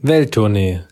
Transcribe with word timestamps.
Welttournee, 0.00 0.82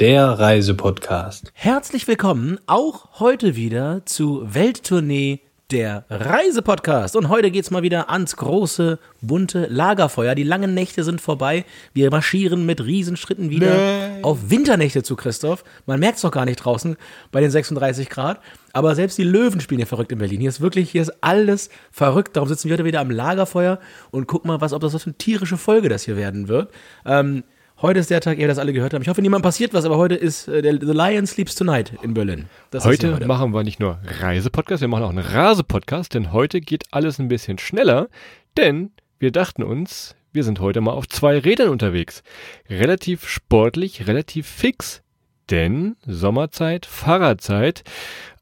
der 0.00 0.26
Reisepodcast. 0.26 1.52
Herzlich 1.54 2.08
willkommen 2.08 2.58
auch 2.66 3.20
heute 3.20 3.54
wieder 3.54 4.02
zu 4.06 4.42
Welttournee, 4.44 5.40
der 5.70 6.04
Reisepodcast. 6.10 7.14
Und 7.14 7.28
heute 7.28 7.52
geht's 7.52 7.70
mal 7.70 7.82
wieder 7.82 8.10
ans 8.10 8.36
große, 8.36 8.98
bunte 9.20 9.66
Lagerfeuer. 9.66 10.34
Die 10.34 10.42
langen 10.42 10.74
Nächte 10.74 11.04
sind 11.04 11.20
vorbei. 11.20 11.64
Wir 11.92 12.10
marschieren 12.10 12.66
mit 12.66 12.84
Riesenschritten 12.84 13.50
wieder 13.50 13.76
Nee. 13.76 14.22
auf 14.22 14.50
Winternächte 14.50 15.04
zu, 15.04 15.14
Christoph. 15.14 15.62
Man 15.86 16.00
merkt's 16.00 16.22
doch 16.22 16.32
gar 16.32 16.44
nicht 16.44 16.56
draußen 16.56 16.96
bei 17.30 17.40
den 17.40 17.52
36 17.52 18.10
Grad. 18.10 18.40
Aber 18.72 18.96
selbst 18.96 19.16
die 19.16 19.22
Löwen 19.24 19.60
spielen 19.60 19.78
hier 19.78 19.86
verrückt 19.86 20.10
in 20.10 20.18
Berlin. 20.18 20.40
Hier 20.40 20.50
ist 20.50 20.60
wirklich, 20.60 20.90
hier 20.90 21.02
ist 21.02 21.12
alles 21.20 21.70
verrückt. 21.92 22.34
Darum 22.36 22.48
sitzen 22.48 22.68
wir 22.68 22.74
heute 22.74 22.84
wieder 22.84 23.00
am 23.00 23.10
Lagerfeuer 23.12 23.78
und 24.10 24.26
gucken 24.26 24.48
mal, 24.48 24.60
was, 24.60 24.72
ob 24.72 24.82
das 24.82 24.92
was 24.92 25.04
für 25.04 25.10
eine 25.10 25.18
tierische 25.18 25.56
Folge 25.56 25.88
das 25.88 26.02
hier 26.02 26.16
werden 26.16 26.48
wird. 26.48 26.72
Ähm, 27.04 27.44
Heute 27.82 28.00
ist 28.00 28.08
der 28.08 28.22
Tag, 28.22 28.38
ihr 28.38 28.48
das 28.48 28.58
alle 28.58 28.72
gehört 28.72 28.94
habt. 28.94 29.02
Ich 29.02 29.08
hoffe, 29.08 29.20
niemand 29.20 29.42
passiert 29.42 29.74
was, 29.74 29.84
aber 29.84 29.98
heute 29.98 30.14
ist 30.14 30.48
äh, 30.48 30.62
der 30.62 30.80
The 30.80 30.92
Lion 30.92 31.26
Sleeps 31.26 31.54
Tonight 31.54 31.92
in 32.02 32.14
Berlin. 32.14 32.46
Das 32.70 32.86
Heute 32.86 33.18
hier 33.18 33.26
machen 33.26 33.52
wir 33.52 33.64
nicht 33.64 33.80
nur 33.80 33.98
Reisepodcast, 34.20 34.80
wir 34.80 34.88
machen 34.88 35.04
auch 35.04 35.10
einen 35.10 35.18
Rasepodcast, 35.18 36.14
denn 36.14 36.32
heute 36.32 36.62
geht 36.62 36.84
alles 36.92 37.18
ein 37.18 37.28
bisschen 37.28 37.58
schneller, 37.58 38.08
denn 38.56 38.92
wir 39.18 39.30
dachten 39.30 39.62
uns, 39.62 40.16
wir 40.32 40.42
sind 40.42 40.58
heute 40.60 40.80
mal 40.80 40.92
auf 40.92 41.06
zwei 41.06 41.38
Rädern 41.38 41.68
unterwegs. 41.68 42.22
Relativ 42.70 43.28
sportlich, 43.28 44.06
relativ 44.06 44.46
fix, 44.46 45.02
denn 45.50 45.96
Sommerzeit, 46.06 46.86
Fahrradzeit. 46.86 47.84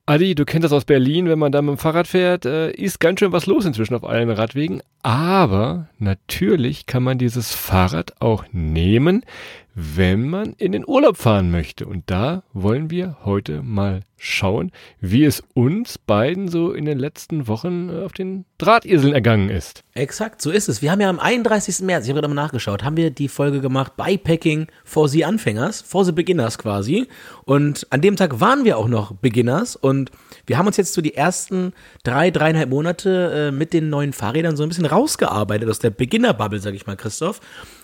Adi, 0.07 0.35
du 0.35 0.45
kennst 0.45 0.67
das 0.67 0.73
aus 0.73 0.85
Berlin, 0.85 1.31
wenn 1.31 1.39
man 1.39 1.51
da 1.51 1.63
mit 1.63 1.77
dem 1.77 1.79
Fahrrad 1.79 2.07
fährt, 2.07 2.45
äh, 2.45 2.71
ist 2.73 3.01
ganz 3.01 3.21
schön 3.21 3.33
was 3.33 3.47
los 3.47 3.65
inzwischen 3.65 3.95
auf 3.95 4.05
allen 4.05 4.29
Radwegen. 4.29 4.83
Aber 5.03 5.89
natürlich 5.99 6.85
kann 6.85 7.03
man 7.03 7.17
dieses 7.17 7.55
Fahrrad 7.55 8.21
auch 8.21 8.45
nehmen, 8.53 9.25
wenn 9.75 10.29
man 10.29 10.53
in 10.59 10.73
den 10.73 10.87
Urlaub 10.87 11.17
fahren 11.17 11.51
möchte. 11.51 11.87
Und 11.87 12.11
da 12.11 12.43
wollen 12.53 12.91
wir 12.91 13.17
heute 13.25 13.63
mal 13.63 14.01
schauen, 14.25 14.73
wie 15.01 15.25
es 15.25 15.43
uns 15.53 15.99
beiden 15.99 16.49
so 16.49 16.73
in 16.73 16.87
den 16.87 16.99
letzten 16.99 17.47
Wochen 17.47 17.91
äh, 17.91 18.05
auf 18.05 18.13
den 18.13 18.47
Drahteseln 18.59 19.13
ergangen 19.13 19.51
ist. 19.51 19.85
Exakt, 19.93 20.41
so 20.41 20.51
ist 20.51 20.69
es. 20.69 20.81
Wir 20.81 20.91
haben 20.91 21.01
ja 21.01 21.11
am 21.11 21.21
31. 21.21 21.81
März, 21.81 22.05
ich 22.05 22.11
habe 22.11 22.21
gerade 22.21 22.33
mal 22.33 22.43
nachgeschaut, 22.43 22.83
haben 22.83 22.97
wir 22.97 23.11
die 23.11 23.29
Folge 23.29 23.61
gemacht 23.61 23.97
Bikepacking 23.97 24.67
for 24.85 25.09
the 25.09 25.25
Anfängers, 25.25 25.83
for 25.83 26.05
the 26.05 26.13
Beginners 26.13 26.59
quasi. 26.59 27.07
Und 27.45 27.87
an 27.91 28.01
dem 28.01 28.17
Tag 28.17 28.41
waren 28.41 28.65
wir 28.65 28.79
auch 28.79 28.89
noch 28.89 29.13
Beginners 29.13 29.77
und 29.77 30.11
wir 30.47 30.59
haben 30.59 30.67
uns 30.67 30.77
jetzt 30.77 30.95
so 30.95 31.01
die 31.01 31.15
ersten 31.15 31.73
drei, 32.03 32.31
dreieinhalb 32.31 32.71
Monate 32.71 33.49
äh, 33.49 33.51
mit 33.51 33.73
den 33.73 33.91
neuen 33.91 34.13
Fahrrädern 34.13 34.57
so 34.57 34.63
ein 34.63 34.69
bisschen 34.69 34.87
rausgearbeitet 34.87 35.69
aus 35.69 35.79
der 35.79 35.91
Beginner-Bubble, 35.91 36.61
sag 36.61 36.75
ich 36.75 36.87
mal, 36.87 36.97
Christoph. 36.97 37.41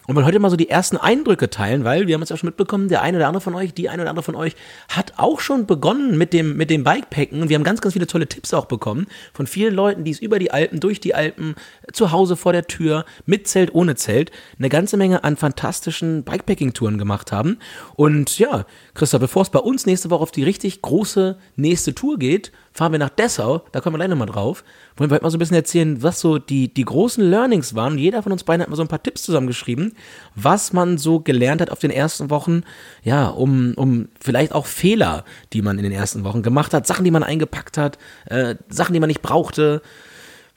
Und 0.06 0.16
wollen 0.16 0.26
heute 0.26 0.40
mal 0.40 0.50
so 0.50 0.56
die 0.56 0.68
ersten 0.68 0.96
Eindrücke 0.96 1.50
teilen, 1.50 1.84
weil 1.84 2.06
wir 2.06 2.14
haben 2.14 2.22
es 2.22 2.30
ja 2.30 2.36
schon 2.36 2.48
mitbekommen, 2.48 2.88
der 2.88 3.02
eine 3.02 3.18
oder 3.18 3.28
andere 3.28 3.40
von 3.40 3.54
euch, 3.54 3.74
die 3.74 3.88
eine 3.88 4.02
oder 4.02 4.10
andere 4.10 4.24
von 4.24 4.34
euch 4.34 4.56
hat 4.88 5.14
auch 5.18 5.40
schon 5.40 5.66
begonnen 5.66 6.18
mit 6.18 6.29
dem, 6.32 6.56
mit 6.56 6.70
dem 6.70 6.84
Bikepacken. 6.84 7.42
Und 7.42 7.48
wir 7.48 7.56
haben 7.56 7.64
ganz, 7.64 7.80
ganz 7.80 7.94
viele 7.94 8.06
tolle 8.06 8.26
Tipps 8.26 8.54
auch 8.54 8.66
bekommen 8.66 9.06
von 9.32 9.46
vielen 9.46 9.74
Leuten, 9.74 10.04
die 10.04 10.10
es 10.10 10.20
über 10.20 10.38
die 10.38 10.50
Alpen, 10.50 10.80
durch 10.80 11.00
die 11.00 11.14
Alpen, 11.14 11.54
zu 11.92 12.12
Hause 12.12 12.36
vor 12.36 12.52
der 12.52 12.66
Tür, 12.66 13.04
mit 13.26 13.48
Zelt, 13.48 13.74
ohne 13.74 13.94
Zelt, 13.96 14.30
eine 14.58 14.68
ganze 14.68 14.96
Menge 14.96 15.24
an 15.24 15.36
fantastischen 15.36 16.24
Bikepacking-Touren 16.24 16.98
gemacht 16.98 17.32
haben. 17.32 17.58
Und 17.96 18.38
ja, 18.38 18.66
Christoph, 19.00 19.22
bevor 19.22 19.40
es 19.40 19.48
bei 19.48 19.58
uns 19.58 19.86
nächste 19.86 20.10
Woche 20.10 20.20
auf 20.20 20.30
die 20.30 20.44
richtig 20.44 20.82
große 20.82 21.38
nächste 21.56 21.94
Tour 21.94 22.18
geht, 22.18 22.52
fahren 22.74 22.92
wir 22.92 22.98
nach 22.98 23.08
Dessau, 23.08 23.62
da 23.72 23.80
kommen 23.80 23.94
wir 23.94 23.96
gleich 23.96 24.10
nochmal 24.10 24.26
drauf, 24.26 24.62
wollen 24.98 25.08
wir 25.08 25.14
heute 25.14 25.24
mal 25.24 25.30
so 25.30 25.38
ein 25.38 25.38
bisschen 25.38 25.56
erzählen, 25.56 26.02
was 26.02 26.20
so 26.20 26.38
die, 26.38 26.68
die 26.68 26.84
großen 26.84 27.24
Learnings 27.24 27.74
waren. 27.74 27.96
Jeder 27.96 28.22
von 28.22 28.30
uns 28.30 28.44
beiden 28.44 28.60
hat 28.60 28.68
mal 28.68 28.76
so 28.76 28.82
ein 28.82 28.88
paar 28.88 29.02
Tipps 29.02 29.22
zusammengeschrieben, 29.22 29.94
was 30.34 30.74
man 30.74 30.98
so 30.98 31.20
gelernt 31.20 31.62
hat 31.62 31.70
auf 31.70 31.78
den 31.78 31.90
ersten 31.90 32.28
Wochen, 32.28 32.62
ja, 33.02 33.28
um, 33.28 33.72
um 33.76 34.08
vielleicht 34.20 34.52
auch 34.52 34.66
Fehler, 34.66 35.24
die 35.54 35.62
man 35.62 35.78
in 35.78 35.84
den 35.84 35.92
ersten 35.92 36.22
Wochen 36.24 36.42
gemacht 36.42 36.74
hat, 36.74 36.86
Sachen, 36.86 37.06
die 37.06 37.10
man 37.10 37.22
eingepackt 37.22 37.78
hat, 37.78 37.96
äh, 38.26 38.56
Sachen, 38.68 38.92
die 38.92 39.00
man 39.00 39.08
nicht 39.08 39.22
brauchte, 39.22 39.80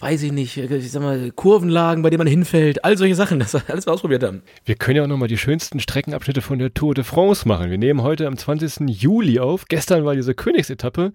weiß 0.03 0.23
ich 0.23 0.33
nicht, 0.33 0.57
ich 0.57 0.91
sag 0.91 1.01
mal, 1.01 1.31
Kurvenlagen, 1.31 2.03
bei 2.03 2.09
denen 2.09 2.17
man 2.17 2.27
hinfällt, 2.27 2.83
all 2.83 2.97
solche 2.97 3.15
Sachen, 3.15 3.39
das 3.39 3.53
wir 3.53 3.61
alles 3.69 3.85
mal 3.85 3.93
ausprobiert 3.93 4.21
haben. 4.21 4.41
Wir 4.65 4.75
können 4.75 4.97
ja 4.97 5.03
auch 5.03 5.07
nochmal 5.07 5.29
die 5.29 5.37
schönsten 5.37 5.79
Streckenabschnitte 5.79 6.41
von 6.41 6.59
der 6.59 6.73
Tour 6.73 6.93
de 6.93 7.05
France 7.05 7.47
machen. 7.47 7.71
Wir 7.71 7.77
nehmen 7.77 8.01
heute 8.01 8.27
am 8.27 8.35
20. 8.35 8.89
Juli 8.89 9.39
auf. 9.39 9.65
Gestern 9.69 10.03
war 10.03 10.13
diese 10.13 10.35
Königsetappe. 10.35 11.13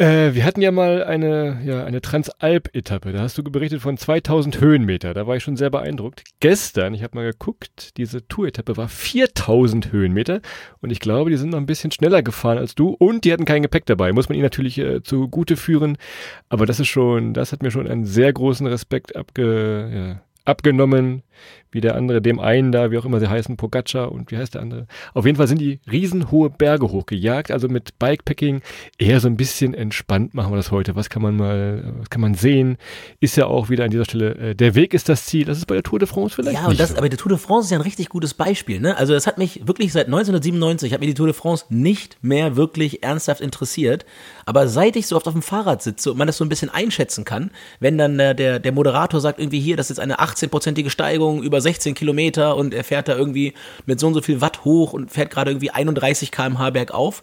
Äh, 0.00 0.34
wir 0.34 0.46
hatten 0.46 0.62
ja 0.62 0.70
mal 0.70 1.04
eine, 1.04 1.60
ja, 1.62 1.84
eine 1.84 2.00
Transalp-Etappe. 2.00 3.12
Da 3.12 3.20
hast 3.20 3.36
du 3.36 3.42
berichtet 3.42 3.82
von 3.82 3.98
2000 3.98 4.58
Höhenmeter. 4.58 5.12
Da 5.12 5.26
war 5.26 5.36
ich 5.36 5.42
schon 5.42 5.58
sehr 5.58 5.68
beeindruckt. 5.68 6.24
Gestern, 6.40 6.94
ich 6.94 7.02
habe 7.02 7.18
mal 7.18 7.30
geguckt, 7.30 7.98
diese 7.98 8.26
Tour-Etappe 8.26 8.78
war 8.78 8.88
4000 8.88 9.92
Höhenmeter. 9.92 10.40
Und 10.80 10.90
ich 10.90 11.00
glaube, 11.00 11.28
die 11.28 11.36
sind 11.36 11.50
noch 11.50 11.58
ein 11.58 11.66
bisschen 11.66 11.90
schneller 11.90 12.22
gefahren 12.22 12.56
als 12.56 12.74
du. 12.74 12.96
Und 12.98 13.26
die 13.26 13.32
hatten 13.34 13.44
kein 13.44 13.60
Gepäck 13.60 13.84
dabei. 13.84 14.14
Muss 14.14 14.30
man 14.30 14.36
ihnen 14.36 14.44
natürlich 14.44 14.78
äh, 14.78 15.02
zugute 15.02 15.58
führen. 15.58 15.98
Aber 16.48 16.64
das 16.64 16.80
ist 16.80 16.88
schon, 16.88 17.34
das 17.34 17.52
hat 17.52 17.62
mir 17.62 17.70
schon 17.70 17.86
einen 17.86 18.06
sehr 18.06 18.32
großen 18.32 18.66
Respekt 18.66 19.14
abge, 19.16 19.90
ja, 19.94 20.22
abgenommen, 20.46 21.22
wie 21.70 21.80
der 21.80 21.94
andere, 21.94 22.20
dem 22.20 22.40
einen 22.40 22.72
da, 22.72 22.90
wie 22.90 22.98
auch 22.98 23.04
immer 23.04 23.20
sie 23.20 23.28
heißen, 23.28 23.56
Pogacar 23.56 24.10
und 24.12 24.30
wie 24.30 24.36
heißt 24.36 24.54
der 24.54 24.62
andere. 24.62 24.86
Auf 25.14 25.24
jeden 25.24 25.36
Fall 25.36 25.46
sind 25.46 25.60
die 25.60 25.80
riesenhohe 25.90 26.50
Berge 26.50 26.90
hochgejagt, 26.90 27.50
also 27.50 27.68
mit 27.68 27.98
Bikepacking 27.98 28.62
eher 28.98 29.20
so 29.20 29.28
ein 29.28 29.36
bisschen 29.36 29.74
entspannt 29.74 30.34
machen 30.34 30.52
wir 30.52 30.56
das 30.56 30.70
heute. 30.70 30.96
Was 30.96 31.10
kann 31.10 31.22
man 31.22 31.36
mal, 31.36 31.94
was 31.98 32.10
kann 32.10 32.20
man 32.20 32.34
sehen? 32.34 32.76
Ist 33.20 33.36
ja 33.36 33.46
auch 33.46 33.70
wieder 33.70 33.84
an 33.84 33.90
dieser 33.90 34.04
Stelle, 34.04 34.34
äh, 34.36 34.54
der 34.54 34.74
Weg 34.74 34.94
ist 34.94 35.08
das 35.08 35.26
Ziel. 35.26 35.44
Das 35.44 35.58
ist 35.58 35.66
bei 35.66 35.74
der 35.74 35.82
Tour 35.82 35.98
de 35.98 36.08
France 36.08 36.34
vielleicht 36.34 36.58
Ja, 36.58 36.66
und 36.66 36.78
das, 36.78 36.90
so. 36.90 36.96
aber 36.96 37.08
die 37.08 37.16
Tour 37.16 37.30
de 37.30 37.38
France 37.38 37.66
ist 37.66 37.70
ja 37.70 37.78
ein 37.78 37.82
richtig 37.82 38.08
gutes 38.08 38.34
Beispiel. 38.34 38.80
Ne? 38.80 38.96
Also 38.96 39.12
das 39.12 39.26
hat 39.26 39.38
mich 39.38 39.66
wirklich 39.66 39.92
seit 39.92 40.06
1997, 40.06 40.92
hat 40.92 41.00
mir 41.00 41.06
die 41.06 41.14
Tour 41.14 41.26
de 41.26 41.34
France 41.34 41.66
nicht 41.68 42.18
mehr 42.22 42.56
wirklich 42.56 43.02
ernsthaft 43.02 43.40
interessiert. 43.40 44.04
Aber 44.46 44.66
seit 44.68 44.96
ich 44.96 45.06
so 45.06 45.16
oft 45.16 45.26
auf 45.28 45.34
dem 45.34 45.42
Fahrrad 45.42 45.82
sitze 45.82 46.10
und 46.10 46.18
man 46.18 46.26
das 46.26 46.36
so 46.36 46.44
ein 46.44 46.48
bisschen 46.48 46.70
einschätzen 46.70 47.24
kann, 47.24 47.50
wenn 47.78 47.96
dann 47.98 48.18
äh, 48.18 48.34
der, 48.34 48.58
der 48.58 48.72
Moderator 48.72 49.20
sagt 49.20 49.38
irgendwie 49.38 49.60
hier, 49.60 49.76
das 49.76 49.86
ist 49.86 49.98
jetzt 49.98 50.00
eine 50.00 50.18
18-prozentige 50.18 50.90
Steigung 50.90 51.29
über 51.38 51.60
16 51.60 51.94
Kilometer 51.94 52.56
und 52.56 52.74
er 52.74 52.84
fährt 52.84 53.08
da 53.08 53.16
irgendwie 53.16 53.54
mit 53.86 54.00
so 54.00 54.06
und 54.06 54.14
so 54.14 54.22
viel 54.22 54.40
Watt 54.40 54.64
hoch 54.64 54.92
und 54.92 55.10
fährt 55.10 55.30
gerade 55.30 55.50
irgendwie 55.50 55.70
31 55.70 56.30
km/h 56.30 56.70
bergauf, 56.70 57.22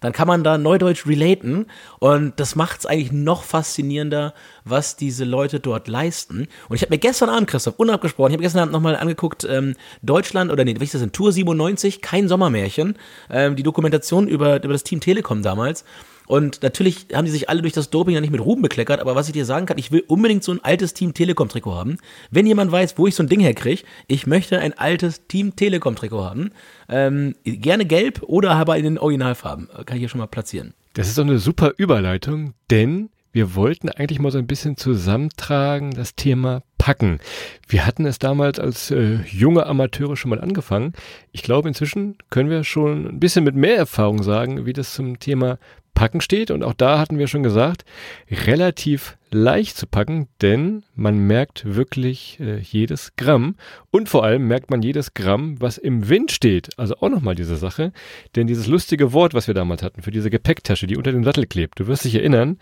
dann 0.00 0.12
kann 0.12 0.26
man 0.26 0.42
da 0.42 0.58
neudeutsch 0.58 1.06
relaten 1.06 1.66
und 1.98 2.40
das 2.40 2.56
macht 2.56 2.80
es 2.80 2.86
eigentlich 2.86 3.12
noch 3.12 3.42
faszinierender, 3.42 4.34
was 4.64 4.96
diese 4.96 5.24
Leute 5.24 5.60
dort 5.60 5.88
leisten. 5.88 6.48
Und 6.68 6.76
ich 6.76 6.82
habe 6.82 6.94
mir 6.94 6.98
gestern 6.98 7.28
Abend, 7.28 7.48
Christoph, 7.48 7.74
unabgesprochen, 7.76 8.30
ich 8.30 8.34
habe 8.34 8.42
gestern 8.42 8.62
Abend 8.62 8.72
nochmal 8.72 8.96
angeguckt, 8.96 9.46
ähm, 9.48 9.74
Deutschland, 10.02 10.50
oder 10.50 10.64
nee, 10.64 10.72
ist 10.72 10.94
das 10.94 11.02
denn, 11.02 11.12
Tour 11.12 11.32
97, 11.32 12.00
kein 12.00 12.28
Sommermärchen, 12.28 12.96
ähm, 13.30 13.56
die 13.56 13.62
Dokumentation 13.62 14.26
über, 14.26 14.62
über 14.62 14.72
das 14.72 14.84
Team 14.84 15.00
Telekom 15.00 15.42
damals. 15.42 15.84
Und 16.30 16.62
natürlich 16.62 17.06
haben 17.12 17.24
die 17.24 17.32
sich 17.32 17.48
alle 17.48 17.60
durch 17.60 17.72
das 17.72 17.90
Doping 17.90 18.14
ja 18.14 18.20
nicht 18.20 18.30
mit 18.30 18.40
Ruhm 18.40 18.62
bekleckert, 18.62 19.00
aber 19.00 19.16
was 19.16 19.26
ich 19.26 19.32
dir 19.32 19.44
sagen 19.44 19.66
kann, 19.66 19.78
ich 19.78 19.90
will 19.90 20.04
unbedingt 20.06 20.44
so 20.44 20.52
ein 20.52 20.62
altes 20.62 20.94
Team 20.94 21.12
Telekom-Trikot 21.12 21.74
haben. 21.74 21.98
Wenn 22.30 22.46
jemand 22.46 22.70
weiß, 22.70 22.96
wo 22.98 23.08
ich 23.08 23.16
so 23.16 23.24
ein 23.24 23.28
Ding 23.28 23.40
herkriege, 23.40 23.82
ich 24.06 24.28
möchte 24.28 24.60
ein 24.60 24.78
altes 24.78 25.26
Team 25.26 25.56
Telekom-Trikot 25.56 26.22
haben. 26.22 26.52
Ähm, 26.88 27.34
gerne 27.42 27.84
gelb 27.84 28.22
oder 28.22 28.52
aber 28.52 28.76
in 28.76 28.84
den 28.84 28.98
Originalfarben. 28.98 29.70
Kann 29.86 29.96
ich 29.96 30.02
hier 30.02 30.08
schon 30.08 30.20
mal 30.20 30.28
platzieren. 30.28 30.72
Das 30.92 31.08
ist 31.08 31.18
doch 31.18 31.24
eine 31.24 31.40
super 31.40 31.72
Überleitung, 31.78 32.54
denn 32.70 33.10
wir 33.32 33.56
wollten 33.56 33.88
eigentlich 33.88 34.20
mal 34.20 34.30
so 34.30 34.38
ein 34.38 34.46
bisschen 34.46 34.76
zusammentragen 34.76 35.90
das 35.92 36.14
Thema 36.14 36.62
Packen. 36.78 37.20
Wir 37.68 37.86
hatten 37.86 38.06
es 38.06 38.18
damals 38.18 38.58
als 38.58 38.90
äh, 38.90 39.18
junge 39.30 39.66
Amateure 39.66 40.16
schon 40.16 40.30
mal 40.30 40.40
angefangen. 40.40 40.94
Ich 41.30 41.42
glaube, 41.42 41.68
inzwischen 41.68 42.16
können 42.30 42.50
wir 42.50 42.64
schon 42.64 43.06
ein 43.06 43.20
bisschen 43.20 43.44
mit 43.44 43.54
mehr 43.54 43.76
Erfahrung 43.76 44.22
sagen, 44.22 44.64
wie 44.66 44.72
das 44.72 44.94
zum 44.94 45.18
Thema 45.18 45.58
Packen 45.94 46.20
steht. 46.20 46.50
Und 46.50 46.62
auch 46.62 46.74
da 46.74 46.98
hatten 46.98 47.18
wir 47.18 47.26
schon 47.26 47.42
gesagt, 47.42 47.84
relativ 48.30 49.16
leicht 49.30 49.76
zu 49.76 49.86
packen, 49.86 50.28
denn 50.42 50.84
man 50.94 51.18
merkt 51.18 51.74
wirklich 51.76 52.38
äh, 52.40 52.58
jedes 52.58 53.14
Gramm 53.16 53.56
und 53.90 54.08
vor 54.08 54.24
allem 54.24 54.48
merkt 54.48 54.70
man 54.70 54.82
jedes 54.82 55.14
Gramm, 55.14 55.60
was 55.60 55.78
im 55.78 56.08
Wind 56.08 56.32
steht. 56.32 56.78
Also 56.78 56.96
auch 56.96 57.08
nochmal 57.08 57.36
diese 57.36 57.56
Sache, 57.56 57.92
denn 58.34 58.46
dieses 58.48 58.66
lustige 58.66 59.12
Wort, 59.12 59.34
was 59.34 59.46
wir 59.46 59.54
damals 59.54 59.82
hatten 59.82 60.02
für 60.02 60.10
diese 60.10 60.30
Gepäcktasche, 60.30 60.86
die 60.86 60.96
unter 60.96 61.12
dem 61.12 61.24
Sattel 61.24 61.46
klebt, 61.46 61.78
du 61.78 61.86
wirst 61.86 62.04
dich 62.04 62.16
erinnern, 62.16 62.58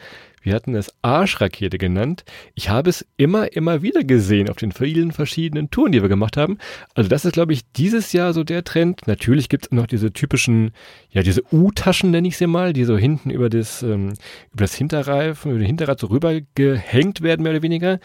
wir 0.48 0.54
hatten 0.54 0.74
es 0.74 0.94
Arschrakete 1.02 1.76
genannt. 1.76 2.24
Ich 2.54 2.70
habe 2.70 2.88
es 2.88 3.06
immer, 3.18 3.52
immer 3.52 3.82
wieder 3.82 4.02
gesehen 4.02 4.48
auf 4.48 4.56
den 4.56 4.72
vielen 4.72 5.12
verschiedenen 5.12 5.70
Touren, 5.70 5.92
die 5.92 6.00
wir 6.00 6.08
gemacht 6.08 6.38
haben. 6.38 6.56
Also 6.94 7.10
das 7.10 7.26
ist, 7.26 7.32
glaube 7.32 7.52
ich, 7.52 7.70
dieses 7.72 8.14
Jahr 8.14 8.32
so 8.32 8.44
der 8.44 8.64
Trend. 8.64 9.06
Natürlich 9.06 9.50
gibt 9.50 9.66
es 9.66 9.72
noch 9.72 9.86
diese 9.86 10.10
typischen, 10.10 10.70
ja, 11.10 11.22
diese 11.22 11.42
U-Taschen 11.52 12.10
nenne 12.10 12.28
ich 12.28 12.38
sie 12.38 12.46
mal, 12.46 12.72
die 12.72 12.84
so 12.84 12.96
hinten 12.96 13.28
über 13.28 13.50
das, 13.50 13.82
ähm, 13.82 14.14
über 14.54 14.64
das 14.64 14.74
Hinterreifen, 14.74 15.50
über 15.50 15.60
den 15.60 15.66
Hinterrad 15.66 16.00
so 16.00 16.06
rüber 16.06 16.40
gehängt 16.54 17.20
werden, 17.20 17.42
mehr 17.42 17.52
oder 17.52 17.62
weniger. 17.62 18.00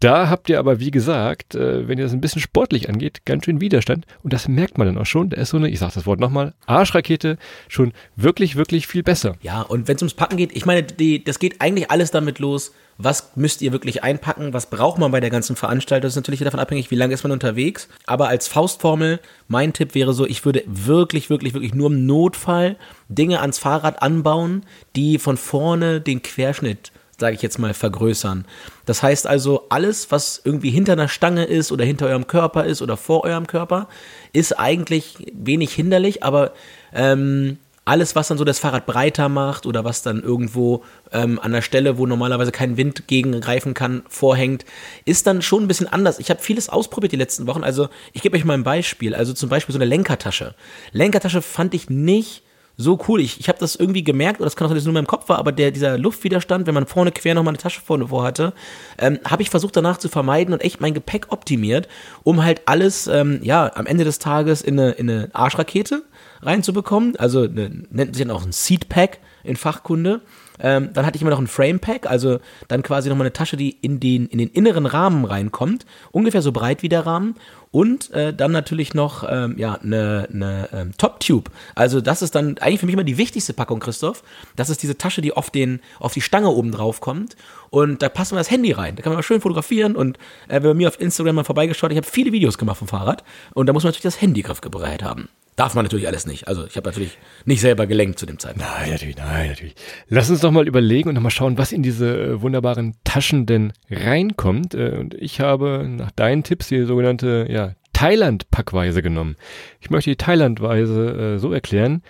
Da 0.00 0.30
habt 0.30 0.48
ihr 0.48 0.58
aber, 0.58 0.80
wie 0.80 0.90
gesagt, 0.90 1.54
äh, 1.54 1.86
wenn 1.86 1.98
ihr 1.98 2.04
das 2.04 2.14
ein 2.14 2.22
bisschen 2.22 2.40
sportlich 2.40 2.88
angeht, 2.88 3.26
ganz 3.26 3.44
schön 3.44 3.60
Widerstand. 3.60 4.06
Und 4.22 4.32
das 4.32 4.48
merkt 4.48 4.78
man 4.78 4.86
dann 4.86 4.96
auch 4.96 5.04
schon. 5.04 5.28
Da 5.28 5.36
ist 5.36 5.50
so 5.50 5.58
eine, 5.58 5.68
ich 5.68 5.78
sag 5.78 5.92
das 5.92 6.06
Wort 6.06 6.18
nochmal, 6.18 6.54
Arschrakete 6.64 7.36
schon 7.68 7.92
wirklich, 8.16 8.56
wirklich 8.56 8.86
viel 8.86 9.02
besser. 9.02 9.36
Ja, 9.42 9.60
und 9.60 9.88
wenn 9.88 9.96
es 9.96 10.02
ums 10.02 10.14
Packen 10.14 10.38
geht, 10.38 10.56
ich 10.56 10.64
meine, 10.64 10.82
die, 10.82 11.22
das 11.22 11.38
geht 11.38 11.60
eigentlich 11.60 11.90
alles 11.90 12.10
damit 12.10 12.38
los, 12.38 12.72
was 12.96 13.32
müsst 13.34 13.60
ihr 13.60 13.72
wirklich 13.72 14.02
einpacken, 14.02 14.54
was 14.54 14.70
braucht 14.70 14.98
man 14.98 15.10
bei 15.10 15.20
der 15.20 15.28
ganzen 15.28 15.54
Veranstaltung. 15.54 16.02
Das 16.02 16.12
ist 16.12 16.16
natürlich 16.16 16.40
davon 16.40 16.60
abhängig, 16.60 16.90
wie 16.90 16.96
lange 16.96 17.12
ist 17.12 17.22
man 17.22 17.32
unterwegs. 17.32 17.88
Aber 18.06 18.28
als 18.28 18.48
Faustformel, 18.48 19.20
mein 19.48 19.74
Tipp 19.74 19.94
wäre 19.94 20.14
so, 20.14 20.26
ich 20.26 20.46
würde 20.46 20.62
wirklich, 20.66 21.28
wirklich, 21.28 21.52
wirklich 21.52 21.74
nur 21.74 21.90
im 21.90 22.06
Notfall 22.06 22.76
Dinge 23.10 23.40
ans 23.40 23.58
Fahrrad 23.58 24.02
anbauen, 24.02 24.64
die 24.96 25.18
von 25.18 25.36
vorne 25.36 26.00
den 26.00 26.22
Querschnitt 26.22 26.90
sage 27.20 27.36
ich 27.36 27.42
jetzt 27.42 27.58
mal, 27.58 27.74
vergrößern. 27.74 28.44
Das 28.86 29.02
heißt 29.02 29.26
also, 29.26 29.66
alles, 29.68 30.10
was 30.10 30.40
irgendwie 30.42 30.70
hinter 30.70 30.94
einer 30.94 31.08
Stange 31.08 31.44
ist 31.44 31.70
oder 31.70 31.84
hinter 31.84 32.06
eurem 32.06 32.26
Körper 32.26 32.64
ist 32.64 32.82
oder 32.82 32.96
vor 32.96 33.24
eurem 33.24 33.46
Körper, 33.46 33.88
ist 34.32 34.58
eigentlich 34.58 35.30
wenig 35.32 35.72
hinderlich, 35.72 36.22
aber 36.24 36.52
ähm, 36.92 37.58
alles, 37.84 38.14
was 38.14 38.28
dann 38.28 38.38
so 38.38 38.44
das 38.44 38.58
Fahrrad 38.58 38.86
breiter 38.86 39.28
macht 39.28 39.66
oder 39.66 39.84
was 39.84 40.02
dann 40.02 40.22
irgendwo 40.22 40.84
ähm, 41.12 41.40
an 41.40 41.52
der 41.52 41.62
Stelle, 41.62 41.98
wo 41.98 42.06
normalerweise 42.06 42.52
kein 42.52 42.76
Wind 42.76 43.08
gegengreifen 43.08 43.74
kann, 43.74 44.02
vorhängt, 44.08 44.64
ist 45.04 45.26
dann 45.26 45.42
schon 45.42 45.64
ein 45.64 45.68
bisschen 45.68 45.88
anders. 45.88 46.18
Ich 46.18 46.30
habe 46.30 46.40
vieles 46.40 46.68
ausprobiert 46.68 47.12
die 47.12 47.16
letzten 47.16 47.46
Wochen. 47.46 47.64
Also 47.64 47.88
ich 48.12 48.22
gebe 48.22 48.36
euch 48.36 48.44
mal 48.44 48.54
ein 48.54 48.64
Beispiel. 48.64 49.14
Also 49.14 49.32
zum 49.32 49.48
Beispiel 49.48 49.72
so 49.72 49.78
eine 49.78 49.86
Lenkertasche. 49.86 50.54
Lenkertasche 50.92 51.42
fand 51.42 51.74
ich 51.74 51.90
nicht 51.90 52.42
so 52.80 52.98
cool. 53.08 53.20
Ich, 53.20 53.38
ich 53.38 53.48
habe 53.48 53.58
das 53.58 53.76
irgendwie 53.76 54.02
gemerkt, 54.02 54.40
oder 54.40 54.46
das 54.46 54.56
kann 54.56 54.66
auch 54.66 54.70
sein, 54.70 54.76
dass 54.76 54.82
es 54.82 54.86
nur 54.86 54.92
in 54.92 55.02
meinem 55.02 55.06
Kopf 55.06 55.28
war, 55.28 55.38
aber 55.38 55.52
der, 55.52 55.70
dieser 55.70 55.98
Luftwiderstand, 55.98 56.66
wenn 56.66 56.74
man 56.74 56.86
vorne 56.86 57.12
quer 57.12 57.34
nochmal 57.34 57.52
eine 57.52 57.58
Tasche 57.58 57.80
vorne 57.80 58.08
vor 58.08 58.22
hatte, 58.22 58.52
ähm, 58.98 59.18
habe 59.24 59.42
ich 59.42 59.50
versucht 59.50 59.76
danach 59.76 59.98
zu 59.98 60.08
vermeiden 60.08 60.54
und 60.54 60.60
echt 60.60 60.80
mein 60.80 60.94
Gepäck 60.94 61.26
optimiert, 61.30 61.88
um 62.22 62.42
halt 62.42 62.62
alles, 62.66 63.06
ähm, 63.06 63.40
ja, 63.42 63.70
am 63.74 63.86
Ende 63.86 64.04
des 64.04 64.18
Tages 64.18 64.62
in 64.62 64.78
eine, 64.78 64.92
in 64.92 65.10
eine 65.10 65.30
Arschrakete 65.32 66.02
reinzubekommen. 66.42 67.16
Also 67.16 67.42
eine, 67.42 67.84
nennt 67.90 68.16
sich 68.16 68.26
dann 68.26 68.34
auch 68.34 68.44
ein 68.44 68.52
Seatpack 68.52 69.18
in 69.44 69.56
Fachkunde. 69.56 70.22
Ähm, 70.62 70.90
dann 70.92 71.06
hatte 71.06 71.16
ich 71.16 71.22
immer 71.22 71.30
noch 71.30 71.38
ein 71.38 71.46
Frame-Pack, 71.46 72.06
also 72.06 72.38
dann 72.68 72.82
quasi 72.82 73.08
nochmal 73.08 73.26
eine 73.26 73.32
Tasche, 73.32 73.56
die 73.56 73.70
in 73.70 74.00
den, 74.00 74.26
in 74.26 74.38
den 74.38 74.48
inneren 74.48 74.86
Rahmen 74.86 75.24
reinkommt, 75.24 75.86
ungefähr 76.12 76.42
so 76.42 76.52
breit 76.52 76.82
wie 76.82 76.88
der 76.88 77.06
Rahmen. 77.06 77.34
Und 77.72 78.10
äh, 78.10 78.34
dann 78.34 78.50
natürlich 78.50 78.94
noch 78.94 79.24
ähm, 79.30 79.54
ja, 79.56 79.74
eine, 79.74 80.28
eine 80.32 80.68
ähm, 80.72 80.92
Top-Tube. 80.98 81.50
Also 81.76 82.00
das 82.00 82.20
ist 82.20 82.34
dann 82.34 82.58
eigentlich 82.58 82.80
für 82.80 82.86
mich 82.86 82.94
immer 82.94 83.04
die 83.04 83.16
wichtigste 83.16 83.52
Packung, 83.52 83.78
Christoph. 83.78 84.24
Das 84.56 84.70
ist 84.70 84.82
diese 84.82 84.98
Tasche, 84.98 85.20
die 85.20 85.32
auf, 85.32 85.50
den, 85.50 85.80
auf 86.00 86.12
die 86.12 86.20
Stange 86.20 86.48
oben 86.48 86.72
drauf 86.72 87.00
kommt. 87.00 87.36
Und 87.70 88.02
da 88.02 88.08
passt 88.08 88.32
man 88.32 88.38
das 88.38 88.50
Handy 88.50 88.72
rein. 88.72 88.96
Da 88.96 89.02
kann 89.02 89.12
man 89.12 89.22
schön 89.22 89.40
fotografieren. 89.40 89.94
Und 89.94 90.16
äh, 90.48 90.60
wer 90.60 90.60
bei 90.60 90.74
mir 90.74 90.88
auf 90.88 91.00
Instagram 91.00 91.36
mal 91.36 91.44
vorbeigeschaut, 91.44 91.92
ich 91.92 91.96
habe 91.96 92.08
viele 92.08 92.32
Videos 92.32 92.58
gemacht 92.58 92.78
vom 92.78 92.88
Fahrrad. 92.88 93.22
Und 93.54 93.66
da 93.66 93.72
muss 93.72 93.84
man 93.84 93.90
natürlich 93.90 94.02
das 94.02 94.20
Handy 94.20 94.42
griffbereit 94.42 95.04
haben. 95.04 95.28
Darf 95.60 95.74
man 95.74 95.84
natürlich 95.84 96.06
alles 96.06 96.26
nicht. 96.26 96.48
Also 96.48 96.64
ich 96.64 96.74
habe 96.78 96.88
natürlich 96.88 97.18
nicht 97.44 97.60
selber 97.60 97.86
gelenkt 97.86 98.18
zu 98.18 98.24
dem 98.24 98.38
Zeitpunkt. 98.38 98.66
Nein, 98.66 98.92
natürlich, 98.92 99.18
nein, 99.18 99.50
natürlich. 99.50 99.74
Lass 100.08 100.30
uns 100.30 100.40
doch 100.40 100.50
mal 100.50 100.66
überlegen 100.66 101.10
und 101.10 101.16
noch 101.16 101.20
mal 101.20 101.28
schauen, 101.28 101.58
was 101.58 101.70
in 101.70 101.82
diese 101.82 102.18
äh, 102.18 102.40
wunderbaren 102.40 102.96
Taschen 103.04 103.44
denn 103.44 103.74
reinkommt. 103.90 104.72
Äh, 104.72 104.96
und 104.98 105.12
ich 105.12 105.40
habe 105.40 105.86
nach 105.86 106.12
deinen 106.12 106.44
Tipps 106.44 106.68
die 106.68 106.84
sogenannte 106.84 107.46
ja, 107.50 107.74
Thailand-Packweise 107.92 109.02
genommen. 109.02 109.36
Ich 109.82 109.90
möchte 109.90 110.08
die 110.08 110.16
Thailand-Weise 110.16 111.34
äh, 111.34 111.38
so 111.38 111.52
erklären. 111.52 112.04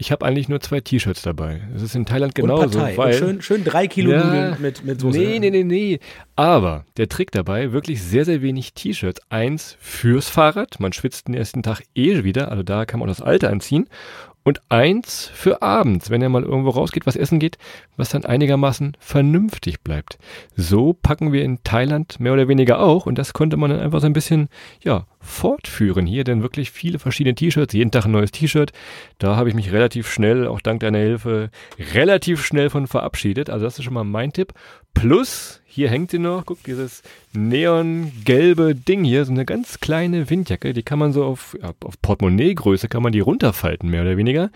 Ich 0.00 0.10
habe 0.10 0.24
eigentlich 0.24 0.48
nur 0.48 0.60
zwei 0.60 0.80
T-Shirts 0.80 1.20
dabei. 1.20 1.60
Das 1.74 1.82
ist 1.82 1.94
in 1.94 2.06
Thailand 2.06 2.34
genauso. 2.34 2.62
Und 2.62 2.72
Partei. 2.72 2.96
Weil, 2.96 3.12
und 3.12 3.18
schön, 3.18 3.42
schön 3.42 3.64
drei 3.64 3.86
Kilo 3.86 4.12
Ja. 4.12 4.24
Nudeln 4.24 4.56
mit, 4.58 4.82
mit 4.82 4.98
Soße. 4.98 5.18
Nee, 5.18 5.38
nee, 5.38 5.50
nee, 5.50 5.62
nee. 5.62 5.98
Aber 6.36 6.86
der 6.96 7.10
Trick 7.10 7.30
dabei, 7.32 7.72
wirklich 7.72 8.02
sehr, 8.02 8.24
sehr 8.24 8.40
wenig 8.40 8.72
T-Shirts. 8.72 9.20
Eins 9.28 9.76
fürs 9.78 10.30
Fahrrad. 10.30 10.80
Man 10.80 10.94
schwitzt 10.94 11.28
den 11.28 11.34
ersten 11.34 11.62
Tag 11.62 11.82
eh 11.94 12.24
wieder. 12.24 12.50
Also 12.50 12.62
da 12.62 12.86
kann 12.86 12.98
man 12.98 13.10
auch 13.10 13.14
das 13.14 13.20
alte 13.20 13.50
anziehen. 13.50 13.88
Und 14.42 14.62
eins 14.70 15.30
für 15.34 15.60
abends, 15.60 16.08
wenn 16.08 16.22
er 16.22 16.30
mal 16.30 16.42
irgendwo 16.42 16.70
rausgeht, 16.70 17.06
was 17.06 17.16
essen 17.16 17.38
geht, 17.38 17.58
was 17.96 18.08
dann 18.08 18.24
einigermaßen 18.24 18.96
vernünftig 18.98 19.82
bleibt. 19.82 20.18
So 20.56 20.94
packen 20.94 21.32
wir 21.32 21.44
in 21.44 21.62
Thailand 21.62 22.20
mehr 22.20 22.32
oder 22.32 22.48
weniger 22.48 22.80
auch. 22.80 23.04
Und 23.04 23.18
das 23.18 23.34
konnte 23.34 23.58
man 23.58 23.70
dann 23.70 23.80
einfach 23.80 24.00
so 24.00 24.06
ein 24.06 24.14
bisschen, 24.14 24.48
ja, 24.82 25.06
fortführen. 25.20 26.06
Hier 26.06 26.24
denn 26.24 26.42
wirklich 26.42 26.70
viele 26.70 26.98
verschiedene 26.98 27.34
T-Shirts, 27.34 27.74
jeden 27.74 27.90
Tag 27.90 28.06
ein 28.06 28.12
neues 28.12 28.32
T-Shirt. 28.32 28.72
Da 29.18 29.36
habe 29.36 29.50
ich 29.50 29.54
mich 29.54 29.72
relativ 29.72 30.10
schnell, 30.10 30.46
auch 30.46 30.62
dank 30.62 30.80
deiner 30.80 30.98
Hilfe, 30.98 31.50
relativ 31.92 32.44
schnell 32.44 32.70
von 32.70 32.86
verabschiedet. 32.86 33.50
Also 33.50 33.66
das 33.66 33.78
ist 33.78 33.84
schon 33.84 33.94
mal 33.94 34.04
mein 34.04 34.32
Tipp. 34.32 34.54
Plus, 34.94 35.59
hier 35.70 35.88
hängt 35.88 36.10
sie 36.10 36.18
noch, 36.18 36.44
guck, 36.44 36.62
dieses 36.64 37.02
neongelbe 37.32 38.74
Ding 38.74 39.04
hier, 39.04 39.24
so 39.24 39.32
eine 39.32 39.44
ganz 39.44 39.78
kleine 39.78 40.28
Windjacke, 40.28 40.72
die 40.72 40.82
kann 40.82 40.98
man 40.98 41.12
so 41.12 41.24
auf, 41.24 41.56
auf 41.84 42.00
Portemonnaie-Größe 42.02 42.88
kann 42.88 43.02
man 43.02 43.12
die 43.12 43.20
runterfalten, 43.20 43.88
mehr 43.88 44.02
oder 44.02 44.16
weniger. 44.16 44.50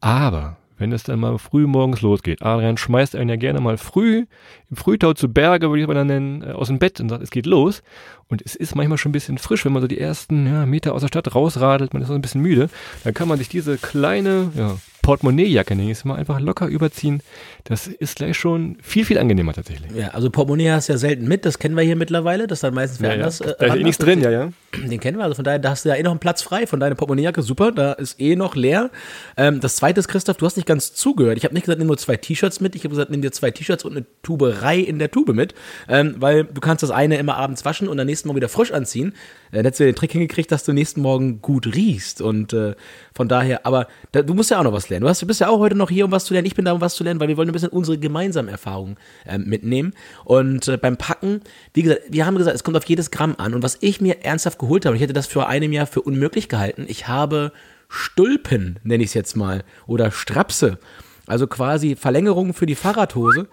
Aber 0.00 0.56
wenn 0.78 0.92
es 0.92 1.02
dann 1.02 1.20
mal 1.20 1.38
früh 1.38 1.66
morgens 1.66 2.02
losgeht, 2.02 2.42
Adrian 2.42 2.76
schmeißt 2.76 3.16
einen 3.16 3.30
ja 3.30 3.36
gerne 3.36 3.60
mal 3.60 3.78
früh, 3.78 4.26
im 4.70 4.76
Frühtau 4.76 5.12
zu 5.12 5.28
Berge, 5.28 5.68
würde 5.68 5.78
ich 5.78 5.84
es 5.84 5.88
mal 5.88 5.94
dann 5.94 6.06
nennen, 6.06 6.42
äh, 6.42 6.52
aus 6.52 6.68
dem 6.68 6.78
Bett 6.78 7.00
und 7.00 7.08
sagt, 7.08 7.22
es 7.22 7.30
geht 7.30 7.46
los. 7.46 7.82
Und 8.28 8.42
es 8.42 8.54
ist 8.54 8.74
manchmal 8.74 8.98
schon 8.98 9.10
ein 9.10 9.12
bisschen 9.12 9.38
frisch, 9.38 9.64
wenn 9.64 9.72
man 9.72 9.82
so 9.82 9.88
die 9.88 9.98
ersten 9.98 10.46
ja, 10.46 10.66
Meter 10.66 10.94
aus 10.94 11.00
der 11.00 11.08
Stadt 11.08 11.34
rausradelt, 11.34 11.94
man 11.94 12.02
ist 12.02 12.08
so 12.08 12.14
ein 12.14 12.22
bisschen 12.22 12.42
müde, 12.42 12.68
dann 13.04 13.14
kann 13.14 13.28
man 13.28 13.38
sich 13.38 13.48
diese 13.48 13.78
kleine 13.78 14.52
ja, 14.54 14.76
Portemonnaie-Jacke, 15.08 15.74
nenne 15.74 15.90
ich 15.90 15.96
es 15.96 16.04
mal, 16.04 16.16
einfach 16.16 16.38
locker 16.38 16.66
überziehen. 16.66 17.22
Das 17.64 17.86
ist 17.86 18.16
gleich 18.16 18.36
schon 18.36 18.76
viel, 18.82 19.06
viel 19.06 19.16
angenehmer 19.16 19.54
tatsächlich. 19.54 19.90
Ja, 19.96 20.08
also 20.08 20.28
Portemonnaie 20.28 20.70
hast 20.70 20.90
du 20.90 20.92
ja 20.92 20.98
selten 20.98 21.26
mit, 21.26 21.46
das 21.46 21.58
kennen 21.58 21.74
wir 21.76 21.82
hier 21.82 21.96
mittlerweile, 21.96 22.46
das 22.46 22.58
ist 22.58 22.64
dann 22.64 22.74
meistens 22.74 23.00
wer 23.00 23.12
anders. 23.12 23.38
Da 23.38 23.52
ist 23.52 23.74
eh 23.74 23.82
nichts 23.82 23.96
drin, 23.96 24.20
ja, 24.20 24.30
ja. 24.30 24.50
Den 24.76 25.00
kennen 25.00 25.16
wir, 25.16 25.24
also 25.24 25.34
von 25.34 25.44
daher, 25.44 25.58
da 25.58 25.70
hast 25.70 25.86
du 25.86 25.88
ja 25.88 25.94
eh 25.94 26.02
noch 26.02 26.10
einen 26.10 26.20
Platz 26.20 26.42
frei 26.42 26.66
von 26.66 26.78
deiner 26.78 26.94
Portemonnaiejacke, 26.94 27.40
super, 27.40 27.72
da 27.72 27.92
ist 27.92 28.20
eh 28.20 28.36
noch 28.36 28.54
leer. 28.54 28.90
Ähm, 29.38 29.60
das 29.60 29.76
zweite 29.76 29.98
ist, 29.98 30.08
Christoph, 30.08 30.36
du 30.36 30.44
hast 30.44 30.56
nicht 30.56 30.66
ganz 30.66 30.92
zugehört. 30.92 31.38
Ich 31.38 31.44
habe 31.44 31.54
nicht 31.54 31.64
gesagt, 31.64 31.78
nimm 31.78 31.88
nur 31.88 31.96
zwei 31.96 32.18
T-Shirts 32.18 32.60
mit, 32.60 32.74
ich 32.74 32.82
habe 32.82 32.90
gesagt, 32.90 33.10
nimm 33.10 33.22
dir 33.22 33.32
zwei 33.32 33.50
T-Shirts 33.50 33.86
und 33.86 33.92
eine 33.96 34.04
Tuberei 34.22 34.78
in 34.78 34.98
der 34.98 35.10
Tube 35.10 35.32
mit, 35.32 35.54
ähm, 35.88 36.16
weil 36.18 36.44
du 36.44 36.60
kannst 36.60 36.82
das 36.82 36.90
eine 36.90 37.16
immer 37.16 37.38
abends 37.38 37.64
waschen 37.64 37.88
und 37.88 37.98
am 37.98 38.04
nächsten 38.04 38.28
Morgen 38.28 38.36
wieder 38.36 38.50
frisch 38.50 38.72
anziehen. 38.72 39.14
Äh, 39.52 39.56
dann 39.56 39.64
hättest 39.64 39.80
du 39.80 39.84
den 39.84 39.94
Trick 39.94 40.12
hingekriegt, 40.12 40.52
dass 40.52 40.64
du 40.64 40.74
nächsten 40.74 41.00
Morgen 41.00 41.40
gut 41.40 41.74
riechst 41.74 42.20
und 42.20 42.52
äh, 42.52 42.74
von 43.14 43.26
daher, 43.26 43.64
aber 43.64 43.88
da, 44.12 44.20
du 44.20 44.34
musst 44.34 44.50
ja 44.50 44.58
auch 44.58 44.64
noch 44.64 44.74
was 44.74 44.90
lernen. 44.90 44.97
Du, 45.00 45.08
hast, 45.08 45.22
du 45.22 45.26
bist 45.26 45.40
ja 45.40 45.48
auch 45.48 45.58
heute 45.58 45.74
noch 45.74 45.90
hier, 45.90 46.04
um 46.04 46.12
was 46.12 46.24
zu 46.24 46.34
lernen. 46.34 46.46
Ich 46.46 46.54
bin 46.54 46.64
da, 46.64 46.72
um 46.72 46.80
was 46.80 46.94
zu 46.94 47.04
lernen, 47.04 47.20
weil 47.20 47.28
wir 47.28 47.36
wollen 47.36 47.48
ein 47.48 47.52
bisschen 47.52 47.70
unsere 47.70 47.98
gemeinsamen 47.98 48.48
Erfahrungen 48.48 48.96
ähm, 49.26 49.44
mitnehmen. 49.44 49.94
Und 50.24 50.68
äh, 50.68 50.76
beim 50.76 50.96
Packen, 50.96 51.40
wie 51.74 51.82
gesagt, 51.82 52.02
wir 52.08 52.26
haben 52.26 52.36
gesagt, 52.36 52.56
es 52.56 52.64
kommt 52.64 52.76
auf 52.76 52.84
jedes 52.84 53.10
Gramm 53.10 53.34
an. 53.38 53.54
Und 53.54 53.62
was 53.62 53.78
ich 53.80 54.00
mir 54.00 54.24
ernsthaft 54.24 54.58
geholt 54.58 54.86
habe, 54.86 54.96
ich 54.96 55.02
hätte 55.02 55.12
das 55.12 55.26
vor 55.26 55.48
einem 55.48 55.72
Jahr 55.72 55.86
für 55.86 56.02
unmöglich 56.02 56.48
gehalten, 56.48 56.86
ich 56.88 57.08
habe 57.08 57.52
Stulpen, 57.88 58.78
nenne 58.82 59.02
ich 59.02 59.10
es 59.10 59.14
jetzt 59.14 59.36
mal, 59.36 59.64
oder 59.86 60.10
Strapse. 60.10 60.78
Also 61.26 61.46
quasi 61.46 61.94
Verlängerungen 61.94 62.54
für 62.54 62.66
die 62.66 62.74
Fahrradhose. 62.74 63.48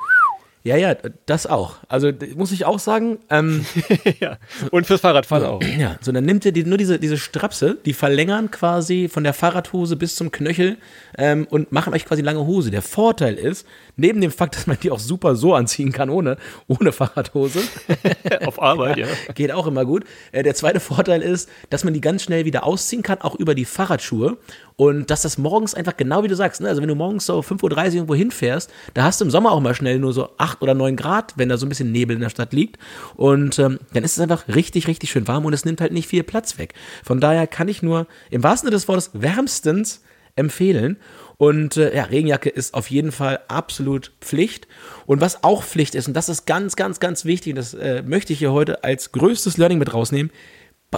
Ja, 0.66 0.78
ja, 0.78 0.96
das 1.28 1.46
auch. 1.46 1.76
Also 1.90 2.12
muss 2.36 2.52
ich 2.52 2.66
auch 2.66 2.80
sagen, 2.80 3.20
ähm, 3.30 3.64
ja. 4.20 4.40
Und 4.72 4.88
fürs 4.88 5.02
Fahrradfahren 5.02 5.46
auch. 5.46 5.62
ja, 5.62 5.98
so 6.02 6.12
dann 6.12 6.26
nimmt 6.26 6.44
ihr 6.44 6.52
die, 6.52 6.64
nur 6.64 6.80
diese, 6.80 6.98
diese 6.98 7.20
Strapse, 7.20 7.78
die 7.86 7.94
verlängern 7.94 8.50
quasi 8.50 9.08
von 9.08 9.24
der 9.24 9.36
Fahrradhose 9.36 9.96
bis 9.96 10.16
zum 10.16 10.32
Knöchel 10.32 10.78
ähm, 11.20 11.46
und 11.52 11.72
machen 11.72 11.94
euch 11.94 12.04
quasi 12.04 12.24
lange 12.24 12.48
Hose. 12.48 12.72
Der 12.72 12.82
Vorteil 12.82 13.36
ist, 13.36 13.68
neben 13.96 14.22
dem 14.22 14.32
Fakt, 14.32 14.56
dass 14.56 14.66
man 14.66 14.78
die 14.82 14.90
auch 14.90 14.98
super 14.98 15.36
so 15.36 15.54
anziehen 15.54 15.92
kann, 15.92 16.10
ohne, 16.10 16.38
ohne 16.68 16.92
Fahrradhose, 16.92 17.60
Auf 18.46 18.60
Arbeit, 18.60 18.98
ja. 18.98 19.08
geht 19.36 19.52
auch 19.52 19.68
immer 19.68 19.86
gut. 19.86 20.04
Äh, 20.32 20.42
der 20.42 20.56
zweite 20.56 20.80
Vorteil 20.80 21.22
ist, 21.22 21.48
dass 21.70 21.84
man 21.84 21.94
die 21.94 22.02
ganz 22.02 22.24
schnell 22.24 22.46
wieder 22.46 22.64
ausziehen 22.64 23.04
kann, 23.04 23.22
auch 23.22 23.36
über 23.36 23.54
die 23.54 23.66
Fahrradschuhe. 23.66 24.38
Und 24.78 25.10
dass 25.10 25.22
das 25.22 25.38
morgens 25.38 25.74
einfach 25.74 25.96
genau 25.96 26.24
wie 26.24 26.28
du 26.28 26.36
sagst, 26.36 26.60
ne? 26.60 26.68
also 26.68 26.82
wenn 26.82 26.90
du 26.90 26.96
morgens 26.96 27.26
so 27.26 27.40
5.30 27.40 27.62
Uhr 27.64 27.94
irgendwo 27.94 28.16
hinfährst, 28.16 28.70
da 28.94 29.04
hast 29.04 29.22
du 29.22 29.26
im 29.26 29.32
Sommer 29.32 29.52
auch 29.52 29.62
mal 29.62 29.74
schnell 29.74 30.00
nur 30.00 30.12
so 30.12 30.30
8 30.38 30.62
oder 30.62 30.74
9 30.74 30.98
Grad, 30.98 31.34
wenn 31.38 31.48
da 31.48 31.58
so 31.58 31.66
ein 31.66 31.70
bisschen 31.70 31.94
Nebel 31.94 32.16
in 32.16 32.22
der 32.22 32.30
Stadt 32.30 32.52
liegt. 32.52 32.78
Und 33.16 33.58
ähm, 33.58 33.80
dann 33.94 34.04
ist 34.04 34.18
es 34.18 34.20
einfach 34.20 34.48
richtig, 34.50 34.88
richtig 34.88 35.12
schön 35.12 35.28
warm 35.28 35.46
und 35.46 35.54
es 35.54 35.64
nimmt 35.64 35.80
halt 35.80 35.94
nicht 35.94 36.08
viel 36.08 36.24
Platz 36.24 36.58
weg. 36.58 36.74
Von 37.04 37.22
daher 37.22 37.48
kann 37.48 37.70
ich 37.70 37.84
nur 37.84 38.08
im 38.30 38.44
wahrsten 38.44 38.68
Sinne 38.68 38.76
des 38.76 38.88
Wortes 38.88 39.12
wärmstens 39.14 40.02
empfehlen. 40.36 40.98
Und 41.38 41.78
äh, 41.78 41.96
ja, 41.96 42.04
Regenjacke 42.04 42.50
ist 42.50 42.74
auf 42.74 42.90
jeden 42.90 43.12
Fall 43.12 43.40
absolut 43.48 44.12
Pflicht. 44.22 44.68
Und 45.06 45.22
was 45.22 45.44
auch 45.44 45.64
Pflicht 45.64 45.96
ist, 45.96 46.08
und 46.08 46.14
das 46.14 46.30
ist 46.30 46.46
ganz, 46.46 46.76
ganz, 46.76 47.00
ganz 47.00 47.26
wichtig, 47.26 47.54
und 47.54 47.58
das 47.58 47.74
äh, 47.74 48.04
möchte 48.06 48.34
ich 48.34 48.40
hier 48.40 48.54
heute 48.54 48.84
als 48.84 49.12
größtes 49.12 49.58
Learning 49.58 49.80
mit 49.80 49.94
rausnehmen, 49.94 50.32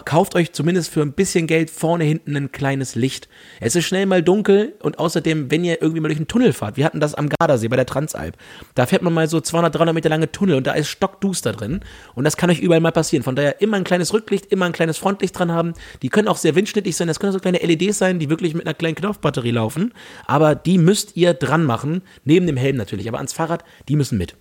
kauft 0.05 0.35
euch 0.35 0.51
zumindest 0.51 0.91
für 0.91 1.01
ein 1.01 1.13
bisschen 1.13 1.47
Geld 1.47 1.69
vorne 1.69 2.03
hinten 2.03 2.35
ein 2.35 2.51
kleines 2.51 2.95
Licht. 2.95 3.27
Es 3.59 3.75
ist 3.75 3.85
schnell 3.85 4.05
mal 4.05 4.23
dunkel 4.23 4.73
und 4.81 4.99
außerdem, 4.99 5.51
wenn 5.51 5.63
ihr 5.63 5.81
irgendwie 5.81 6.01
mal 6.01 6.09
durch 6.09 6.17
einen 6.17 6.27
Tunnel 6.27 6.53
fahrt, 6.53 6.77
wir 6.77 6.85
hatten 6.85 6.99
das 6.99 7.15
am 7.15 7.29
Gardasee 7.29 7.67
bei 7.67 7.75
der 7.75 7.85
Transalp, 7.85 8.37
da 8.75 8.85
fährt 8.85 9.01
man 9.01 9.13
mal 9.13 9.27
so 9.27 9.39
200, 9.39 9.73
300 9.73 9.95
Meter 9.95 10.09
lange 10.09 10.31
Tunnel 10.31 10.55
und 10.55 10.67
da 10.67 10.73
ist 10.73 10.89
stockduster 10.89 11.53
drin 11.53 11.81
und 12.15 12.23
das 12.23 12.37
kann 12.37 12.49
euch 12.49 12.59
überall 12.59 12.81
mal 12.81 12.91
passieren. 12.91 13.23
Von 13.23 13.35
daher 13.35 13.61
immer 13.61 13.77
ein 13.77 13.83
kleines 13.83 14.13
Rücklicht, 14.13 14.47
immer 14.47 14.65
ein 14.65 14.73
kleines 14.73 14.97
Frontlicht 14.97 15.37
dran 15.37 15.51
haben. 15.51 15.73
Die 16.01 16.09
können 16.09 16.27
auch 16.27 16.37
sehr 16.37 16.55
windschnittig 16.55 16.95
sein, 16.95 17.07
das 17.07 17.19
können 17.19 17.33
so 17.33 17.39
kleine 17.39 17.59
LEDs 17.59 17.97
sein, 17.97 18.19
die 18.19 18.29
wirklich 18.29 18.53
mit 18.53 18.65
einer 18.65 18.73
kleinen 18.73 18.95
Knopfbatterie 18.95 19.51
laufen, 19.51 19.93
aber 20.25 20.55
die 20.55 20.77
müsst 20.77 21.15
ihr 21.15 21.33
dran 21.33 21.63
machen, 21.63 22.01
neben 22.23 22.47
dem 22.47 22.57
Helm 22.57 22.77
natürlich, 22.77 23.07
aber 23.07 23.17
ans 23.17 23.33
Fahrrad, 23.33 23.63
die 23.87 23.95
müssen 23.95 24.17
mit. 24.17 24.35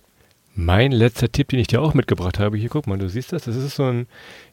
Mein 0.59 0.91
letzter 0.91 1.31
Tipp, 1.31 1.49
den 1.49 1.59
ich 1.59 1.67
dir 1.67 1.79
auch 1.79 1.93
mitgebracht 1.93 2.39
habe, 2.39 2.57
hier 2.57 2.69
guck 2.69 2.87
mal, 2.87 2.97
du 2.97 3.07
siehst 3.07 3.31
das, 3.31 3.43
das 3.43 3.55
ist 3.55 3.75
so 3.75 3.83
ein, 3.83 4.07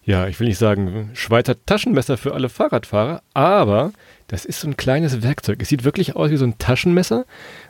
ja, 0.05 0.29
ich 0.29 0.39
will 0.39 0.49
nicht 0.49 0.59
sagen 0.59 1.11
Schweizer 1.15 1.55
Taschenmesser 1.65 2.17
für 2.17 2.35
alle 2.35 2.49
Fahrradfahrer, 2.49 3.23
aber 3.33 3.93
das 4.29 4.45
ist 4.45 4.61
so 4.61 4.69
ein 4.69 4.77
kleines 4.77 5.23
Werkzeug. 5.23 5.59
Es 5.61 5.69
sieht 5.69 5.85
wirklich 5.85 6.17
aus 6.17 6.31
wie 6.31 6.37
so 6.37 6.45
ein 6.45 6.59
Taschenmesser 6.59 7.25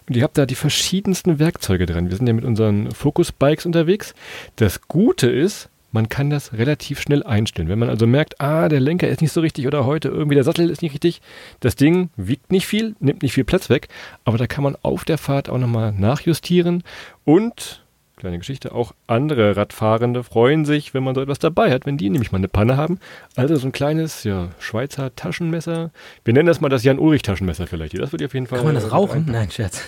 und 0.09 0.17
ihr 0.17 0.23
habt 0.23 0.39
da 0.39 0.47
die 0.47 0.55
verschiedensten 0.55 1.39
Werkzeuge 1.39 1.87
drin. 1.87 2.11
Wir 2.11 2.17
sind 2.17 2.27
ja 2.27 2.33
mit 2.33 2.45
unseren 2.45 2.91
Focus-Bikes 2.91 3.67
unterwegs. 3.67 4.15
Das 4.57 4.83
Gute 4.89 5.29
ist, 5.29 5.69
man 5.93 6.09
kann 6.09 6.29
das 6.29 6.53
relativ 6.53 7.01
schnell 7.01 7.23
einstellen. 7.23 7.69
Wenn 7.69 7.79
man 7.79 7.89
also 7.89 8.07
merkt, 8.07 8.41
ah, 8.41 8.69
der 8.69 8.81
Lenker 8.81 9.07
ist 9.07 9.23
nicht 9.23 9.33
so 9.33 9.41
richtig 9.41 9.69
oder 9.69 9.87
heute 9.87 10.09
irgendwie 10.09 10.35
der 10.35 10.43
Sattel 10.43 10.71
ist 10.71 10.83
nicht 10.83 10.93
richtig, 10.93 11.23
das 11.61 11.77
Ding 11.77 12.11
wiegt 12.17 12.51
nicht 12.51 12.67
viel, 12.67 12.97
nimmt 12.99 13.23
nicht 13.23 13.33
viel 13.33 13.45
Platz 13.45 13.71
weg, 13.71 13.87
aber 14.25 14.37
da 14.37 14.49
kann 14.49 14.65
man 14.65 14.77
auf 14.83 15.05
der 15.05 15.19
Fahrt 15.19 15.49
auch 15.49 15.59
nochmal 15.59 15.93
nachjustieren 15.93 16.83
und 17.25 17.84
kleine 18.25 18.39
Geschichte, 18.39 18.73
auch 18.73 18.95
andere 19.07 19.55
Radfahrende 19.55 20.25
freuen 20.25 20.65
sich, 20.65 20.95
wenn 20.95 21.05
man 21.05 21.15
so 21.15 21.21
etwas 21.21 21.39
dabei 21.39 21.71
hat, 21.71 21.85
wenn 21.85 21.99
die 21.99 22.09
nämlich 22.09 22.33
mal 22.33 22.39
eine 22.39 22.49
Panne 22.49 22.79
haben. 22.79 22.99
Also 23.37 23.55
so 23.57 23.67
ein 23.67 23.73
kleines, 23.73 24.25
ja, 24.25 24.49
Schweizer 24.59 25.15
Taschenmesser. 25.15 25.91
Wir 26.25 26.33
nennen 26.33 26.47
das 26.47 26.63
mal 26.63 26.71
das 26.71 26.85
Jan-Ulrich-Taschenmesser 26.85 27.67
vielleicht. 27.67 27.99
Das 27.99 28.13
würde 28.13 28.25
ich 28.25 28.31
auf 28.31 28.35
jeden 28.35 28.47
Fall. 28.47 28.61
Kann 28.61 28.67
man 28.67 28.77
das 28.77 28.91
rauchen? 28.91 29.27
Nein, 29.29 29.51
Scherz. 29.51 29.83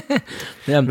ja, 0.66 0.82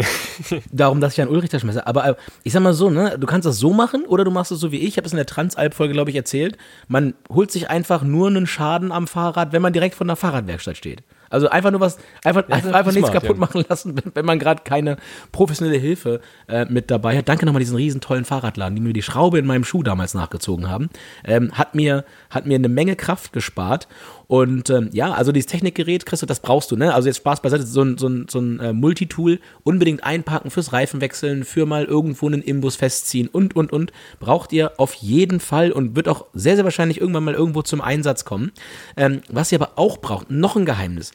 darum 0.72 1.02
das 1.02 1.18
Jan-Ulrich-Taschenmesser. 1.18 1.88
Aber 1.88 2.08
äh, 2.08 2.16
ich 2.44 2.54
sag 2.54 2.62
mal 2.62 2.76
so, 2.76 2.92
ne, 2.92 3.18
du 3.20 3.26
kannst 3.26 3.48
das 3.48 3.58
so 3.58 3.74
machen 3.74 4.06
oder 4.06 4.24
du 4.24 4.30
machst 4.30 4.52
es 4.52 4.60
so 4.60 4.72
wie 4.72 4.78
ich. 4.78 4.90
Ich 4.90 4.98
habe 4.98 5.08
es 5.08 5.14
in 5.14 5.18
der 5.18 5.26
Transalp-Folge, 5.26 5.94
glaube 5.94 6.12
ich, 6.12 6.16
erzählt. 6.16 6.56
Man 6.88 7.16
holt 7.34 7.50
sich 7.50 7.68
einfach 7.72 8.04
nur 8.04 8.28
einen 8.28 8.46
Schaden 8.46 8.92
am 8.92 9.08
Fahrrad, 9.08 9.54
wenn 9.54 9.64
man 9.64 9.74
direkt 9.74 9.96
von 9.96 10.06
der 10.06 10.18
Fahrradwerkstatt 10.18 10.78
steht. 10.78 11.02
Also 11.30 11.50
einfach 11.50 11.72
nur 11.72 11.80
was, 11.80 11.98
einfach, 12.24 12.48
Ja, 12.48 12.56
einfach, 12.56 12.74
einfach 12.74 12.92
nichts 12.94 13.12
kaputt 13.12 13.38
machen 13.38 13.66
lassen, 13.68 13.96
wenn, 13.96 14.12
wenn 14.16 14.26
man 14.26 14.40
gerade 14.40 14.64
keine 14.64 14.98
professionelle 15.32 15.78
Hilfe 15.78 16.22
äh, 16.48 16.66
mit 16.66 16.92
dabei 16.92 17.18
hat. 17.18 17.30
Danke 17.30 17.46
nochmal 17.46 17.60
diesen 17.60 17.76
riesen 17.76 18.02
tollen 18.02 18.26
Fahrradladen, 18.26 18.76
die 18.76 18.82
mir 18.82 18.94
die 18.94 19.02
Schraube 19.02 19.40
in 19.40 19.46
meinem 19.46 19.64
Schuh 19.64 19.84
damals 19.84 20.14
nachgezogen 20.14 20.70
haben. 20.70 20.90
Ähm, 21.24 21.52
hat, 21.54 21.76
mir, 21.76 22.06
hat 22.30 22.46
mir 22.46 22.56
eine 22.56 22.70
Menge 22.70 22.96
Kraft 22.96 23.34
gespart. 23.34 23.88
Und 24.28 24.70
ähm, 24.70 24.90
ja, 24.92 25.12
also 25.12 25.32
dieses 25.32 25.48
Technikgerät, 25.48 26.06
Christoph, 26.06 26.28
das 26.28 26.40
brauchst 26.40 26.72
du, 26.72 26.76
ne? 26.76 26.94
Also 26.94 27.08
jetzt 27.08 27.18
Spaß 27.18 27.42
beiseite, 27.42 27.64
so 27.64 27.82
ein, 27.82 27.98
so 27.98 28.08
ein, 28.08 28.28
so 28.30 28.40
ein 28.40 28.60
äh, 28.60 28.74
Multitool, 28.74 29.40
unbedingt 29.64 30.04
einpacken 30.04 30.50
fürs 30.50 30.74
Reifenwechseln, 30.74 31.44
für 31.44 31.66
mal 31.66 31.86
irgendwo 31.86 32.28
einen 32.28 32.42
Imbus 32.42 32.76
festziehen 32.76 33.28
und, 33.28 33.56
und, 33.56 33.72
und. 33.72 33.92
Braucht 34.20 34.52
ihr 34.52 34.80
auf 34.80 34.94
jeden 34.96 35.40
Fall 35.40 35.72
und 35.72 35.96
wird 35.96 36.08
auch 36.08 36.26
sehr, 36.34 36.56
sehr 36.56 36.64
wahrscheinlich 36.64 37.00
irgendwann 37.00 37.24
mal 37.24 37.36
irgendwo 37.36 37.62
zum 37.62 37.82
Einsatz 37.82 38.26
kommen. 38.26 38.52
Ähm, 38.98 39.22
was 39.30 39.52
ihr 39.52 39.62
aber 39.62 39.78
auch 39.78 39.98
braucht, 39.98 40.32
noch 40.32 40.56
ein 40.56 40.66
Geheimnis. 40.66 41.12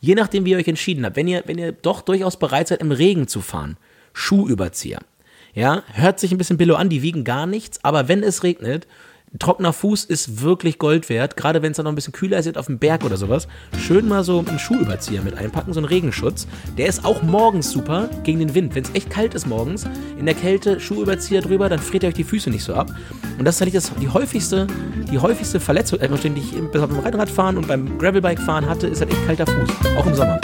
Je 0.00 0.14
nachdem, 0.14 0.44
wie 0.44 0.50
ihr 0.50 0.58
euch 0.58 0.68
entschieden 0.68 1.04
habt, 1.04 1.16
wenn 1.16 1.28
ihr, 1.28 1.42
wenn 1.46 1.58
ihr 1.58 1.72
doch 1.72 2.02
durchaus 2.02 2.38
bereit 2.38 2.68
seid, 2.68 2.80
im 2.80 2.92
Regen 2.92 3.28
zu 3.28 3.40
fahren, 3.40 3.76
Schuhüberzieher. 4.12 5.00
Ja, 5.52 5.82
hört 5.92 6.20
sich 6.20 6.30
ein 6.30 6.38
bisschen 6.38 6.58
billo 6.58 6.76
an, 6.76 6.88
die 6.88 7.02
wiegen 7.02 7.24
gar 7.24 7.46
nichts, 7.46 7.84
aber 7.84 8.08
wenn 8.08 8.22
es 8.22 8.44
regnet, 8.44 8.86
trockener 9.38 9.72
Fuß 9.72 10.04
ist 10.04 10.42
wirklich 10.42 10.78
Gold 10.78 11.08
wert, 11.08 11.36
gerade 11.36 11.62
wenn 11.62 11.70
es 11.70 11.76
dann 11.76 11.84
noch 11.84 11.92
ein 11.92 11.94
bisschen 11.94 12.12
kühler 12.12 12.38
ist, 12.38 12.58
auf 12.58 12.66
dem 12.66 12.78
Berg 12.78 13.04
oder 13.04 13.16
sowas. 13.16 13.46
Schön 13.78 14.08
mal 14.08 14.24
so 14.24 14.44
einen 14.46 14.58
Schuhüberzieher 14.58 15.22
mit 15.22 15.38
einpacken, 15.38 15.72
so 15.72 15.80
einen 15.80 15.86
Regenschutz. 15.86 16.46
Der 16.76 16.86
ist 16.86 17.04
auch 17.04 17.22
morgens 17.22 17.70
super 17.70 18.08
gegen 18.24 18.40
den 18.40 18.54
Wind. 18.54 18.74
Wenn 18.74 18.84
es 18.84 18.94
echt 18.94 19.10
kalt 19.10 19.34
ist 19.34 19.46
morgens, 19.46 19.86
in 20.18 20.26
der 20.26 20.34
Kälte 20.34 20.80
Schuhüberzieher 20.80 21.42
drüber, 21.42 21.68
dann 21.68 21.78
friert 21.78 22.02
ihr 22.02 22.08
euch 22.08 22.14
die 22.14 22.24
Füße 22.24 22.50
nicht 22.50 22.64
so 22.64 22.74
ab. 22.74 22.90
Und 23.38 23.44
das 23.44 23.56
ist 23.56 23.62
eigentlich 23.62 23.74
das, 23.74 23.92
die 24.00 24.08
häufigste, 24.08 24.66
die 25.10 25.18
häufigste 25.18 25.60
Verletzung, 25.60 26.00
äh, 26.00 26.08
die 26.08 26.40
ich 26.40 26.52
beim 26.72 26.98
Rennradfahren 26.98 27.56
und 27.56 27.68
beim 27.68 27.98
Gravelbike 27.98 28.40
fahren 28.40 28.66
hatte, 28.66 28.88
ist 28.88 29.00
halt 29.00 29.12
echt 29.12 29.26
kalter 29.26 29.46
Fuß. 29.46 29.96
Auch 29.96 30.06
im 30.06 30.14
Sommer. 30.14 30.40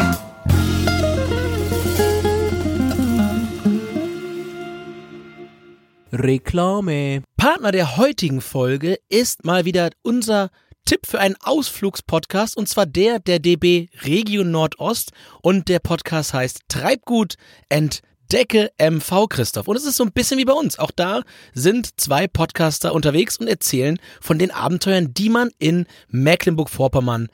Reklame. 6.17 7.23
Partner 7.37 7.73
der 7.73 7.97
heutigen 7.97 8.41
Folge 8.41 8.99
ist 9.09 9.45
mal 9.45 9.65
wieder 9.65 9.91
unser 10.03 10.51
Tipp 10.85 11.07
für 11.07 11.21
einen 11.21 11.37
Ausflugspodcast 11.41 12.57
und 12.57 12.69
zwar 12.69 12.87
der 12.87 13.19
der 13.19 13.39
DB 13.39 13.89
Region 14.03 14.51
Nordost 14.51 15.13
und 15.43 15.69
der 15.69 15.81
Podcast 15.81 16.33
heißt 16.33 16.61
Treibgut 16.69 17.35
Entdecke 17.69 18.71
MV 18.79 19.29
Christoph. 19.29 19.69
Und 19.69 19.77
es 19.77 19.85
ist 19.85 19.97
so 19.97 20.05
ein 20.05 20.13
bisschen 20.13 20.39
wie 20.39 20.45
bei 20.45 20.53
uns. 20.53 20.79
Auch 20.79 20.91
da 20.91 21.23
sind 21.53 22.01
zwei 22.01 22.29
Podcaster 22.29 22.95
unterwegs 22.95 23.37
und 23.37 23.49
erzählen 23.49 23.99
von 24.21 24.39
den 24.39 24.51
Abenteuern, 24.51 25.13
die 25.13 25.29
man 25.29 25.51
in 25.59 25.87
Mecklenburg-Vorpommern 26.09 27.29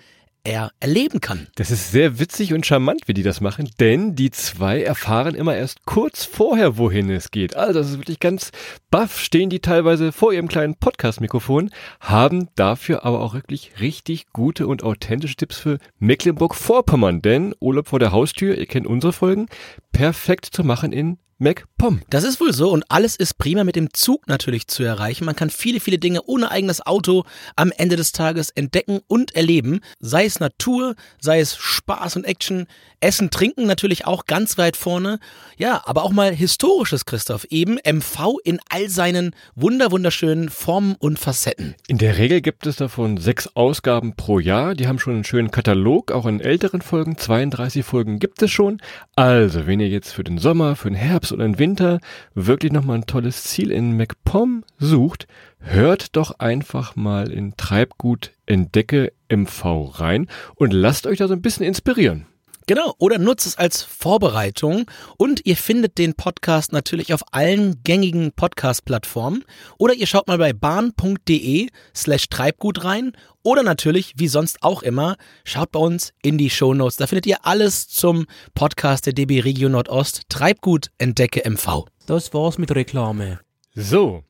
er 0.45 0.73
erleben 0.81 1.21
kann. 1.21 1.47
Das 1.55 1.71
ist 1.71 1.93
sehr 1.93 2.19
witzig 2.19 2.53
und 2.53 2.67
charmant, 2.67 3.07
wie 3.07 3.15
die 3.15 3.23
das 3.23 3.41
machen, 3.41 3.71
denn 3.79 4.17
die 4.17 4.31
zwei 4.31 4.83
erfahren 4.83 5.35
immer 5.35 5.57
erst 5.57 5.85
kurz 5.87 6.25
vorher, 6.25 6.79
wohin 6.79 7.11
es 7.11 7.31
geht. 7.31 7.57
Also 7.57 7.79
das 7.79 7.91
ist 7.91 7.99
wirklich 7.99 8.21
ganz 8.21 8.51
baff, 8.91 9.21
stehen 9.21 9.51
die 9.51 9.61
teilweise 9.61 10.13
vor 10.13 10.33
ihrem 10.33 10.49
kleinen 10.49 10.77
Podcast-Mikrofon, 10.77 11.71
haben 12.01 12.49
dafür 12.57 13.05
aber 13.05 13.21
auch 13.21 13.35
wirklich 13.35 13.73
richtig 13.81 14.33
gute 14.33 14.67
und 14.67 14.83
authentische 14.83 15.37
Tipps 15.37 15.59
für 15.59 15.79
Mecklenburg-Vorpommern, 15.99 17.23
denn 17.23 17.55
Urlaub 17.61 17.89
vor 17.89 17.99
der 17.99 18.13
Haustür, 18.13 18.59
ihr 18.59 18.67
kennt 18.67 18.87
unsere 18.87 19.13
Folgen, 19.13 19.47
perfekt 19.93 20.47
zu 20.47 20.65
machen 20.65 20.93
in 20.93 21.19
MacPom. 21.43 22.01
Das 22.09 22.23
ist 22.23 22.41
wohl 22.41 22.53
so 22.53 22.71
und 22.71 22.85
alles 22.89 23.17
ist 23.17 23.37
prima 23.37 23.65
mit 23.65 23.75
dem 23.75 23.93
Zug 23.93 24.29
natürlich 24.29 24.69
zu 24.69 24.85
erreichen. 24.85 25.25
Man 25.25 25.35
kann 25.35 25.51
viele, 25.51 25.81
viele 25.81 25.99
Dinge 25.99 26.23
ohne 26.23 26.51
eigenes 26.53 26.87
Auto 26.87 27.25
am 27.57 27.73
Ende 27.77 27.97
des 27.97 28.13
Tages 28.13 28.51
entdecken 28.51 29.01
und 29.09 29.35
erleben. 29.35 29.81
Sei 29.99 30.25
es 30.25 30.39
Natur, 30.39 30.95
sei 31.21 31.41
es 31.41 31.57
Spaß 31.57 32.17
und 32.17 32.25
Action, 32.25 32.67
Essen, 33.01 33.31
Trinken 33.31 33.67
natürlich 33.67 34.07
auch 34.07 34.27
ganz 34.27 34.57
weit 34.59 34.77
vorne. 34.77 35.19
Ja, 35.57 35.83
aber 35.85 36.05
auch 36.05 36.13
mal 36.13 36.33
historisches, 36.33 37.05
Christoph. 37.05 37.45
Eben 37.51 37.79
MV 37.85 38.39
in 38.45 38.61
all 38.69 38.89
seinen 38.89 39.35
wunder, 39.57 39.91
wunderschönen 39.91 40.49
Formen 40.49 40.95
und 41.01 41.19
Facetten. 41.19 41.75
In 41.89 41.99
der 41.99 42.19
Regel 42.19 42.41
gibt 42.41 42.67
es 42.67 42.77
davon 42.77 43.17
sechs 43.17 43.49
Ausgaben 43.55 44.15
pro 44.15 44.39
Jahr. 44.39 44.77
Die 44.77 44.87
haben 44.87 45.01
schon 45.01 45.15
einen 45.15 45.25
schönen 45.25 45.51
Katalog, 45.51 46.13
auch 46.13 46.27
in 46.27 46.41
älteren 46.41 46.83
Folgen. 46.83 47.19
32 47.19 47.85
Folgen 47.85 48.21
gibt 48.21 48.41
es 48.43 48.53
schon. 48.53 48.81
Also, 49.17 49.67
wenn 49.67 49.81
ihr 49.81 49.89
jetzt 49.89 50.13
für 50.13 50.23
den 50.23 50.39
Sommer, 50.39 50.77
für 50.77 50.89
den 50.89 50.97
Herbst 50.97 51.32
oder 51.33 51.45
den 51.45 51.59
Winter 51.59 52.01
wirklich 52.35 52.73
nochmal 52.73 52.99
ein 52.99 53.07
tolles 53.07 53.45
Ziel 53.45 53.71
in 53.71 53.97
MacPom 53.97 54.65
sucht, 54.79 55.27
hört 55.59 56.17
doch 56.17 56.39
einfach 56.39 56.97
mal 56.97 57.31
in 57.31 57.57
Treibgut 57.57 58.33
Entdecke 58.47 59.13
MV 59.29 59.99
rein 60.01 60.29
und 60.55 60.73
lasst 60.73 61.07
euch 61.07 61.19
da 61.19 61.29
so 61.29 61.35
ein 61.35 61.43
bisschen 61.43 61.67
inspirieren. 61.67 62.27
Genau, 62.67 62.95
oder 62.99 63.19
nutzt 63.19 63.47
es 63.47 63.59
als 63.59 63.83
Vorbereitung 63.83 64.89
und 65.17 65.45
ihr 65.45 65.57
findet 65.57 65.99
den 65.99 66.15
Podcast 66.15 66.73
natürlich 66.73 67.13
auf 67.13 67.23
allen 67.33 67.83
gängigen 67.83 68.33
Podcast-Plattformen 68.33 69.45
oder 69.79 69.95
ihr 69.95 70.07
schaut 70.07 70.29
mal 70.29 70.39
bei 70.39 70.53
bahn.de 70.53 71.69
slash 71.95 72.29
Treibgut 72.29 72.85
rein 72.85 73.13
oder 73.43 73.65
natürlich, 73.65 74.15
wie 74.17 74.29
sonst 74.29 74.63
auch 74.63 74.85
immer, 74.85 75.17
schaut 75.45 75.73
bei 75.73 75.81
uns 75.81 76.13
in 76.23 76.39
die 76.39 76.51
Shownotes. 76.51 76.97
Da 76.97 77.09
findet 77.09 77.27
ihr 77.27 77.45
alles 77.45 77.89
zum 77.89 78.27
Podcast 78.55 79.07
der 79.07 79.13
DB 79.13 79.41
Region 79.41 79.73
Nordost 79.73 80.23
Treibgut 80.29 80.91
Entdecke 80.99 81.43
MV. 81.49 81.87
Das 82.07 82.33
war's 82.33 82.59
mit 82.59 82.73
Reklame. 82.73 83.41
So, 83.75 84.23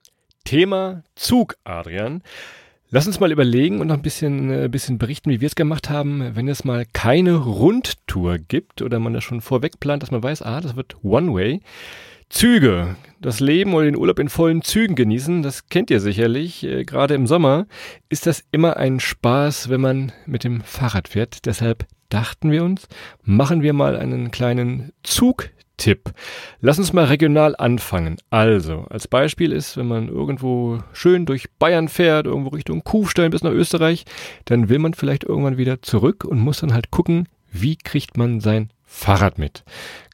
Thema 0.44 1.02
Zug, 1.16 1.56
Adrian. 1.64 2.22
Lass 2.94 3.06
uns 3.06 3.20
mal 3.20 3.32
überlegen 3.32 3.80
und 3.80 3.86
noch 3.86 3.94
ein 3.94 4.02
bisschen, 4.02 4.50
äh, 4.50 4.68
bisschen 4.68 4.98
berichten, 4.98 5.30
wie 5.30 5.40
wir 5.40 5.46
es 5.46 5.54
gemacht 5.54 5.88
haben, 5.88 6.32
wenn 6.34 6.46
es 6.46 6.62
mal 6.62 6.84
keine 6.92 7.36
Rundtour 7.36 8.36
gibt 8.36 8.82
oder 8.82 8.98
man 8.98 9.14
das 9.14 9.24
schon 9.24 9.40
vorweg 9.40 9.80
plant, 9.80 10.02
dass 10.02 10.10
man 10.10 10.22
weiß, 10.22 10.42
ah, 10.42 10.60
das 10.60 10.76
wird 10.76 11.02
One-Way. 11.02 11.62
Züge, 12.28 12.96
das 13.18 13.40
Leben 13.40 13.72
oder 13.72 13.86
den 13.86 13.96
Urlaub 13.96 14.18
in 14.18 14.28
vollen 14.28 14.60
Zügen 14.60 14.94
genießen, 14.94 15.42
das 15.42 15.68
kennt 15.68 15.90
ihr 15.90 16.00
sicherlich. 16.00 16.64
Äh, 16.64 16.84
Gerade 16.84 17.14
im 17.14 17.26
Sommer 17.26 17.66
ist 18.10 18.26
das 18.26 18.44
immer 18.52 18.76
ein 18.76 19.00
Spaß, 19.00 19.70
wenn 19.70 19.80
man 19.80 20.12
mit 20.26 20.44
dem 20.44 20.60
Fahrrad 20.60 21.08
fährt. 21.08 21.46
Deshalb 21.46 21.86
dachten 22.10 22.50
wir 22.50 22.62
uns, 22.62 22.88
machen 23.22 23.62
wir 23.62 23.72
mal 23.72 23.96
einen 23.96 24.30
kleinen 24.30 24.92
Zugtipp. 25.82 26.12
Lass 26.60 26.78
uns 26.78 26.92
mal 26.92 27.06
regional 27.06 27.56
anfangen. 27.56 28.16
Also, 28.30 28.86
als 28.88 29.08
Beispiel 29.08 29.50
ist, 29.50 29.76
wenn 29.76 29.88
man 29.88 30.08
irgendwo 30.08 30.78
schön 30.92 31.26
durch 31.26 31.50
Bayern 31.58 31.88
fährt, 31.88 32.26
irgendwo 32.26 32.50
Richtung 32.50 32.84
Kufstein 32.84 33.32
bis 33.32 33.42
nach 33.42 33.50
Österreich, 33.50 34.04
dann 34.44 34.68
will 34.68 34.78
man 34.78 34.94
vielleicht 34.94 35.24
irgendwann 35.24 35.58
wieder 35.58 35.82
zurück 35.82 36.24
und 36.24 36.38
muss 36.38 36.60
dann 36.60 36.72
halt 36.72 36.92
gucken, 36.92 37.28
wie 37.50 37.76
kriegt 37.76 38.16
man 38.16 38.40
sein 38.40 38.70
Fahrrad 38.84 39.38
mit. 39.38 39.64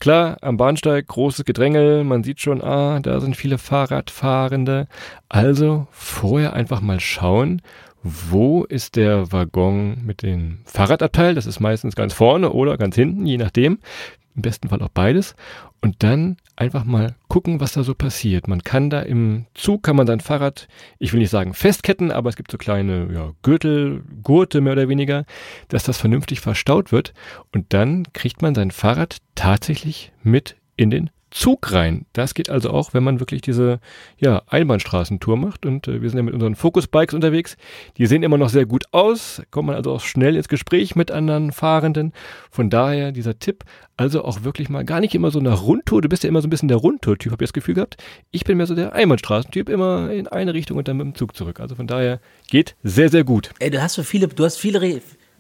Klar, 0.01 0.39
am 0.41 0.57
Bahnsteig 0.57 1.07
großes 1.07 1.45
Gedrängel, 1.45 2.03
man 2.05 2.25
sieht 2.25 2.41
schon, 2.41 2.63
ah, 2.63 3.01
da 3.01 3.21
sind 3.21 3.37
viele 3.37 3.59
Fahrradfahrende. 3.59 4.89
Also 5.29 5.87
vorher 5.91 6.55
einfach 6.55 6.81
mal 6.81 7.01
schauen, 7.01 7.61
wo 8.03 8.65
ist 8.65 8.97
der 8.97 9.33
Waggon 9.33 10.05
mit 10.05 10.23
dem 10.23 10.59
Fahrradabteil? 10.65 11.35
Das 11.35 11.47
ist 11.47 11.61
meistens 11.61 11.97
ganz 11.97 12.15
vorne 12.15 12.53
oder 12.53 12.79
ganz 12.79 12.95
hinten, 12.95 13.27
je 13.27 13.37
nachdem. 13.37 13.79
Im 14.39 14.43
besten 14.43 14.69
Fall 14.69 14.81
auch 14.83 14.89
beides. 14.89 15.35
Und 15.81 16.05
dann 16.05 16.37
einfach 16.55 16.85
mal 16.85 17.17
gucken, 17.27 17.59
was 17.59 17.73
da 17.73 17.83
so 17.83 17.93
passiert. 17.93 18.47
Man 18.47 18.63
kann 18.63 18.89
da 18.89 19.01
im 19.01 19.47
Zug, 19.55 19.83
kann 19.83 19.97
man 19.97 20.07
sein 20.07 20.21
Fahrrad, 20.21 20.69
ich 21.01 21.13
will 21.13 21.19
nicht 21.19 21.31
sagen 21.31 21.55
festketten, 21.55 22.13
aber 22.13 22.29
es 22.29 22.37
gibt 22.37 22.53
so 22.53 22.57
kleine 22.57 23.13
ja, 23.13 23.33
Gürtel, 23.43 24.05
Gurte 24.23 24.61
mehr 24.61 24.75
oder 24.75 24.89
weniger, 24.89 25.25
dass 25.67 25.83
das 25.83 25.99
vernünftig 25.99 26.39
verstaut 26.39 26.93
wird. 26.93 27.15
Und 27.53 27.73
dann 27.73 28.05
kriegt 28.13 28.41
man 28.41 28.55
sein 28.55 28.71
Fahrrad 28.71 29.17
tatsächlich 29.35 30.13
mit 30.23 30.55
in 30.77 30.91
den 30.91 31.11
Zug 31.39 31.73
rein. 31.73 32.05
Das 32.15 32.35
geht 32.35 32.51
also 32.51 32.71
auch, 32.71 32.95
wenn 32.95 33.05
man 33.05 33.21
wirklich 33.21 33.43
diese 33.43 33.79
ja, 34.19 34.43
Einbahnstraßentour 34.49 35.37
macht. 35.37 35.67
Und 35.67 35.87
äh, 35.87 36.03
wir 36.03 36.11
sind 36.11 36.17
ja 36.17 36.25
mit 36.25 36.35
unseren 36.35 36.57
Focus-Bikes 36.57 37.15
unterwegs. 37.15 37.57
Die 37.97 38.07
sehen 38.07 38.25
immer 38.25 38.39
noch 38.39 38.49
sehr 38.49 38.67
gut 38.67 38.87
aus, 38.91 39.41
kommt 39.53 39.69
man 39.69 39.77
also 39.77 39.93
auch 39.93 40.01
schnell 40.01 40.35
ins 40.35 40.49
Gespräch 40.49 40.97
mit 40.97 41.13
anderen 41.13 41.53
Fahrenden. 41.53 42.13
Von 42.51 42.71
daher 42.71 43.13
dieser 43.13 43.39
Tipp, 43.39 43.63
also 43.97 44.25
auch 44.25 44.43
wirklich 44.43 44.69
mal 44.69 44.85
gar 44.85 44.99
nicht 44.99 45.15
immer 45.15 45.31
so 45.31 45.39
eine 45.39 45.55
Rundtour. 45.55 46.03
Du 46.03 46.09
bist 46.09 46.25
ja 46.25 46.29
immer 46.29 46.43
so 46.43 46.49
ein 46.49 46.51
bisschen 46.51 46.69
der 46.69 46.79
Rundtour-Typ, 46.79 47.31
habe 47.31 47.45
ich 47.45 47.51
das 47.51 47.55
Gefühl 47.55 47.75
gehabt. 47.75 47.99
Ich 48.33 48.43
bin 48.43 48.57
mehr 48.57 48.67
so 48.67 48.75
der 48.75 48.95
Einbahnstraßentyp, 48.95 49.69
immer 49.69 50.11
in 50.11 50.27
eine 50.27 50.55
Richtung 50.55 50.77
und 50.77 50.89
dann 50.89 50.97
mit 50.97 51.07
dem 51.07 51.15
Zug 51.15 51.37
zurück. 51.37 51.61
Also 51.61 51.77
von 51.77 51.87
daher 51.87 52.19
geht 52.51 52.75
sehr, 52.83 53.11
sehr 53.11 53.23
gut. 53.23 53.51
Ey, 53.61 53.71
du 53.71 53.81
hast 53.81 53.95
so 53.95 54.03
viele, 54.03 54.27
du 54.27 54.45
hast 54.45 54.57
viele, 54.57 54.81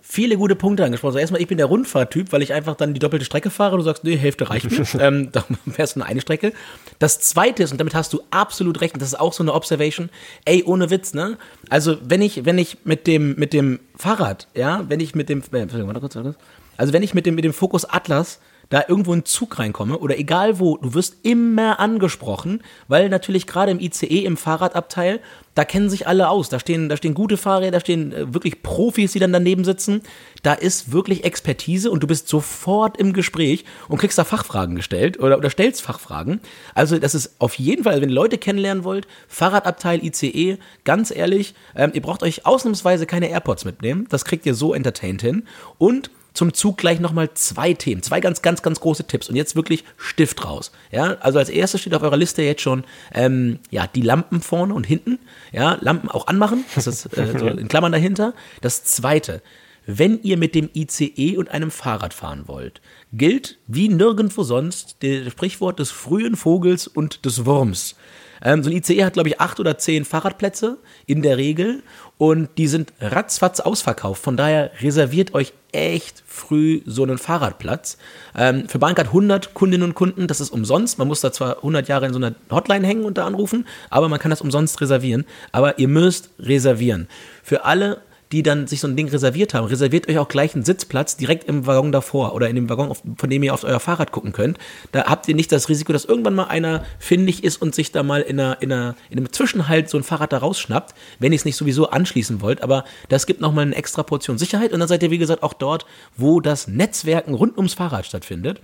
viele 0.00 0.36
gute 0.36 0.56
Punkte 0.56 0.84
angesprochen. 0.84 1.10
Also 1.10 1.18
erstmal, 1.18 1.40
ich 1.40 1.48
bin 1.48 1.58
der 1.58 1.66
Rundfahrtyp, 1.66 2.32
weil 2.32 2.42
ich 2.42 2.52
einfach 2.52 2.76
dann 2.76 2.94
die 2.94 3.00
doppelte 3.00 3.24
Strecke 3.24 3.50
fahre. 3.50 3.76
Du 3.76 3.82
sagst, 3.82 4.04
nee, 4.04 4.16
Hälfte 4.16 4.48
reicht 4.48 4.70
mir. 4.70 4.86
ähm, 5.00 5.30
dann 5.32 5.44
fährst 5.70 5.96
du 5.96 6.00
nur 6.00 6.08
eine 6.08 6.20
Strecke. 6.20 6.52
Das 6.98 7.20
zweite 7.20 7.62
ist, 7.62 7.72
und 7.72 7.78
damit 7.78 7.94
hast 7.94 8.12
du 8.12 8.22
absolut 8.30 8.80
recht, 8.80 8.94
und 8.94 9.00
das 9.00 9.10
ist 9.10 9.20
auch 9.20 9.32
so 9.32 9.42
eine 9.42 9.54
Observation, 9.54 10.10
ey, 10.44 10.62
ohne 10.64 10.90
Witz, 10.90 11.14
ne? 11.14 11.38
Also, 11.68 11.98
wenn 12.02 12.22
ich, 12.22 12.44
wenn 12.44 12.58
ich 12.58 12.78
mit 12.84 13.06
dem, 13.06 13.34
mit 13.36 13.52
dem 13.52 13.80
Fahrrad, 13.96 14.48
ja, 14.54 14.84
wenn 14.88 15.00
ich 15.00 15.14
mit 15.14 15.28
dem, 15.28 15.40
äh, 15.40 15.66
warte 15.72 16.00
kurz, 16.00 16.14
warte 16.14 16.22
kurz. 16.22 16.36
Also, 16.76 16.92
wenn 16.92 17.02
ich 17.02 17.14
mit 17.14 17.26
dem, 17.26 17.34
mit 17.34 17.44
dem 17.44 17.52
Fokus 17.52 17.84
Atlas 17.84 18.40
da 18.68 18.84
irgendwo 18.86 19.14
in 19.14 19.24
Zug 19.24 19.58
reinkomme 19.58 19.98
oder 19.98 20.18
egal 20.18 20.58
wo, 20.58 20.76
du 20.76 20.94
wirst 20.94 21.16
immer 21.22 21.80
angesprochen, 21.80 22.62
weil 22.86 23.08
natürlich 23.08 23.46
gerade 23.46 23.70
im 23.72 23.80
ICE, 23.80 24.24
im 24.24 24.36
Fahrradabteil, 24.36 25.20
da 25.54 25.64
kennen 25.64 25.90
sich 25.90 26.06
alle 26.06 26.28
aus. 26.28 26.48
Da 26.48 26.60
stehen, 26.60 26.88
da 26.88 26.96
stehen 26.96 27.14
gute 27.14 27.36
Fahrräder, 27.36 27.72
da 27.72 27.80
stehen 27.80 28.12
äh, 28.12 28.32
wirklich 28.32 28.62
Profis, 28.62 29.12
die 29.12 29.18
dann 29.18 29.32
daneben 29.32 29.64
sitzen. 29.64 30.02
Da 30.42 30.52
ist 30.52 30.92
wirklich 30.92 31.24
Expertise 31.24 31.90
und 31.90 32.02
du 32.02 32.06
bist 32.06 32.28
sofort 32.28 32.96
im 32.96 33.12
Gespräch 33.12 33.64
und 33.88 33.98
kriegst 33.98 34.18
da 34.18 34.24
Fachfragen 34.24 34.76
gestellt 34.76 35.18
oder, 35.18 35.36
oder 35.36 35.50
stellst 35.50 35.82
Fachfragen. 35.82 36.40
Also 36.74 36.98
das 36.98 37.16
ist 37.16 37.40
auf 37.40 37.54
jeden 37.54 37.82
Fall, 37.84 38.00
wenn 38.00 38.10
ihr 38.10 38.14
Leute 38.14 38.38
kennenlernen 38.38 38.84
wollt, 38.84 39.08
Fahrradabteil 39.26 40.04
ICE, 40.04 40.58
ganz 40.84 41.10
ehrlich, 41.10 41.54
ähm, 41.74 41.90
ihr 41.94 42.02
braucht 42.02 42.22
euch 42.22 42.46
ausnahmsweise 42.46 43.06
keine 43.06 43.28
AirPods 43.28 43.64
mitnehmen. 43.64 44.06
Das 44.10 44.24
kriegt 44.24 44.46
ihr 44.46 44.54
so 44.54 44.74
entertained 44.74 45.22
hin. 45.22 45.44
Und 45.78 46.10
zum 46.34 46.54
Zug 46.54 46.78
gleich 46.78 47.00
nochmal 47.00 47.32
zwei 47.34 47.74
Themen, 47.74 48.02
zwei 48.02 48.20
ganz, 48.20 48.42
ganz, 48.42 48.62
ganz 48.62 48.80
große 48.80 49.04
Tipps 49.06 49.28
und 49.28 49.36
jetzt 49.36 49.56
wirklich 49.56 49.84
Stift 49.96 50.44
raus. 50.44 50.72
Ja, 50.90 51.16
also 51.20 51.38
als 51.38 51.48
erstes 51.48 51.80
steht 51.80 51.94
auf 51.94 52.02
eurer 52.02 52.16
Liste 52.16 52.42
jetzt 52.42 52.62
schon, 52.62 52.84
ähm, 53.12 53.58
ja, 53.70 53.86
die 53.86 54.02
Lampen 54.02 54.40
vorne 54.40 54.74
und 54.74 54.84
hinten. 54.86 55.18
Ja, 55.52 55.78
Lampen 55.80 56.08
auch 56.08 56.26
anmachen, 56.26 56.64
das 56.74 56.86
ist 56.86 57.06
äh, 57.16 57.38
so 57.38 57.46
in 57.48 57.68
Klammern 57.68 57.92
dahinter. 57.92 58.34
Das 58.60 58.84
zweite, 58.84 59.42
wenn 59.86 60.22
ihr 60.22 60.36
mit 60.36 60.54
dem 60.54 60.68
ICE 60.74 61.38
und 61.38 61.50
einem 61.50 61.70
Fahrrad 61.70 62.12
fahren 62.12 62.44
wollt, 62.46 62.82
gilt 63.12 63.58
wie 63.66 63.88
nirgendwo 63.88 64.42
sonst 64.42 64.96
das 65.00 65.32
Sprichwort 65.32 65.78
des 65.78 65.90
frühen 65.90 66.36
Vogels 66.36 66.86
und 66.86 67.24
des 67.24 67.46
Wurms. 67.46 67.96
Ähm, 68.42 68.62
so 68.62 68.70
ein 68.70 68.76
ICE 68.76 69.04
hat, 69.04 69.14
glaube 69.14 69.28
ich, 69.28 69.40
acht 69.40 69.60
oder 69.60 69.78
zehn 69.78 70.04
Fahrradplätze 70.04 70.78
in 71.06 71.22
der 71.22 71.36
Regel 71.36 71.82
und 72.16 72.48
die 72.58 72.66
sind 72.66 72.92
ratzfatz 73.00 73.60
ausverkauft. 73.60 74.22
Von 74.22 74.36
daher 74.36 74.70
reserviert 74.80 75.34
euch 75.34 75.52
echt 75.72 76.22
früh 76.26 76.80
so 76.86 77.02
einen 77.02 77.18
Fahrradplatz. 77.18 77.98
Ähm, 78.36 78.68
für 78.68 78.78
Bahncard 78.78 79.08
100 79.08 79.54
Kundinnen 79.54 79.88
und 79.88 79.94
Kunden, 79.94 80.26
das 80.26 80.40
ist 80.40 80.50
umsonst. 80.50 80.98
Man 80.98 81.08
muss 81.08 81.20
da 81.20 81.32
zwar 81.32 81.58
100 81.58 81.88
Jahre 81.88 82.06
in 82.06 82.12
so 82.12 82.18
einer 82.18 82.34
Hotline 82.50 82.86
hängen 82.86 83.04
und 83.04 83.18
da 83.18 83.26
anrufen, 83.26 83.66
aber 83.90 84.08
man 84.08 84.18
kann 84.18 84.30
das 84.30 84.40
umsonst 84.40 84.80
reservieren. 84.80 85.24
Aber 85.52 85.78
ihr 85.78 85.88
müsst 85.88 86.30
reservieren. 86.38 87.08
Für 87.42 87.64
alle 87.64 88.00
die 88.32 88.42
dann 88.42 88.66
sich 88.66 88.80
so 88.80 88.88
ein 88.88 88.96
Ding 88.96 89.08
reserviert 89.08 89.54
haben, 89.54 89.66
reserviert 89.66 90.08
euch 90.08 90.18
auch 90.18 90.28
gleich 90.28 90.54
einen 90.54 90.64
Sitzplatz 90.64 91.16
direkt 91.16 91.44
im 91.44 91.66
Waggon 91.66 91.92
davor 91.92 92.34
oder 92.34 92.48
in 92.48 92.56
dem 92.56 92.68
Waggon, 92.68 92.94
von 93.16 93.30
dem 93.30 93.42
ihr 93.42 93.54
auf 93.54 93.64
euer 93.64 93.80
Fahrrad 93.80 94.12
gucken 94.12 94.32
könnt. 94.32 94.58
Da 94.92 95.04
habt 95.04 95.28
ihr 95.28 95.34
nicht 95.34 95.50
das 95.50 95.68
Risiko, 95.68 95.92
dass 95.92 96.04
irgendwann 96.04 96.34
mal 96.34 96.44
einer 96.44 96.84
findig 96.98 97.44
ist 97.44 97.60
und 97.62 97.74
sich 97.74 97.92
da 97.92 98.02
mal 98.02 98.20
in, 98.20 98.38
einer, 98.38 98.60
in, 98.60 98.72
einer, 98.72 98.94
in 99.10 99.18
einem 99.18 99.32
Zwischenhalt 99.32 99.88
so 99.88 99.96
ein 99.96 100.04
Fahrrad 100.04 100.32
da 100.32 100.38
rausschnappt, 100.38 100.94
wenn 101.18 101.32
ihr 101.32 101.36
es 101.36 101.44
nicht 101.44 101.56
sowieso 101.56 101.90
anschließen 101.90 102.40
wollt. 102.40 102.62
Aber 102.62 102.84
das 103.08 103.26
gibt 103.26 103.40
nochmal 103.40 103.66
eine 103.66 103.76
extra 103.76 104.02
Portion 104.02 104.38
Sicherheit 104.38 104.72
und 104.72 104.80
dann 104.80 104.88
seid 104.88 105.02
ihr, 105.02 105.10
wie 105.10 105.18
gesagt, 105.18 105.42
auch 105.42 105.54
dort, 105.54 105.86
wo 106.16 106.40
das 106.40 106.68
Netzwerken 106.68 107.34
rund 107.34 107.56
ums 107.56 107.74
Fahrrad 107.74 108.06
stattfindet. 108.06 108.60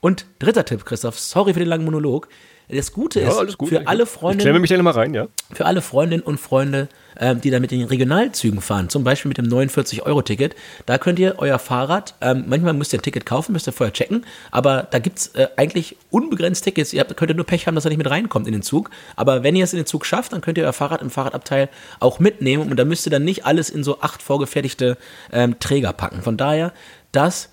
Und 0.00 0.26
dritter 0.38 0.64
Tipp, 0.64 0.84
Christoph, 0.84 1.18
sorry 1.18 1.54
für 1.54 1.60
den 1.60 1.68
langen 1.68 1.84
Monolog. 1.84 2.28
Das 2.70 2.92
Gute 2.92 3.20
Ja, 3.20 3.28
ist, 3.28 3.38
alles 3.38 3.56
gut. 3.56 3.70
für 3.70 3.86
alle 3.86 4.04
Freundinnen, 4.04 4.60
mich 4.60 4.70
da 4.70 4.82
mal 4.82 4.90
rein, 4.90 5.14
ja? 5.14 5.28
für 5.52 5.64
alle 5.64 5.80
Freundinnen 5.80 6.22
und 6.22 6.38
Freunde, 6.38 6.88
ähm, 7.18 7.40
die 7.40 7.50
da 7.50 7.60
mit 7.60 7.70
den 7.70 7.82
Regionalzügen 7.84 8.60
fahren, 8.60 8.90
zum 8.90 9.04
Beispiel 9.04 9.28
mit 9.30 9.38
dem 9.38 9.46
49-Euro-Ticket, 9.46 10.54
da 10.84 10.98
könnt 10.98 11.18
ihr 11.18 11.36
euer 11.38 11.58
Fahrrad, 11.58 12.14
ähm, 12.20 12.44
manchmal 12.46 12.74
müsst 12.74 12.92
ihr 12.92 12.98
ein 12.98 13.02
Ticket 13.02 13.24
kaufen, 13.24 13.52
müsst 13.52 13.66
ihr 13.66 13.72
vorher 13.72 13.92
checken, 13.94 14.26
aber 14.50 14.86
da 14.90 14.98
gibt's 14.98 15.28
äh, 15.28 15.48
eigentlich 15.56 15.96
unbegrenzt 16.10 16.62
Tickets. 16.64 16.92
Ihr 16.92 17.00
habt, 17.00 17.16
könnt 17.16 17.30
ihr 17.30 17.34
nur 17.36 17.46
Pech 17.46 17.66
haben, 17.66 17.74
dass 17.74 17.86
er 17.86 17.88
nicht 17.88 17.98
mit 17.98 18.10
reinkommt 18.10 18.46
in 18.46 18.52
den 18.52 18.62
Zug. 18.62 18.90
Aber 19.16 19.42
wenn 19.42 19.56
ihr 19.56 19.64
es 19.64 19.72
in 19.72 19.78
den 19.78 19.86
Zug 19.86 20.04
schafft, 20.04 20.32
dann 20.34 20.42
könnt 20.42 20.58
ihr 20.58 20.64
euer 20.64 20.72
Fahrrad 20.74 21.00
im 21.00 21.10
Fahrradabteil 21.10 21.70
auch 22.00 22.18
mitnehmen 22.18 22.70
und 22.70 22.76
da 22.76 22.84
müsst 22.84 23.06
ihr 23.06 23.10
dann 23.10 23.24
nicht 23.24 23.46
alles 23.46 23.70
in 23.70 23.82
so 23.82 24.00
acht 24.02 24.20
vorgefertigte 24.22 24.98
ähm, 25.32 25.58
Träger 25.58 25.94
packen. 25.94 26.20
Von 26.20 26.36
daher, 26.36 26.72
das 27.12 27.48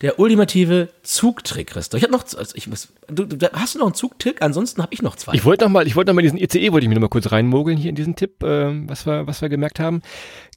der 0.00 0.18
ultimative 0.18 0.88
Zugtrick, 1.02 1.68
Christoph. 1.68 1.98
Ich 1.98 2.04
hab 2.04 2.10
noch, 2.10 2.22
also 2.22 2.54
ich 2.54 2.66
muss, 2.66 2.88
du, 3.08 3.24
du, 3.24 3.52
hast 3.52 3.74
du 3.74 3.78
noch 3.78 3.86
einen 3.86 3.94
Zugtrick? 3.94 4.40
Ansonsten 4.40 4.82
habe 4.82 4.94
ich 4.94 5.02
noch 5.02 5.16
zwei. 5.16 5.34
Ich 5.34 5.44
wollte 5.44 5.64
noch 5.64 5.70
mal, 5.70 5.86
ich 5.86 5.94
wollte 5.94 6.10
noch 6.10 6.14
mal 6.14 6.22
diesen 6.22 6.38
ICE, 6.38 6.72
wollte 6.72 6.84
ich 6.84 6.88
mir 6.88 6.94
noch 6.94 7.02
mal 7.02 7.08
kurz 7.08 7.30
reinmogeln 7.30 7.76
hier 7.76 7.90
in 7.90 7.96
diesen 7.96 8.16
Tipp, 8.16 8.42
äh, 8.42 8.88
was 8.88 9.06
wir, 9.06 9.26
was 9.26 9.42
wir 9.42 9.48
gemerkt 9.48 9.78
haben. 9.78 10.00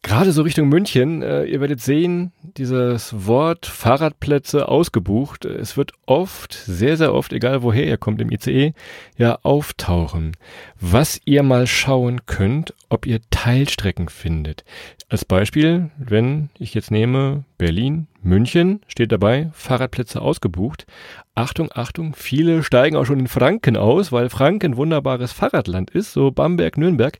Gerade 0.04 0.34
so 0.34 0.42
Richtung 0.42 0.68
München, 0.68 1.22
äh, 1.22 1.46
ihr 1.46 1.62
werdet 1.62 1.80
sehen, 1.80 2.34
dieses 2.58 3.26
Wort 3.26 3.66
Fahrradplätze 3.66 4.68
ausgebucht, 4.68 5.46
es 5.46 5.78
wird 5.78 5.94
oft, 6.06 6.54
sehr, 6.54 6.98
sehr 6.98 7.14
oft, 7.14 7.32
egal 7.32 7.64
woher 7.64 7.88
ihr 7.88 7.98
kommt 7.98 8.20
im 8.20 8.30
ICE, 8.30 8.74
ja 9.18 9.40
auftauchen. 9.44 10.36
Was 10.78 11.22
ihr 11.24 11.42
mal 11.42 11.68
schauen 11.68 12.26
könnt, 12.26 12.74
ob 12.90 13.06
ihr 13.06 13.22
Teilstrecken 13.30 14.10
findet. 14.10 14.66
Als 15.08 15.24
Beispiel, 15.24 15.90
wenn 15.98 16.50
ich 16.60 16.74
jetzt 16.74 16.92
nehme 16.92 17.46
Berlin, 17.58 18.08
München, 18.22 18.82
steht 18.88 19.12
dabei, 19.12 19.52
Fahrradplätze 19.54 20.22
ausgebucht. 20.22 20.86
Achtung, 21.36 21.70
Achtung, 21.74 22.14
viele 22.16 22.64
steigen 22.64 22.96
auch 22.96 23.06
schon 23.06 23.20
in 23.20 23.28
Franken 23.28 23.78
aus, 23.78 24.12
weil 24.12 24.30
Franken 24.30 24.76
wunderbares 24.76 25.32
Fahrradland 25.32 25.92
ist, 25.92 26.14
so 26.14 26.32
Bamberg, 26.32 26.78
Nürnberg. 26.78 27.18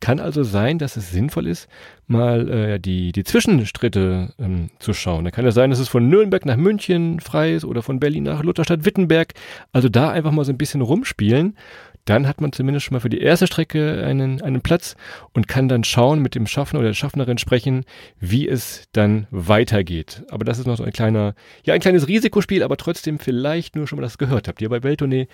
Kann 0.00 0.20
also 0.20 0.42
sein, 0.42 0.78
dass 0.78 0.96
es 0.96 1.10
sinnvoll 1.10 1.46
ist, 1.46 1.68
mal 2.06 2.48
äh, 2.48 2.80
die, 2.80 3.12
die 3.12 3.24
Zwischenstritte 3.24 4.34
ähm, 4.38 4.70
zu 4.78 4.92
schauen. 4.92 5.24
Da 5.24 5.30
kann 5.30 5.46
es 5.46 5.54
sein, 5.54 5.70
dass 5.70 5.78
es 5.78 5.88
von 5.88 6.08
Nürnberg 6.08 6.44
nach 6.44 6.56
München 6.56 7.20
frei 7.20 7.54
ist 7.54 7.64
oder 7.64 7.82
von 7.82 8.00
Berlin 8.00 8.24
nach 8.24 8.42
Lutherstadt-Wittenberg. 8.42 9.32
Also 9.72 9.88
da 9.88 10.10
einfach 10.10 10.32
mal 10.32 10.44
so 10.44 10.52
ein 10.52 10.58
bisschen 10.58 10.82
rumspielen. 10.82 11.56
Dann 12.04 12.28
hat 12.28 12.40
man 12.40 12.52
zumindest 12.52 12.84
schon 12.84 12.94
mal 12.94 13.00
für 13.00 13.08
die 13.08 13.20
erste 13.20 13.46
Strecke 13.46 14.04
einen, 14.04 14.42
einen 14.42 14.60
Platz 14.60 14.94
und 15.32 15.48
kann 15.48 15.68
dann 15.68 15.84
schauen, 15.84 16.20
mit 16.20 16.34
dem 16.34 16.46
Schaffner 16.46 16.80
oder 16.80 16.88
der 16.88 16.94
Schaffnerin 16.94 17.38
sprechen, 17.38 17.84
wie 18.20 18.46
es 18.46 18.84
dann 18.92 19.26
weitergeht. 19.30 20.22
Aber 20.28 20.44
das 20.44 20.58
ist 20.58 20.66
noch 20.66 20.76
so 20.76 20.84
ein 20.84 20.92
kleiner, 20.92 21.34
ja, 21.64 21.72
ein 21.72 21.80
kleines 21.80 22.06
Risikospiel, 22.06 22.62
aber 22.62 22.76
trotzdem 22.76 23.18
vielleicht 23.18 23.74
nur 23.74 23.86
schon 23.86 23.96
mal 23.96 24.02
das 24.02 24.18
gehört 24.18 24.48
habt. 24.48 24.60
Ihr 24.60 24.68
bei 24.68 24.82
Welttournee 24.82 25.28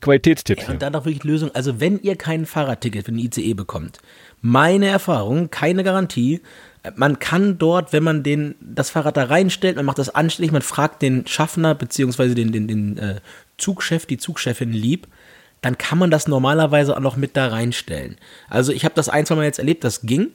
Qualitätstipps. 0.00 0.64
Ja, 0.64 0.72
und 0.72 0.82
dann 0.82 0.94
auch 0.96 1.04
wirklich 1.04 1.22
Lösung. 1.22 1.50
Also 1.54 1.80
wenn 1.80 2.00
ihr 2.00 2.16
kein 2.16 2.44
Fahrradticket 2.44 3.04
für 3.04 3.12
den 3.12 3.20
ICE 3.20 3.54
bekommt, 3.54 3.98
meine 4.40 4.86
Erfahrung, 4.86 5.50
keine 5.50 5.84
Garantie. 5.84 6.40
Man 6.94 7.18
kann 7.18 7.58
dort, 7.58 7.92
wenn 7.92 8.04
man 8.04 8.22
den, 8.22 8.54
das 8.60 8.90
Fahrrad 8.90 9.16
da 9.16 9.24
reinstellt, 9.24 9.74
man 9.74 9.84
macht 9.84 9.98
das 9.98 10.14
anständig, 10.14 10.52
man 10.52 10.62
fragt 10.62 11.02
den 11.02 11.26
Schaffner 11.26 11.74
beziehungsweise 11.74 12.36
den, 12.36 12.52
den, 12.52 12.68
den 12.68 12.96
äh, 12.96 13.20
Zugchef, 13.58 14.06
die 14.06 14.18
Zugchefin 14.18 14.72
lieb, 14.72 15.08
dann 15.66 15.78
kann 15.78 15.98
man 15.98 16.12
das 16.12 16.28
normalerweise 16.28 16.96
auch 16.96 17.00
noch 17.00 17.16
mit 17.16 17.36
da 17.36 17.48
reinstellen. 17.48 18.18
Also 18.48 18.70
ich 18.70 18.84
habe 18.84 18.94
das 18.94 19.08
ein, 19.08 19.26
zwei 19.26 19.34
Mal 19.34 19.46
jetzt 19.46 19.58
erlebt, 19.58 19.82
das 19.82 20.02
ging. 20.02 20.28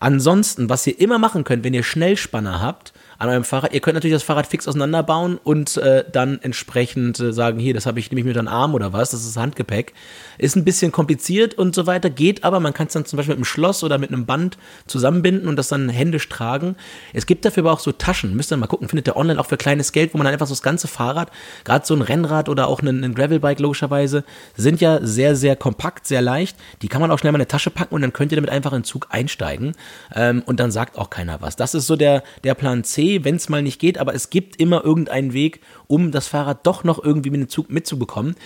Ansonsten, 0.00 0.68
was 0.68 0.84
ihr 0.88 0.98
immer 0.98 1.18
machen 1.18 1.44
könnt, 1.44 1.62
wenn 1.62 1.72
ihr 1.72 1.84
Schnellspanner 1.84 2.60
habt 2.60 2.92
an 3.22 3.28
eurem 3.28 3.44
Fahrrad, 3.44 3.72
ihr 3.72 3.78
könnt 3.78 3.94
natürlich 3.94 4.16
das 4.16 4.24
Fahrrad 4.24 4.48
fix 4.48 4.66
auseinanderbauen 4.66 5.38
und 5.44 5.76
äh, 5.76 6.04
dann 6.10 6.40
entsprechend 6.42 7.20
äh, 7.20 7.32
sagen, 7.32 7.60
hier, 7.60 7.72
das 7.72 7.86
habe 7.86 8.00
ich 8.00 8.10
nämlich 8.10 8.24
mit 8.24 8.36
einem 8.36 8.48
Arm 8.48 8.74
oder 8.74 8.92
was, 8.92 9.12
das 9.12 9.24
ist 9.24 9.36
Handgepäck. 9.36 9.94
Ist 10.38 10.56
ein 10.56 10.64
bisschen 10.64 10.90
kompliziert 10.90 11.54
und 11.54 11.72
so 11.72 11.86
weiter, 11.86 12.10
geht 12.10 12.42
aber, 12.42 12.58
man 12.58 12.74
kann 12.74 12.88
es 12.88 12.94
dann 12.94 13.04
zum 13.04 13.16
Beispiel 13.16 13.34
mit 13.34 13.38
einem 13.38 13.44
Schloss 13.44 13.84
oder 13.84 13.98
mit 13.98 14.10
einem 14.10 14.26
Band 14.26 14.58
zusammenbinden 14.88 15.46
und 15.46 15.54
das 15.54 15.68
dann 15.68 15.88
händisch 15.88 16.28
tragen. 16.28 16.74
Es 17.12 17.26
gibt 17.26 17.44
dafür 17.44 17.62
aber 17.62 17.72
auch 17.72 17.78
so 17.78 17.92
Taschen, 17.92 18.34
müsst 18.34 18.50
ihr 18.50 18.56
mal 18.56 18.66
gucken, 18.66 18.88
findet 18.88 19.06
ihr 19.06 19.16
online 19.16 19.38
auch 19.38 19.46
für 19.46 19.56
kleines 19.56 19.92
Geld, 19.92 20.14
wo 20.14 20.18
man 20.18 20.24
dann 20.24 20.32
einfach 20.32 20.48
so 20.48 20.54
das 20.54 20.62
ganze 20.62 20.88
Fahrrad, 20.88 21.30
gerade 21.62 21.86
so 21.86 21.94
ein 21.94 22.02
Rennrad 22.02 22.48
oder 22.48 22.66
auch 22.66 22.82
ein, 22.82 23.04
ein 23.04 23.14
Gravelbike 23.14 23.60
logischerweise, 23.60 24.24
sind 24.56 24.80
ja 24.80 24.98
sehr, 25.00 25.36
sehr 25.36 25.54
kompakt, 25.54 26.08
sehr 26.08 26.22
leicht. 26.22 26.56
Die 26.82 26.88
kann 26.88 27.00
man 27.00 27.12
auch 27.12 27.20
schnell 27.20 27.30
mal 27.30 27.36
in 27.36 27.42
eine 27.42 27.48
Tasche 27.48 27.70
packen 27.70 27.94
und 27.94 28.02
dann 28.02 28.12
könnt 28.12 28.32
ihr 28.32 28.36
damit 28.36 28.50
einfach 28.50 28.72
in 28.72 28.80
den 28.80 28.84
Zug 28.84 29.06
einsteigen 29.10 29.76
ähm, 30.12 30.42
und 30.44 30.58
dann 30.58 30.72
sagt 30.72 30.98
auch 30.98 31.08
keiner 31.08 31.40
was. 31.40 31.54
Das 31.54 31.74
ist 31.74 31.86
so 31.86 31.94
der, 31.94 32.24
der 32.42 32.54
Plan 32.54 32.82
C, 32.82 33.11
wenn 33.24 33.36
es 33.36 33.48
mal 33.48 33.62
nicht 33.62 33.80
geht, 33.80 33.98
aber 33.98 34.14
es 34.14 34.30
gibt 34.30 34.56
immer 34.56 34.84
irgendeinen 34.84 35.32
Weg, 35.32 35.60
um 35.86 36.10
das 36.10 36.28
Fahrrad 36.28 36.66
doch 36.66 36.84
noch 36.84 37.02
irgendwie 37.02 37.30
mit 37.30 37.40
dem 37.40 37.48
Zug 37.48 37.70
mitzubekommen 37.70 38.36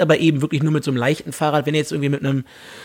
aber 0.00 0.18
eben 0.18 0.42
wirklich 0.42 0.62
nur 0.62 0.72
mit 0.72 0.84
so 0.84 0.90
einem 0.90 0.98
leichten 0.98 1.32
Fahrrad. 1.32 1.66
Wenn 1.66 1.74
ihr 1.74 1.80
jetzt 1.80 1.92
irgendwie 1.92 2.08
mit 2.08 2.24
einem 2.24 2.44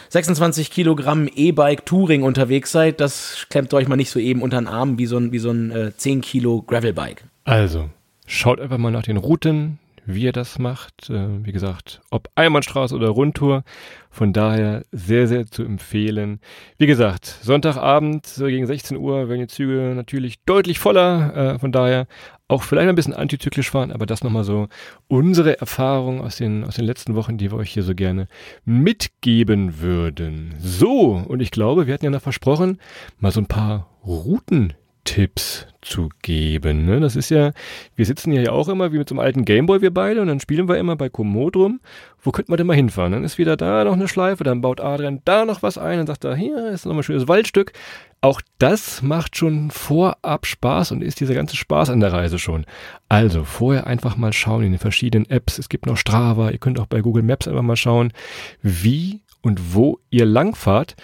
26 0.09 0.71
Kilogramm 0.71 1.27
E-Bike 1.33 1.85
Touring 1.85 2.23
unterwegs 2.23 2.71
seid, 2.71 2.99
das 2.99 3.45
klemmt 3.49 3.73
euch 3.73 3.87
mal 3.87 3.95
nicht 3.95 4.09
so 4.09 4.19
eben 4.19 4.41
unter 4.41 4.57
den 4.57 4.67
Arm 4.67 4.97
wie 4.97 5.05
so 5.05 5.17
ein, 5.17 5.31
wie 5.31 5.39
so 5.39 5.51
ein 5.51 5.71
äh, 5.71 5.91
10 5.95 6.21
Kilo 6.21 6.61
Gravelbike. 6.61 7.23
Also, 7.43 7.89
schaut 8.25 8.59
einfach 8.59 8.77
mal 8.77 8.91
nach 8.91 9.03
den 9.03 9.17
Routen, 9.17 9.79
wie 10.05 10.23
ihr 10.23 10.31
das 10.31 10.59
macht. 10.59 11.09
Äh, 11.09 11.45
wie 11.45 11.51
gesagt, 11.51 12.01
ob 12.09 12.29
Einbahnstraße 12.35 12.95
oder 12.95 13.09
Rundtour. 13.09 13.63
Von 14.09 14.31
daher 14.31 14.83
sehr, 14.91 15.27
sehr 15.27 15.47
zu 15.47 15.63
empfehlen. 15.63 16.39
Wie 16.77 16.85
gesagt, 16.85 17.25
Sonntagabend 17.41 18.27
so 18.27 18.45
gegen 18.45 18.67
16 18.67 18.97
Uhr 18.97 19.27
werden 19.27 19.41
die 19.41 19.47
Züge 19.47 19.93
natürlich 19.95 20.43
deutlich 20.45 20.79
voller. 20.79 21.55
Äh, 21.55 21.59
von 21.59 21.71
daher 21.71 22.07
auch 22.47 22.63
vielleicht 22.63 22.89
ein 22.89 22.95
bisschen 22.95 23.15
antizyklisch 23.15 23.71
fahren, 23.71 23.91
aber 23.91 24.05
das 24.05 24.23
nochmal 24.23 24.43
so 24.43 24.67
unsere 25.07 25.59
Erfahrung 25.59 26.21
aus 26.21 26.37
den, 26.37 26.63
aus 26.63 26.75
den 26.75 26.85
letzten 26.85 27.15
Wochen, 27.15 27.37
die 27.37 27.51
wir 27.51 27.57
euch 27.57 27.71
hier 27.71 27.83
so 27.83 27.95
gerne 27.95 28.27
mitgeben 28.65 29.81
würden. 29.81 30.53
So, 30.59 31.23
und 31.27 31.41
ich 31.41 31.51
glaube, 31.51 31.87
wir 31.87 31.93
hatten 31.93 32.05
ja 32.05 32.11
noch 32.11 32.21
versprochen, 32.21 32.79
mal 33.19 33.31
so 33.31 33.39
ein 33.39 33.47
paar 33.47 33.89
Routen 34.05 34.73
Tipps 35.03 35.67
zu 35.81 36.09
geben. 36.21 36.85
Ne? 36.85 36.99
Das 36.99 37.15
ist 37.15 37.29
ja, 37.29 37.51
wir 37.95 38.05
sitzen 38.05 38.31
ja 38.31 38.51
auch 38.51 38.69
immer 38.69 38.93
wie 38.93 38.97
mit 38.97 39.09
so 39.09 39.15
einem 39.15 39.19
alten 39.19 39.45
Gameboy 39.45 39.81
wir 39.81 39.93
beide 39.93 40.21
und 40.21 40.27
dann 40.27 40.39
spielen 40.39 40.67
wir 40.67 40.77
immer 40.77 40.95
bei 40.95 41.09
Komoot 41.09 41.55
rum. 41.55 41.81
Wo 42.21 42.31
könnte 42.31 42.51
man 42.51 42.57
denn 42.57 42.67
mal 42.67 42.75
hinfahren? 42.75 43.11
Dann 43.11 43.23
ist 43.23 43.37
wieder 43.37 43.57
da 43.57 43.83
noch 43.83 43.93
eine 43.93 44.07
Schleife, 44.07 44.43
dann 44.43 44.61
baut 44.61 44.79
Adrian 44.79 45.21
da 45.25 45.45
noch 45.45 45.61
was 45.61 45.77
ein 45.77 45.99
und 45.99 46.07
sagt 46.07 46.23
da, 46.23 46.35
hier 46.35 46.69
ist 46.69 46.85
noch 46.85 46.95
ein 46.95 47.03
schönes 47.03 47.27
Waldstück. 47.27 47.73
Auch 48.21 48.41
das 48.57 49.01
macht 49.01 49.35
schon 49.35 49.69
vorab 49.69 50.45
Spaß 50.45 50.93
und 50.93 51.03
ist 51.03 51.19
dieser 51.19 51.33
ganze 51.33 51.57
Spaß 51.57 51.89
an 51.89 51.99
der 51.99 52.13
Reise 52.13 52.39
schon. 52.39 52.65
Also 53.09 53.43
vorher 53.43 53.85
einfach 53.85 54.15
mal 54.15 54.31
schauen 54.31 54.63
in 54.63 54.71
den 54.71 54.79
verschiedenen 54.79 55.29
Apps. 55.29 55.59
Es 55.59 55.67
gibt 55.67 55.85
noch 55.85 55.97
Strava, 55.97 56.51
ihr 56.51 56.59
könnt 56.59 56.79
auch 56.79 56.87
bei 56.87 57.01
Google 57.01 57.23
Maps 57.23 57.49
einfach 57.49 57.61
mal 57.61 57.75
schauen, 57.75 58.13
wie 58.61 59.23
und 59.41 59.75
wo 59.75 59.99
ihr 60.09 60.25
langfahrt. 60.25 60.95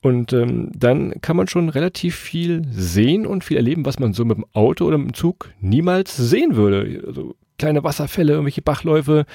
Und 0.00 0.32
ähm, 0.32 0.70
dann 0.76 1.20
kann 1.20 1.36
man 1.36 1.48
schon 1.48 1.68
relativ 1.68 2.14
viel 2.14 2.62
sehen 2.70 3.26
und 3.26 3.42
viel 3.42 3.56
erleben, 3.56 3.84
was 3.84 3.98
man 3.98 4.12
so 4.12 4.24
mit 4.24 4.36
dem 4.36 4.46
Auto 4.52 4.84
oder 4.84 4.98
mit 4.98 5.08
dem 5.08 5.14
Zug 5.14 5.50
niemals 5.60 6.16
sehen 6.16 6.54
würde. 6.54 7.02
Also 7.06 7.34
kleine 7.58 7.82
Wasserfälle, 7.82 8.32
irgendwelche 8.32 8.62
Bachläufe, 8.62 9.26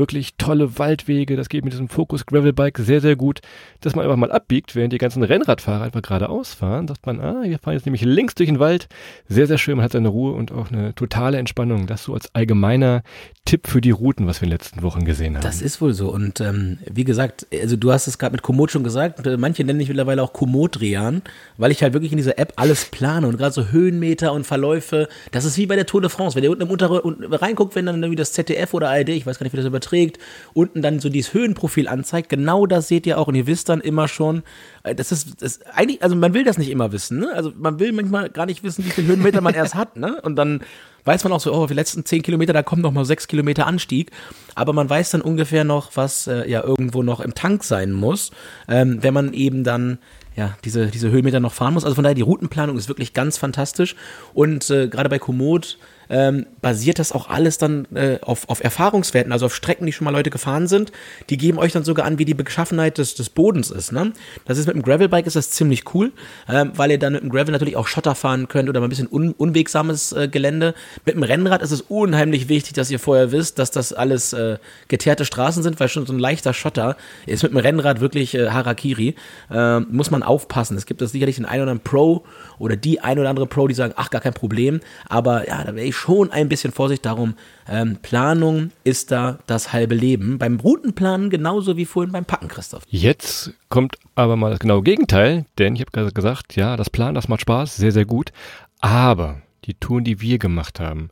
wirklich 0.00 0.34
tolle 0.36 0.78
Waldwege. 0.78 1.36
Das 1.36 1.48
geht 1.48 1.62
mit 1.62 1.72
diesem 1.72 1.88
Focus 1.88 2.26
Gravelbike 2.26 2.78
sehr, 2.78 3.00
sehr 3.00 3.14
gut, 3.14 3.40
dass 3.80 3.94
man 3.94 4.04
einfach 4.04 4.16
mal 4.16 4.32
abbiegt, 4.32 4.74
während 4.74 4.92
die 4.92 4.98
ganzen 4.98 5.22
Rennradfahrer 5.22 5.84
einfach 5.84 6.02
geradeaus 6.02 6.54
fahren. 6.54 6.88
Sagt 6.88 7.06
man, 7.06 7.20
ah, 7.20 7.42
wir 7.44 7.60
fahren 7.60 7.74
jetzt 7.74 7.86
nämlich 7.86 8.02
links 8.02 8.34
durch 8.34 8.48
den 8.48 8.58
Wald. 8.58 8.88
Sehr, 9.28 9.46
sehr 9.46 9.58
schön. 9.58 9.76
Man 9.76 9.84
hat 9.84 9.92
seine 9.92 10.08
Ruhe 10.08 10.32
und 10.32 10.50
auch 10.50 10.72
eine 10.72 10.94
totale 10.96 11.38
Entspannung. 11.38 11.86
Das 11.86 12.02
so 12.02 12.14
als 12.14 12.34
allgemeiner 12.34 13.02
Tipp 13.44 13.66
für 13.66 13.80
die 13.80 13.90
Routen, 13.90 14.26
was 14.26 14.40
wir 14.40 14.46
in 14.46 14.50
den 14.50 14.58
letzten 14.58 14.82
Wochen 14.82 15.04
gesehen 15.04 15.36
haben. 15.36 15.42
Das 15.42 15.62
ist 15.62 15.80
wohl 15.80 15.92
so. 15.92 16.10
Und 16.10 16.40
ähm, 16.40 16.78
wie 16.90 17.04
gesagt, 17.04 17.46
also 17.52 17.76
du 17.76 17.92
hast 17.92 18.06
es 18.06 18.18
gerade 18.18 18.32
mit 18.32 18.42
Komoot 18.42 18.70
schon 18.70 18.84
gesagt. 18.84 19.20
Manche 19.38 19.64
nennen 19.64 19.78
mich 19.78 19.88
mittlerweile 19.88 20.22
auch 20.22 20.32
Komoot-Rian, 20.32 21.22
weil 21.56 21.70
ich 21.70 21.82
halt 21.82 21.92
wirklich 21.92 22.12
in 22.12 22.18
dieser 22.18 22.38
App 22.38 22.52
alles 22.56 22.86
plane 22.86 23.26
und 23.26 23.36
gerade 23.38 23.52
so 23.52 23.66
Höhenmeter 23.66 24.32
und 24.32 24.46
Verläufe. 24.46 25.08
Das 25.32 25.44
ist 25.44 25.56
wie 25.58 25.66
bei 25.66 25.76
der 25.76 25.86
Tour 25.86 26.00
de 26.00 26.10
France. 26.10 26.36
Wenn 26.36 26.44
ihr 26.44 26.50
unten 26.50 26.62
im 26.62 26.70
Untere 26.70 27.02
reinguckt, 27.04 27.74
wenn 27.74 27.86
dann 27.86 27.96
irgendwie 27.96 28.16
das 28.16 28.32
ZDF 28.32 28.72
oder 28.74 28.90
ARD, 28.90 29.10
ich 29.10 29.26
weiß 29.26 29.38
gar 29.38 29.44
nicht, 29.44 29.52
wie 29.52 29.58
das 29.58 29.66
überträgt, 29.90 30.18
unten 30.52 30.82
dann 30.82 31.00
so 31.00 31.08
dieses 31.08 31.34
Höhenprofil 31.34 31.88
anzeigt, 31.88 32.28
genau 32.28 32.66
das 32.66 32.88
seht 32.88 33.06
ihr 33.06 33.18
auch 33.18 33.28
und 33.28 33.34
ihr 33.34 33.46
wisst 33.46 33.68
dann 33.68 33.80
immer 33.80 34.08
schon, 34.08 34.42
äh, 34.82 34.94
das 34.94 35.12
ist, 35.12 35.42
das 35.42 35.60
eigentlich, 35.72 36.02
also 36.02 36.16
man 36.16 36.34
will 36.34 36.44
das 36.44 36.58
nicht 36.58 36.70
immer 36.70 36.92
wissen, 36.92 37.20
ne? 37.20 37.32
Also 37.34 37.52
man 37.56 37.78
will 37.78 37.92
manchmal 37.92 38.30
gar 38.30 38.46
nicht 38.46 38.62
wissen, 38.62 38.84
wie 38.84 38.90
viele 38.90 39.08
Höhenmeter 39.08 39.40
man 39.40 39.54
erst 39.54 39.74
hat, 39.74 39.96
ne? 39.96 40.20
Und 40.22 40.36
dann 40.36 40.60
weiß 41.04 41.24
man 41.24 41.32
auch 41.32 41.40
so, 41.40 41.52
oh, 41.54 41.66
die 41.66 41.74
letzten 41.74 42.04
zehn 42.04 42.22
Kilometer, 42.22 42.52
da 42.52 42.62
kommt 42.62 42.82
noch 42.82 42.92
mal 42.92 43.04
sechs 43.04 43.26
Kilometer 43.26 43.66
Anstieg. 43.66 44.10
Aber 44.54 44.74
man 44.74 44.88
weiß 44.88 45.10
dann 45.10 45.22
ungefähr 45.22 45.64
noch, 45.64 45.92
was 45.96 46.26
äh, 46.26 46.48
ja 46.48 46.62
irgendwo 46.62 47.02
noch 47.02 47.20
im 47.20 47.34
Tank 47.34 47.64
sein 47.64 47.92
muss, 47.92 48.32
ähm, 48.68 49.02
wenn 49.02 49.14
man 49.14 49.32
eben 49.32 49.64
dann 49.64 49.98
ja, 50.36 50.56
diese, 50.64 50.86
diese 50.86 51.10
Höhenmeter 51.10 51.40
noch 51.40 51.52
fahren 51.52 51.74
muss. 51.74 51.84
Also 51.84 51.94
von 51.94 52.04
daher, 52.04 52.14
die 52.14 52.22
Routenplanung 52.22 52.76
ist 52.76 52.88
wirklich 52.88 53.14
ganz 53.14 53.36
fantastisch. 53.36 53.96
Und 54.32 54.70
äh, 54.70 54.88
gerade 54.88 55.08
bei 55.08 55.18
Komoot 55.18 55.78
ähm, 56.10 56.46
basiert 56.60 56.98
das 56.98 57.12
auch 57.12 57.30
alles 57.30 57.58
dann 57.58 57.86
äh, 57.94 58.18
auf, 58.20 58.48
auf 58.48 58.62
Erfahrungswerten, 58.62 59.32
also 59.32 59.46
auf 59.46 59.54
Strecken, 59.54 59.86
die 59.86 59.92
schon 59.92 60.04
mal 60.04 60.10
Leute 60.10 60.30
gefahren 60.30 60.66
sind. 60.66 60.92
Die 61.30 61.38
geben 61.38 61.58
euch 61.58 61.72
dann 61.72 61.84
sogar 61.84 62.04
an, 62.04 62.18
wie 62.18 62.24
die 62.24 62.34
Beschaffenheit 62.34 62.98
des, 62.98 63.14
des 63.14 63.30
Bodens 63.30 63.70
ist. 63.70 63.92
Ne? 63.92 64.12
Das 64.44 64.58
ist 64.58 64.66
mit 64.66 64.74
dem 64.74 64.82
Gravelbike 64.82 65.26
ist 65.26 65.36
das 65.36 65.50
ziemlich 65.50 65.94
cool, 65.94 66.12
ähm, 66.48 66.72
weil 66.74 66.90
ihr 66.90 66.98
dann 66.98 67.12
mit 67.14 67.22
dem 67.22 67.30
Gravel 67.30 67.52
natürlich 67.52 67.76
auch 67.76 67.86
Schotter 67.86 68.14
fahren 68.14 68.48
könnt 68.48 68.68
oder 68.68 68.80
mal 68.80 68.86
ein 68.86 68.90
bisschen 68.90 69.08
un, 69.10 69.32
unwegsames 69.32 70.12
äh, 70.12 70.28
Gelände. 70.28 70.74
Mit 71.06 71.14
dem 71.14 71.22
Rennrad 71.22 71.62
ist 71.62 71.70
es 71.70 71.82
unheimlich 71.82 72.48
wichtig, 72.48 72.74
dass 72.74 72.90
ihr 72.90 72.98
vorher 72.98 73.30
wisst, 73.30 73.58
dass 73.58 73.70
das 73.70 73.92
alles 73.92 74.32
äh, 74.32 74.58
geteerte 74.88 75.24
Straßen 75.24 75.62
sind, 75.62 75.78
weil 75.78 75.88
schon 75.88 76.06
so 76.06 76.12
ein 76.12 76.18
leichter 76.18 76.52
Schotter 76.52 76.96
ist 77.26 77.42
mit 77.44 77.52
dem 77.52 77.58
Rennrad 77.58 78.00
wirklich 78.00 78.34
äh, 78.34 78.50
Harakiri. 78.50 79.14
Äh, 79.50 79.80
muss 79.80 80.10
man 80.10 80.22
aufpassen. 80.22 80.76
Es 80.76 80.86
gibt 80.86 81.00
das 81.00 81.12
sicherlich 81.12 81.36
den 81.36 81.44
einen 81.44 81.62
oder 81.62 81.72
anderen 81.72 81.84
Pro 81.84 82.24
oder 82.58 82.76
die 82.76 83.00
ein 83.00 83.18
oder 83.18 83.30
andere 83.30 83.46
Pro, 83.46 83.68
die 83.68 83.74
sagen, 83.74 83.94
ach, 83.96 84.10
gar 84.10 84.20
kein 84.20 84.34
Problem. 84.34 84.80
Aber 85.08 85.46
ja, 85.48 85.62
da 85.64 85.74
wäre 85.74 85.86
ich 85.86 85.99
schon 86.00 86.32
ein 86.32 86.48
bisschen 86.48 86.72
Vorsicht 86.72 87.04
darum. 87.04 87.34
Ähm, 87.68 87.98
Planung 88.00 88.72
ist 88.84 89.10
da 89.10 89.38
das 89.46 89.72
halbe 89.72 89.94
Leben. 89.94 90.38
Beim 90.38 90.58
Routenplanen 90.58 91.30
genauso 91.30 91.76
wie 91.76 91.84
vorhin 91.84 92.12
beim 92.12 92.24
Packen, 92.24 92.48
Christoph. 92.48 92.82
Jetzt 92.88 93.52
kommt 93.68 93.96
aber 94.14 94.36
mal 94.36 94.50
das 94.50 94.58
genaue 94.58 94.82
Gegenteil, 94.82 95.44
denn 95.58 95.74
ich 95.74 95.82
habe 95.82 95.90
gerade 95.90 96.12
gesagt, 96.12 96.56
ja, 96.56 96.76
das 96.76 96.90
Plan, 96.90 97.14
das 97.14 97.28
macht 97.28 97.42
Spaß, 97.42 97.76
sehr, 97.76 97.92
sehr 97.92 98.06
gut. 98.06 98.32
Aber 98.80 99.42
die 99.64 99.74
Touren, 99.74 100.04
die 100.04 100.20
wir 100.20 100.38
gemacht 100.38 100.80
haben, 100.80 101.10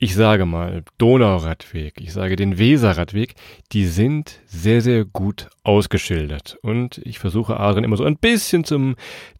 ich 0.00 0.14
sage 0.14 0.46
mal 0.46 0.84
Donauradweg, 0.98 2.00
ich 2.00 2.12
sage 2.12 2.36
den 2.36 2.56
Weserradweg, 2.56 3.34
die 3.72 3.86
sind 3.86 4.40
sehr, 4.46 4.80
sehr 4.80 5.04
gut 5.04 5.48
ausgeschildert. 5.64 6.56
Und 6.62 6.98
ich 6.98 7.18
versuche 7.18 7.58
Adrian 7.58 7.82
immer 7.82 7.96
so 7.96 8.04
ein 8.04 8.16
bisschen 8.16 8.62
zum 8.62 8.94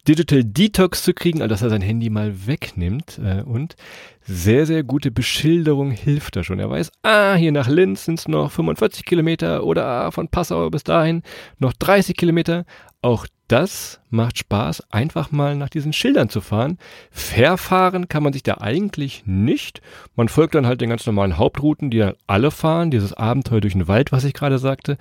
Digital 0.05 0.43
Detox 0.43 1.03
zu 1.03 1.13
kriegen, 1.13 1.41
also 1.41 1.49
dass 1.49 1.61
er 1.61 1.69
sein 1.69 1.81
Handy 1.81 2.09
mal 2.09 2.45
wegnimmt. 2.45 3.21
Äh, 3.23 3.43
und 3.43 3.77
sehr, 4.21 4.65
sehr 4.65 4.83
gute 4.83 5.11
Beschilderung 5.11 5.91
hilft 5.91 6.35
da 6.35 6.43
schon. 6.43 6.59
Er 6.59 6.69
weiß, 6.69 6.91
ah, 7.03 7.35
hier 7.35 7.53
nach 7.53 7.69
Linz 7.69 8.05
sind 8.05 8.19
es 8.19 8.27
noch 8.27 8.51
45 8.51 9.05
Kilometer 9.05 9.63
oder 9.63 9.85
ah, 9.85 10.11
von 10.11 10.27
Passau 10.27 10.69
bis 10.69 10.83
dahin 10.83 11.23
noch 11.57 11.71
30 11.71 12.17
Kilometer. 12.17 12.65
Auch 13.01 13.25
das 13.49 13.99
macht 14.09 14.37
Spaß, 14.37 14.91
einfach 14.91 15.31
mal 15.31 15.55
nach 15.55 15.69
diesen 15.69 15.91
Schildern 15.91 16.29
zu 16.29 16.39
fahren. 16.39 16.77
Verfahren 17.11 18.07
kann 18.07 18.23
man 18.23 18.31
sich 18.31 18.43
da 18.43 18.59
eigentlich 18.59 19.23
nicht. 19.25 19.81
Man 20.15 20.29
folgt 20.29 20.55
dann 20.55 20.67
halt 20.67 20.81
den 20.81 20.89
ganz 20.89 21.05
normalen 21.05 21.37
Hauptrouten, 21.37 21.89
die 21.89 21.97
dann 21.97 22.13
alle 22.27 22.51
fahren. 22.51 22.91
Dieses 22.91 23.13
Abenteuer 23.13 23.59
durch 23.59 23.73
den 23.73 23.87
Wald, 23.87 24.11
was 24.11 24.23
ich 24.23 24.33
gerade 24.33 24.59
sagte. 24.59 24.97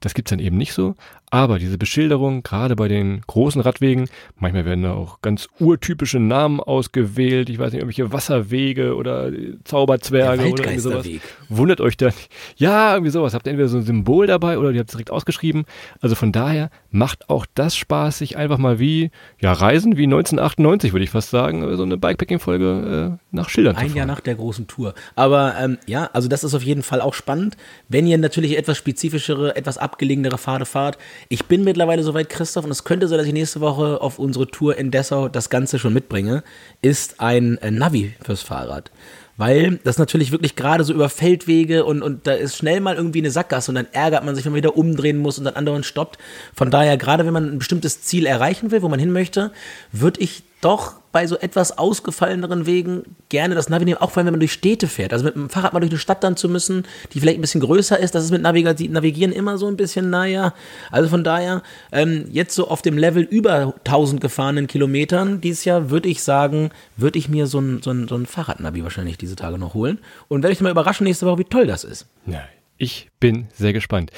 Das 0.00 0.14
gibt's 0.14 0.30
dann 0.30 0.38
eben 0.38 0.56
nicht 0.56 0.72
so. 0.72 0.94
Aber 1.30 1.60
diese 1.60 1.78
Beschilderung, 1.78 2.42
gerade 2.42 2.74
bei 2.74 2.88
den 2.88 3.20
großen 3.26 3.60
Radwegen, 3.60 4.08
manchmal 4.36 4.64
werden 4.64 4.82
da 4.82 4.94
auch 4.94 5.22
ganz 5.22 5.48
urtypische 5.60 6.18
Namen 6.18 6.58
ausgewählt. 6.58 7.48
Ich 7.48 7.58
weiß 7.58 7.72
nicht, 7.72 7.80
irgendwelche 7.80 8.12
Wasserwege 8.12 8.96
oder 8.96 9.30
Zauberzwerge 9.62 10.50
oder 10.50 10.64
irgendwie 10.64 10.80
sowas. 10.80 11.08
Wundert 11.48 11.80
euch 11.80 11.96
da. 11.96 12.10
Ja, 12.56 12.94
irgendwie 12.94 13.12
sowas. 13.12 13.32
Habt 13.32 13.46
ihr 13.46 13.50
entweder 13.50 13.68
so 13.68 13.78
ein 13.78 13.84
Symbol 13.84 14.26
dabei 14.26 14.58
oder 14.58 14.72
ihr 14.72 14.80
habt 14.80 14.90
es 14.90 14.94
direkt 14.94 15.12
ausgeschrieben. 15.12 15.66
Also 16.00 16.16
von 16.16 16.32
daher 16.32 16.68
macht 16.90 17.30
auch 17.30 17.46
das 17.54 17.76
Spaß, 17.76 18.18
sich 18.18 18.36
einfach 18.36 18.58
mal 18.58 18.80
wie, 18.80 19.12
ja, 19.40 19.52
Reisen 19.52 19.96
wie 19.96 20.04
1998, 20.04 20.92
würde 20.92 21.04
ich 21.04 21.10
fast 21.10 21.30
sagen, 21.30 21.76
so 21.76 21.84
eine 21.84 21.96
Bikepacking-Folge 21.96 23.18
äh, 23.20 23.24
nach 23.30 23.48
Schildern 23.48 23.76
Ein 23.76 23.94
Jahr 23.94 24.06
nach 24.06 24.20
der 24.20 24.34
großen 24.34 24.66
Tour. 24.66 24.94
Aber 25.14 25.54
ähm, 25.60 25.78
ja, 25.86 26.10
also 26.12 26.26
das 26.26 26.42
ist 26.42 26.54
auf 26.54 26.62
jeden 26.62 26.82
Fall 26.82 27.00
auch 27.00 27.14
spannend. 27.14 27.56
Wenn 27.88 28.08
ihr 28.08 28.18
natürlich 28.18 28.58
etwas 28.58 28.76
spezifischere, 28.76 29.54
etwas 29.54 29.78
abgelegenere 29.78 30.36
Pfade 30.36 30.66
fahrt, 30.66 30.98
ich 31.28 31.46
bin 31.46 31.64
mittlerweile 31.64 32.02
soweit, 32.02 32.28
Christoph, 32.28 32.64
und 32.64 32.70
es 32.70 32.84
könnte 32.84 33.08
sein, 33.08 33.18
dass 33.18 33.26
ich 33.26 33.32
nächste 33.32 33.60
Woche 33.60 34.00
auf 34.00 34.18
unsere 34.18 34.48
Tour 34.48 34.76
in 34.76 34.90
Dessau 34.90 35.28
das 35.28 35.50
Ganze 35.50 35.78
schon 35.78 35.92
mitbringe, 35.92 36.42
ist 36.82 37.20
ein 37.20 37.58
äh, 37.58 37.70
Navi 37.70 38.14
fürs 38.22 38.42
Fahrrad. 38.42 38.90
Weil 39.36 39.78
das 39.84 39.96
natürlich 39.96 40.32
wirklich 40.32 40.54
gerade 40.54 40.84
so 40.84 40.92
über 40.92 41.08
Feldwege 41.08 41.86
und, 41.86 42.02
und 42.02 42.26
da 42.26 42.32
ist 42.32 42.56
schnell 42.56 42.80
mal 42.80 42.96
irgendwie 42.96 43.20
eine 43.20 43.30
Sackgasse 43.30 43.70
und 43.70 43.76
dann 43.76 43.86
ärgert 43.92 44.24
man 44.24 44.34
sich, 44.34 44.44
wenn 44.44 44.52
man 44.52 44.58
wieder 44.58 44.76
umdrehen 44.76 45.16
muss 45.16 45.38
und 45.38 45.44
dann 45.44 45.54
andauernd 45.54 45.86
stoppt. 45.86 46.18
Von 46.54 46.70
daher, 46.70 46.98
gerade 46.98 47.24
wenn 47.24 47.32
man 47.32 47.54
ein 47.54 47.58
bestimmtes 47.58 48.02
Ziel 48.02 48.26
erreichen 48.26 48.70
will, 48.70 48.82
wo 48.82 48.88
man 48.90 49.00
hin 49.00 49.12
möchte, 49.12 49.50
würde 49.92 50.20
ich 50.20 50.42
doch 50.60 50.99
bei 51.12 51.26
so 51.26 51.36
etwas 51.36 51.76
ausgefalleneren 51.76 52.66
Wegen 52.66 53.16
gerne 53.28 53.54
das 53.54 53.68
Navi 53.68 53.84
nehmen, 53.84 53.98
auch 53.98 54.10
vor 54.10 54.18
allem, 54.18 54.26
wenn 54.26 54.34
man 54.34 54.40
durch 54.40 54.52
Städte 54.52 54.86
fährt. 54.86 55.12
Also 55.12 55.24
mit 55.24 55.34
dem 55.34 55.50
Fahrrad 55.50 55.72
mal 55.72 55.80
durch 55.80 55.90
eine 55.90 55.98
Stadt 55.98 56.22
dann 56.22 56.36
zu 56.36 56.48
müssen, 56.48 56.84
die 57.12 57.20
vielleicht 57.20 57.38
ein 57.38 57.40
bisschen 57.40 57.60
größer 57.60 57.98
ist, 57.98 58.14
das 58.14 58.24
ist 58.24 58.30
mit 58.30 58.42
Navigieren 58.42 59.32
immer 59.32 59.58
so 59.58 59.66
ein 59.66 59.76
bisschen, 59.76 60.10
naja. 60.10 60.54
Also 60.90 61.08
von 61.08 61.24
daher, 61.24 61.62
ähm, 61.92 62.26
jetzt 62.30 62.54
so 62.54 62.68
auf 62.68 62.82
dem 62.82 62.96
Level 62.96 63.22
über 63.22 63.74
1000 63.84 64.20
gefahrenen 64.20 64.66
Kilometern 64.66 65.40
dieses 65.40 65.64
Jahr, 65.64 65.90
würde 65.90 66.08
ich 66.08 66.22
sagen, 66.22 66.70
würde 66.96 67.18
ich 67.18 67.28
mir 67.28 67.46
so 67.46 67.58
ein, 67.58 67.82
so 67.82 67.90
ein, 67.90 68.06
so 68.08 68.14
ein 68.14 68.26
Fahrradnavi 68.26 68.82
wahrscheinlich 68.84 69.18
diese 69.18 69.36
Tage 69.36 69.58
noch 69.58 69.74
holen. 69.74 69.98
Und 70.28 70.42
werde 70.42 70.52
ich 70.52 70.60
mal 70.60 70.70
überraschen 70.70 71.04
nächste 71.04 71.26
Woche, 71.26 71.38
wie 71.38 71.44
toll 71.44 71.66
das 71.66 71.84
ist. 71.84 72.06
Nein. 72.26 72.44
Ich 72.82 73.10
bin 73.20 73.46
sehr 73.52 73.74
gespannt. 73.74 74.10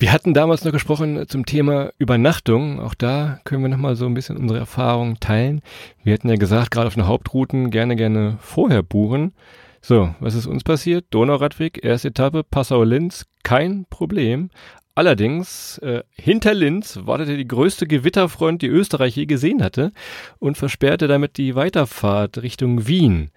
Wir 0.00 0.12
hatten 0.12 0.32
damals 0.32 0.64
noch 0.64 0.70
gesprochen 0.70 1.26
zum 1.26 1.44
Thema 1.44 1.90
Übernachtung. 1.98 2.78
Auch 2.78 2.94
da 2.94 3.40
können 3.42 3.62
wir 3.62 3.68
nochmal 3.68 3.96
so 3.96 4.06
ein 4.06 4.14
bisschen 4.14 4.36
unsere 4.36 4.60
Erfahrungen 4.60 5.18
teilen. 5.18 5.60
Wir 6.04 6.14
hatten 6.14 6.28
ja 6.28 6.36
gesagt, 6.36 6.70
gerade 6.70 6.86
auf 6.86 6.94
den 6.94 7.08
Hauptrouten 7.08 7.70
gerne, 7.70 7.96
gerne 7.96 8.38
vorher 8.40 8.84
buchen. 8.84 9.32
So, 9.80 10.14
was 10.20 10.36
ist 10.36 10.46
uns 10.46 10.62
passiert? 10.62 11.06
Donauradweg, 11.10 11.84
erste 11.84 12.08
Etappe, 12.08 12.44
Passau-Linz, 12.44 13.26
kein 13.42 13.86
Problem. 13.90 14.50
Allerdings, 14.94 15.78
äh, 15.78 16.04
hinter 16.12 16.54
Linz 16.54 17.00
wartete 17.02 17.36
die 17.36 17.48
größte 17.48 17.88
Gewitterfront, 17.88 18.62
die 18.62 18.68
Österreich 18.68 19.16
je 19.16 19.26
gesehen 19.26 19.64
hatte 19.64 19.90
und 20.38 20.56
versperrte 20.56 21.08
damit 21.08 21.38
die 21.38 21.56
Weiterfahrt 21.56 22.40
Richtung 22.42 22.86
Wien. 22.86 23.32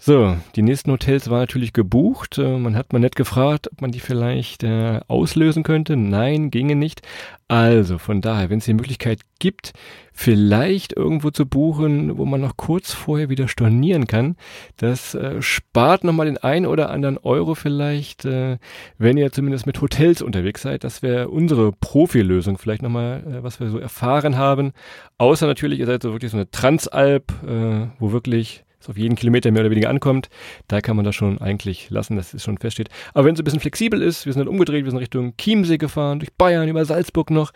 So, 0.00 0.36
die 0.54 0.62
nächsten 0.62 0.92
Hotels 0.92 1.28
waren 1.28 1.40
natürlich 1.40 1.72
gebucht. 1.72 2.38
Äh, 2.38 2.56
man 2.56 2.76
hat 2.76 2.92
mal 2.92 3.00
nett 3.00 3.16
gefragt, 3.16 3.68
ob 3.72 3.80
man 3.80 3.90
die 3.90 3.98
vielleicht 3.98 4.62
äh, 4.62 5.00
auslösen 5.08 5.64
könnte. 5.64 5.96
Nein, 5.96 6.52
ginge 6.52 6.76
nicht. 6.76 7.02
Also 7.48 7.98
von 7.98 8.20
daher, 8.20 8.48
wenn 8.48 8.58
es 8.58 8.66
die 8.66 8.74
Möglichkeit 8.74 9.22
gibt, 9.40 9.72
vielleicht 10.12 10.92
irgendwo 10.92 11.30
zu 11.30 11.46
buchen, 11.46 12.16
wo 12.16 12.26
man 12.26 12.40
noch 12.40 12.56
kurz 12.56 12.92
vorher 12.92 13.28
wieder 13.28 13.48
stornieren 13.48 14.06
kann, 14.06 14.36
das 14.76 15.16
äh, 15.16 15.42
spart 15.42 16.04
nochmal 16.04 16.26
den 16.26 16.38
ein 16.38 16.64
oder 16.64 16.90
anderen 16.90 17.18
Euro 17.18 17.56
vielleicht, 17.56 18.24
äh, 18.24 18.58
wenn 18.98 19.16
ihr 19.16 19.32
zumindest 19.32 19.66
mit 19.66 19.80
Hotels 19.80 20.22
unterwegs 20.22 20.62
seid. 20.62 20.84
Das 20.84 21.02
wäre 21.02 21.28
unsere 21.28 21.72
Profilösung 21.72 22.56
vielleicht 22.56 22.82
nochmal, 22.82 23.24
äh, 23.26 23.42
was 23.42 23.58
wir 23.58 23.68
so 23.68 23.78
erfahren 23.78 24.36
haben. 24.36 24.74
Außer 25.16 25.48
natürlich, 25.48 25.80
ihr 25.80 25.86
seid 25.86 26.04
so 26.04 26.12
wirklich 26.12 26.30
so 26.30 26.36
eine 26.36 26.50
Transalp, 26.52 27.32
äh, 27.44 27.88
wo 27.98 28.12
wirklich 28.12 28.64
auf 28.88 28.96
jeden 28.96 29.16
Kilometer 29.16 29.50
mehr 29.50 29.62
oder 29.62 29.70
weniger 29.70 29.90
ankommt, 29.90 30.28
da 30.66 30.80
kann 30.80 30.96
man 30.96 31.04
das 31.04 31.14
schon 31.14 31.40
eigentlich 31.40 31.90
lassen, 31.90 32.16
dass 32.16 32.34
es 32.34 32.42
schon 32.42 32.58
feststeht. 32.58 32.88
Aber 33.14 33.26
wenn 33.26 33.34
es 33.34 33.40
ein 33.40 33.44
bisschen 33.44 33.60
flexibel 33.60 34.02
ist, 34.02 34.26
wir 34.26 34.32
sind 34.32 34.40
dann 34.40 34.48
umgedreht, 34.48 34.84
wir 34.84 34.90
sind 34.90 35.00
Richtung 35.00 35.36
Chiemsee 35.36 35.78
gefahren, 35.78 36.20
durch 36.20 36.32
Bayern, 36.32 36.68
über 36.68 36.84
Salzburg 36.84 37.30
noch, 37.30 37.52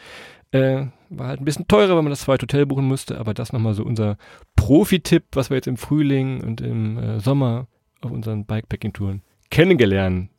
äh, 0.53 0.87
war 1.09 1.29
halt 1.29 1.41
ein 1.41 1.45
bisschen 1.45 1.69
teurer, 1.69 1.97
weil 1.97 2.03
man 2.03 2.11
das 2.11 2.21
zweite 2.21 2.43
Hotel 2.43 2.67
buchen 2.67 2.85
musste, 2.85 3.19
aber 3.19 3.35
das 3.35 3.53
nochmal 3.53 3.75
so 3.75 3.85
unser 3.85 4.17
Profi-Tipp, 4.57 5.25
was 5.33 5.51
wir 5.51 5.57
jetzt 5.57 5.69
im 5.69 5.77
Frühling 5.77 6.43
und 6.43 6.61
im 6.61 6.99
äh, 6.99 7.21
Sommer 7.21 7.67
auf 8.01 8.11
unseren 8.11 8.45
Bikepacking-Touren 8.45 9.23
kennengelernt 9.51 10.31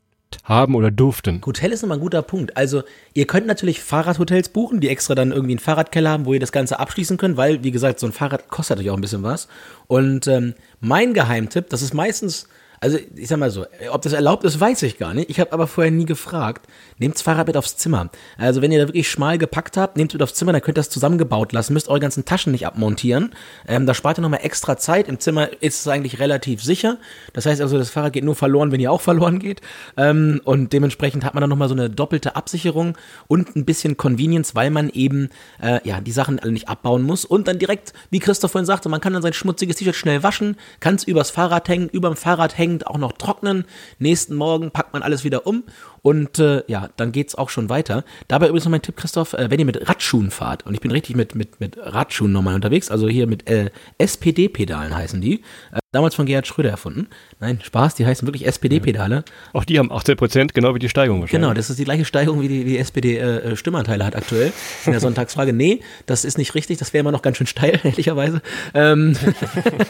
haben 0.43 0.76
oder 0.76 0.91
durften. 0.91 1.41
Hotel 1.46 1.72
ist 1.72 1.82
nochmal 1.82 1.98
ein 1.98 2.02
guter 2.02 2.22
Punkt. 2.22 2.58
Also, 2.58 2.84
ihr 3.13 3.28
könnt 3.28 3.48
natürlich 3.48 3.82
Fahrradhotels 3.82 4.50
buchen, 4.50 4.80
die 4.80 4.89
extra 4.89 5.15
dann 5.15 5.32
irgendwie 5.32 5.54
einen 5.54 5.60
Fahrradkeller 5.60 6.10
haben, 6.10 6.26
wo 6.26 6.34
ihr 6.34 6.39
das 6.39 6.52
Ganze 6.52 6.80
abschließen 6.80 7.17
könnt, 7.17 7.38
weil, 7.38 7.63
wie 7.63 7.72
gesagt, 7.72 8.00
so 8.00 8.08
ein 8.08 8.13
Fahrrad 8.13 8.50
kostet 8.50 8.78
natürlich 8.78 8.91
auch 8.91 8.98
ein 8.98 9.02
bisschen 9.02 9.24
was. 9.24 9.48
Und 9.88 10.28
ähm, 10.28 10.54
mein 10.80 11.13
Geheimtipp, 11.13 11.69
das 11.69 11.82
ist 11.82 11.93
meistens 11.93 12.48
also 12.84 13.00
ich 13.15 13.30
sag 13.30 13.39
mal 13.39 13.50
so, 13.50 13.65
ob 13.91 14.02
das 14.02 14.12
erlaubt 14.12 14.43
ist, 14.43 14.60
weiß 14.60 14.84
ich 14.84 14.98
gar 14.98 15.13
nicht. 15.13 15.30
Ich 15.30 15.39
habe 15.39 15.54
aber 15.54 15.67
vorher 15.67 15.89
nie 15.89 16.04
gefragt. 16.04 16.67
Nehmt 16.98 17.15
das 17.15 17.22
Fahrrad 17.22 17.48
mit 17.48 17.56
aufs 17.56 17.78
Zimmer. 17.78 18.10
Also 18.38 18.62
wenn 18.62 18.74
ihr 18.74 18.80
da 18.82 18.89
wirklich 18.89 19.10
schmal 19.10 19.38
gepackt 19.38 19.78
habt, 19.78 19.96
nehmt 19.96 20.12
es 20.12 20.15
mit 20.15 20.22
aufs 20.22 20.34
Zimmer, 20.34 20.52
dann 20.52 20.62
könnt 20.62 20.78
ihr 20.78 20.82
das 20.82 20.89
zusammengebaut 20.89 21.54
lassen. 21.54 21.72
Müsst 21.72 21.88
eure 21.88 22.02
ganzen 22.02 22.26
Taschen 22.26 22.52
nicht 22.52 22.67
abmontieren. 22.67 23.32
Ähm, 23.69 23.86
da 23.86 23.93
spart 23.93 24.19
ihr 24.19 24.22
nochmal 24.22 24.41
extra 24.43 24.76
Zeit. 24.76 25.08
Im 25.08 25.17
Zimmer 25.17 25.48
ist 25.62 25.80
es 25.80 25.88
eigentlich 25.88 26.19
relativ 26.19 26.62
sicher. 26.62 26.98
Das 27.32 27.46
heißt 27.46 27.62
also, 27.62 27.78
das 27.78 27.89
Fahrrad 27.89 28.12
geht 28.12 28.26
nur 28.26 28.36
verloren, 28.36 28.74
wenn 28.74 28.82
ihr 28.82 28.91
auch 28.91 29.00
verloren 29.00 29.39
geht. 29.39 29.62
Ähm, 29.96 30.41
und 30.43 30.74
dementsprechend 30.74 31.24
hat 31.24 31.36
man 31.36 31.39
dann 31.39 31.50
nochmal 31.50 31.69
so 31.69 31.76
eine 31.76 31.89
doppelte 31.89 32.36
Absicherung 32.36 32.98
und 33.28 33.56
ein 33.56 33.63
bisschen 33.63 33.96
Convenience, 33.96 34.56
weil 34.56 34.72
man 34.72 34.89
eben 34.89 35.30
äh, 35.62 35.80
ja 35.88 36.02
die 36.02 36.12
Sachen 36.12 36.38
alle 36.38 36.52
nicht 36.52 36.67
abbauen 36.67 37.04
muss. 37.04 37.24
Und 37.24 37.48
dann 37.48 37.60
direkt, 37.60 37.93
wie 38.10 38.19
Christoph 38.19 38.52
vorhin 38.52 38.65
sagte, 38.65 38.89
man 38.89 39.00
kann 39.00 39.13
dann 39.13 39.22
sein 39.22 39.32
schmutziges 39.32 39.78
T-Shirt 39.78 39.96
schnell 39.96 40.22
waschen, 40.22 40.58
kann 40.82 40.96
es 40.96 41.06
übers 41.06 41.32
Fahrrad 41.32 41.69
hängen, 41.69 41.88
überm 41.88 42.17
Fahrrad 42.17 42.58
hängen 42.58 42.72
überwiegend 42.73 42.88
auch 42.88 42.97
noch 42.97 43.13
trocknen. 43.13 43.65
Nächsten 43.99 44.36
Morgen 44.36 44.71
packt 44.71 44.93
man 44.93 45.01
alles 45.01 45.23
wieder 45.23 45.47
um 45.47 45.63
und 46.01 46.39
äh, 46.39 46.63
ja, 46.67 46.89
dann 46.97 47.12
geht's 47.12 47.36
auch 47.36 47.49
schon 47.49 47.69
weiter. 47.69 48.03
Dabei 48.27 48.47
übrigens 48.47 48.65
noch 48.65 48.71
mein 48.71 48.81
Tipp, 48.81 48.97
Christoph, 48.97 49.33
äh, 49.33 49.49
wenn 49.49 49.59
ihr 49.59 49.65
mit 49.65 49.88
Radschuhen 49.88 50.31
fahrt, 50.31 50.65
und 50.65 50.73
ich 50.73 50.81
bin 50.81 50.91
richtig 50.91 51.15
mit, 51.15 51.36
mit, 51.36 51.59
mit 51.59 51.77
Radschuhen 51.77 52.31
nochmal 52.31 52.55
unterwegs, 52.55 52.91
also 52.91 53.07
hier 53.07 53.27
mit 53.27 53.49
äh, 53.49 53.69
SPD-Pedalen 53.97 54.95
heißen 54.95 55.21
die, 55.21 55.41
damals 55.93 56.15
von 56.15 56.25
Gerhard 56.25 56.47
Schröder 56.47 56.69
erfunden. 56.69 57.08
Nein, 57.39 57.60
Spaß, 57.63 57.95
die 57.95 58.06
heißen 58.06 58.27
wirklich 58.27 58.45
SPD-Pedale. 58.45 59.23
Auch 59.53 59.63
die 59.63 59.79
haben 59.79 59.91
18 59.91 60.17
Prozent, 60.17 60.53
genau 60.53 60.75
wie 60.75 60.79
die 60.79 60.89
Steigung 60.89 61.21
wahrscheinlich. 61.21 61.41
Genau, 61.41 61.53
das 61.53 61.69
ist 61.69 61.79
die 61.79 61.86
gleiche 61.86 62.03
Steigung, 62.03 62.41
wie 62.41 62.47
die, 62.47 62.63
die 62.65 62.77
SPD 62.77 63.17
äh, 63.17 63.53
äh, 63.53 63.56
hat 63.56 64.15
aktuell 64.15 64.51
in 64.86 64.91
der 64.91 64.99
Sonntagsfrage. 64.99 65.53
Nee, 65.53 65.82
das 66.06 66.25
ist 66.25 66.38
nicht 66.38 66.56
richtig, 66.56 66.79
das 66.79 66.93
wäre 66.93 67.01
immer 67.01 67.12
noch 67.12 67.21
ganz 67.21 67.38
schön 67.38 67.47
steil, 67.47 67.79
ehrlicherweise. 67.84 68.41
Ähm, 68.73 69.15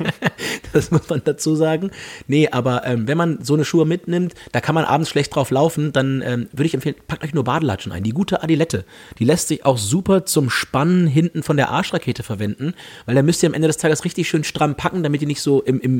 das 0.73 0.91
muss 0.91 1.09
man 1.09 1.21
dazu 1.23 1.55
sagen. 1.55 1.91
Nee, 2.27 2.49
aber 2.49 2.85
ähm, 2.85 3.07
wenn 3.07 3.17
man 3.17 3.39
so 3.41 3.53
eine 3.53 3.65
Schuhe 3.65 3.85
mitnimmt, 3.85 4.33
da 4.51 4.59
kann 4.59 4.75
man 4.75 4.85
abends 4.85 5.09
schlecht 5.09 5.33
drauf 5.33 5.51
laufen, 5.51 5.93
dann 5.93 6.21
ähm, 6.25 6.49
würde 6.51 6.65
ich 6.65 6.73
empfehlen, 6.73 6.95
packt 7.07 7.23
euch 7.23 7.33
nur 7.33 7.45
Badelatschen 7.45 7.91
ein. 7.91 8.03
Die 8.03 8.11
gute 8.11 8.43
Adilette, 8.43 8.85
die 9.19 9.25
lässt 9.25 9.47
sich 9.47 9.65
auch 9.65 9.77
super 9.77 10.25
zum 10.25 10.49
Spannen 10.49 11.07
hinten 11.07 11.43
von 11.43 11.57
der 11.57 11.69
Arschrakete 11.69 12.23
verwenden, 12.23 12.73
weil 13.05 13.15
da 13.15 13.21
müsst 13.21 13.41
ihr 13.43 13.49
am 13.49 13.53
Ende 13.53 13.67
des 13.67 13.77
Tages 13.77 14.03
richtig 14.03 14.27
schön 14.27 14.43
stramm 14.43 14.75
packen, 14.75 15.03
damit 15.03 15.21
ihr 15.21 15.27
nicht 15.27 15.41
so 15.41 15.61
im, 15.61 15.79
im, 15.79 15.92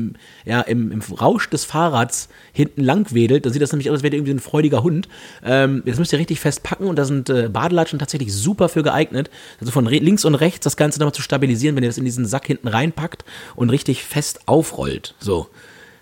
ja, 0.44 0.60
im, 0.60 0.92
im 0.92 1.00
Rausch 1.00 1.48
des 1.50 1.64
Fahrrads 1.64 2.28
hinten 2.52 2.82
lang 2.82 3.12
wedelt. 3.14 3.44
Dann 3.44 3.52
sieht 3.52 3.62
das 3.62 3.72
nämlich 3.72 3.90
aus, 3.90 3.94
als 3.94 4.02
wäre 4.02 4.14
irgendwie 4.14 4.32
ein 4.32 4.40
freudiger 4.40 4.82
Hund. 4.82 5.08
Ähm, 5.44 5.82
das 5.86 5.98
müsst 5.98 6.12
ihr 6.12 6.18
richtig 6.18 6.40
fest 6.40 6.62
packen 6.62 6.86
und 6.86 6.96
da 6.96 7.04
sind 7.04 7.30
äh, 7.30 7.48
Badelatschen 7.48 7.98
tatsächlich 7.98 8.32
super 8.32 8.68
für 8.68 8.82
geeignet. 8.82 9.30
Also 9.60 9.72
von 9.72 9.86
links 9.86 10.24
und 10.24 10.34
rechts 10.34 10.64
das 10.64 10.76
Ganze 10.76 10.98
nochmal 10.98 11.14
zu 11.14 11.22
stabilisieren, 11.22 11.76
wenn 11.76 11.82
ihr 11.82 11.88
das 11.88 11.98
in 11.98 12.04
diesen 12.04 12.26
Sack 12.26 12.46
hinten 12.46 12.68
reinpackt 12.68 13.24
und 13.56 13.70
richtig 13.70 14.04
fest 14.04 14.40
aufrollt. 14.46 15.14
So, 15.18 15.48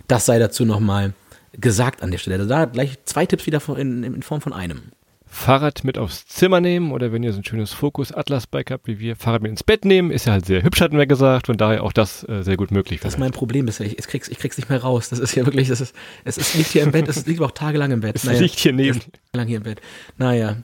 das 0.09 0.27
sei 0.27 0.39
dazu 0.39 0.65
nochmal 0.65 1.15
gesagt 1.53 2.03
an 2.03 2.11
der 2.11 2.19
Stelle. 2.19 2.37
Also 2.37 2.49
da 2.49 2.65
gleich 2.65 2.99
zwei 3.05 3.27
Tipps 3.27 3.47
wieder 3.47 3.61
in, 3.77 4.03
in 4.05 4.23
Form 4.23 4.41
von 4.41 4.53
einem. 4.53 4.93
Fahrrad 5.35 5.83
mit 5.83 5.97
aufs 5.97 6.27
Zimmer 6.27 6.61
nehmen 6.61 6.93
oder 6.93 7.11
wenn 7.11 7.23
ihr 7.23 7.33
so 7.33 7.41
ein 7.41 7.45
schönes 7.45 7.73
Fokus 7.73 8.13
Atlas 8.13 8.47
Bike 8.47 8.71
habt 8.71 8.87
wie 8.87 8.99
wir, 9.01 9.17
Fahrrad 9.17 9.41
mit 9.41 9.51
ins 9.51 9.65
Bett 9.65 9.87
nehmen, 9.87 10.11
ist 10.11 10.27
ja 10.27 10.35
halt 10.35 10.45
sehr 10.45 10.63
hübsch, 10.63 10.83
hatten 10.83 10.99
wir 10.99 11.07
gesagt, 11.07 11.47
von 11.47 11.57
daher 11.57 11.83
auch 11.83 11.95
das 11.95 12.29
äh, 12.29 12.43
sehr 12.43 12.59
gut 12.59 12.71
möglich. 12.71 13.01
Das 13.01 13.15
ist 13.15 13.19
mein 13.19 13.33
Problem 13.33 13.65
bisher, 13.65 13.87
ich, 13.87 13.99
ich, 13.99 14.07
krieg's, 14.07 14.29
ich 14.29 14.39
krieg's 14.39 14.59
nicht 14.59 14.69
mehr 14.69 14.83
raus, 14.83 15.09
das 15.09 15.19
ist 15.19 15.35
ja 15.35 15.47
wirklich, 15.47 15.69
das 15.69 15.81
ist, 15.81 15.97
es 16.25 16.37
ist, 16.37 16.55
liegt 16.55 16.69
hier 16.69 16.83
im 16.83 16.93
Bett, 16.93 17.09
es 17.09 17.25
liegt 17.27 17.41
auch 17.41 17.51
tagelang 17.51 17.91
im 17.93 18.01
Bett. 18.01 18.17
Es 18.17 18.25
naja, 18.25 18.41
liegt 18.41 18.59
hier 18.59 18.75
neben. 18.75 19.01
Tagelang 19.33 19.49
hier 19.49 19.57
im 19.57 19.63
Bett, 19.63 19.81
naja. 20.19 20.59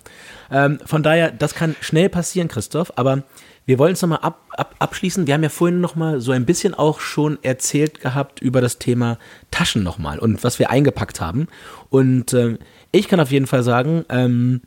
Ähm, 0.51 0.79
von 0.85 1.03
daher, 1.03 1.31
das 1.31 1.55
kann 1.55 1.75
schnell 1.81 2.11
passieren, 2.11 2.49
Christoph, 2.49 2.93
aber 2.97 3.23
wir 3.69 3.79
wollen 3.79 3.93
es 3.93 4.03
nochmal 4.03 4.21
ab, 4.21 4.41
ab, 4.57 4.77
abschließen. 4.79 5.27
Wir 5.27 5.35
haben 5.35 5.43
ja 5.43 5.51
vorhin 5.51 5.83
nochmal 5.83 6.21
so 6.23 6.33
ein 6.33 6.47
bisschen 6.47 6.73
auch 6.73 7.01
schon 7.01 7.39
erzählt 7.43 8.01
gehabt 8.01 8.41
über 8.41 8.63
das 8.63 8.79
Thema 8.79 9.19
Taschen 9.51 9.83
nochmal 9.83 10.19
und 10.19 10.43
was 10.43 10.59
wir 10.59 10.71
eingepackt 10.71 11.21
haben. 11.21 11.49
Und 11.91 12.33
äh, 12.33 12.57
ich 12.93 13.09
kann 13.09 13.21
auf 13.21 13.31
jeden 13.31 13.47
Fall 13.47 13.63
sagen, 13.63 14.05
ähm, 14.09 14.63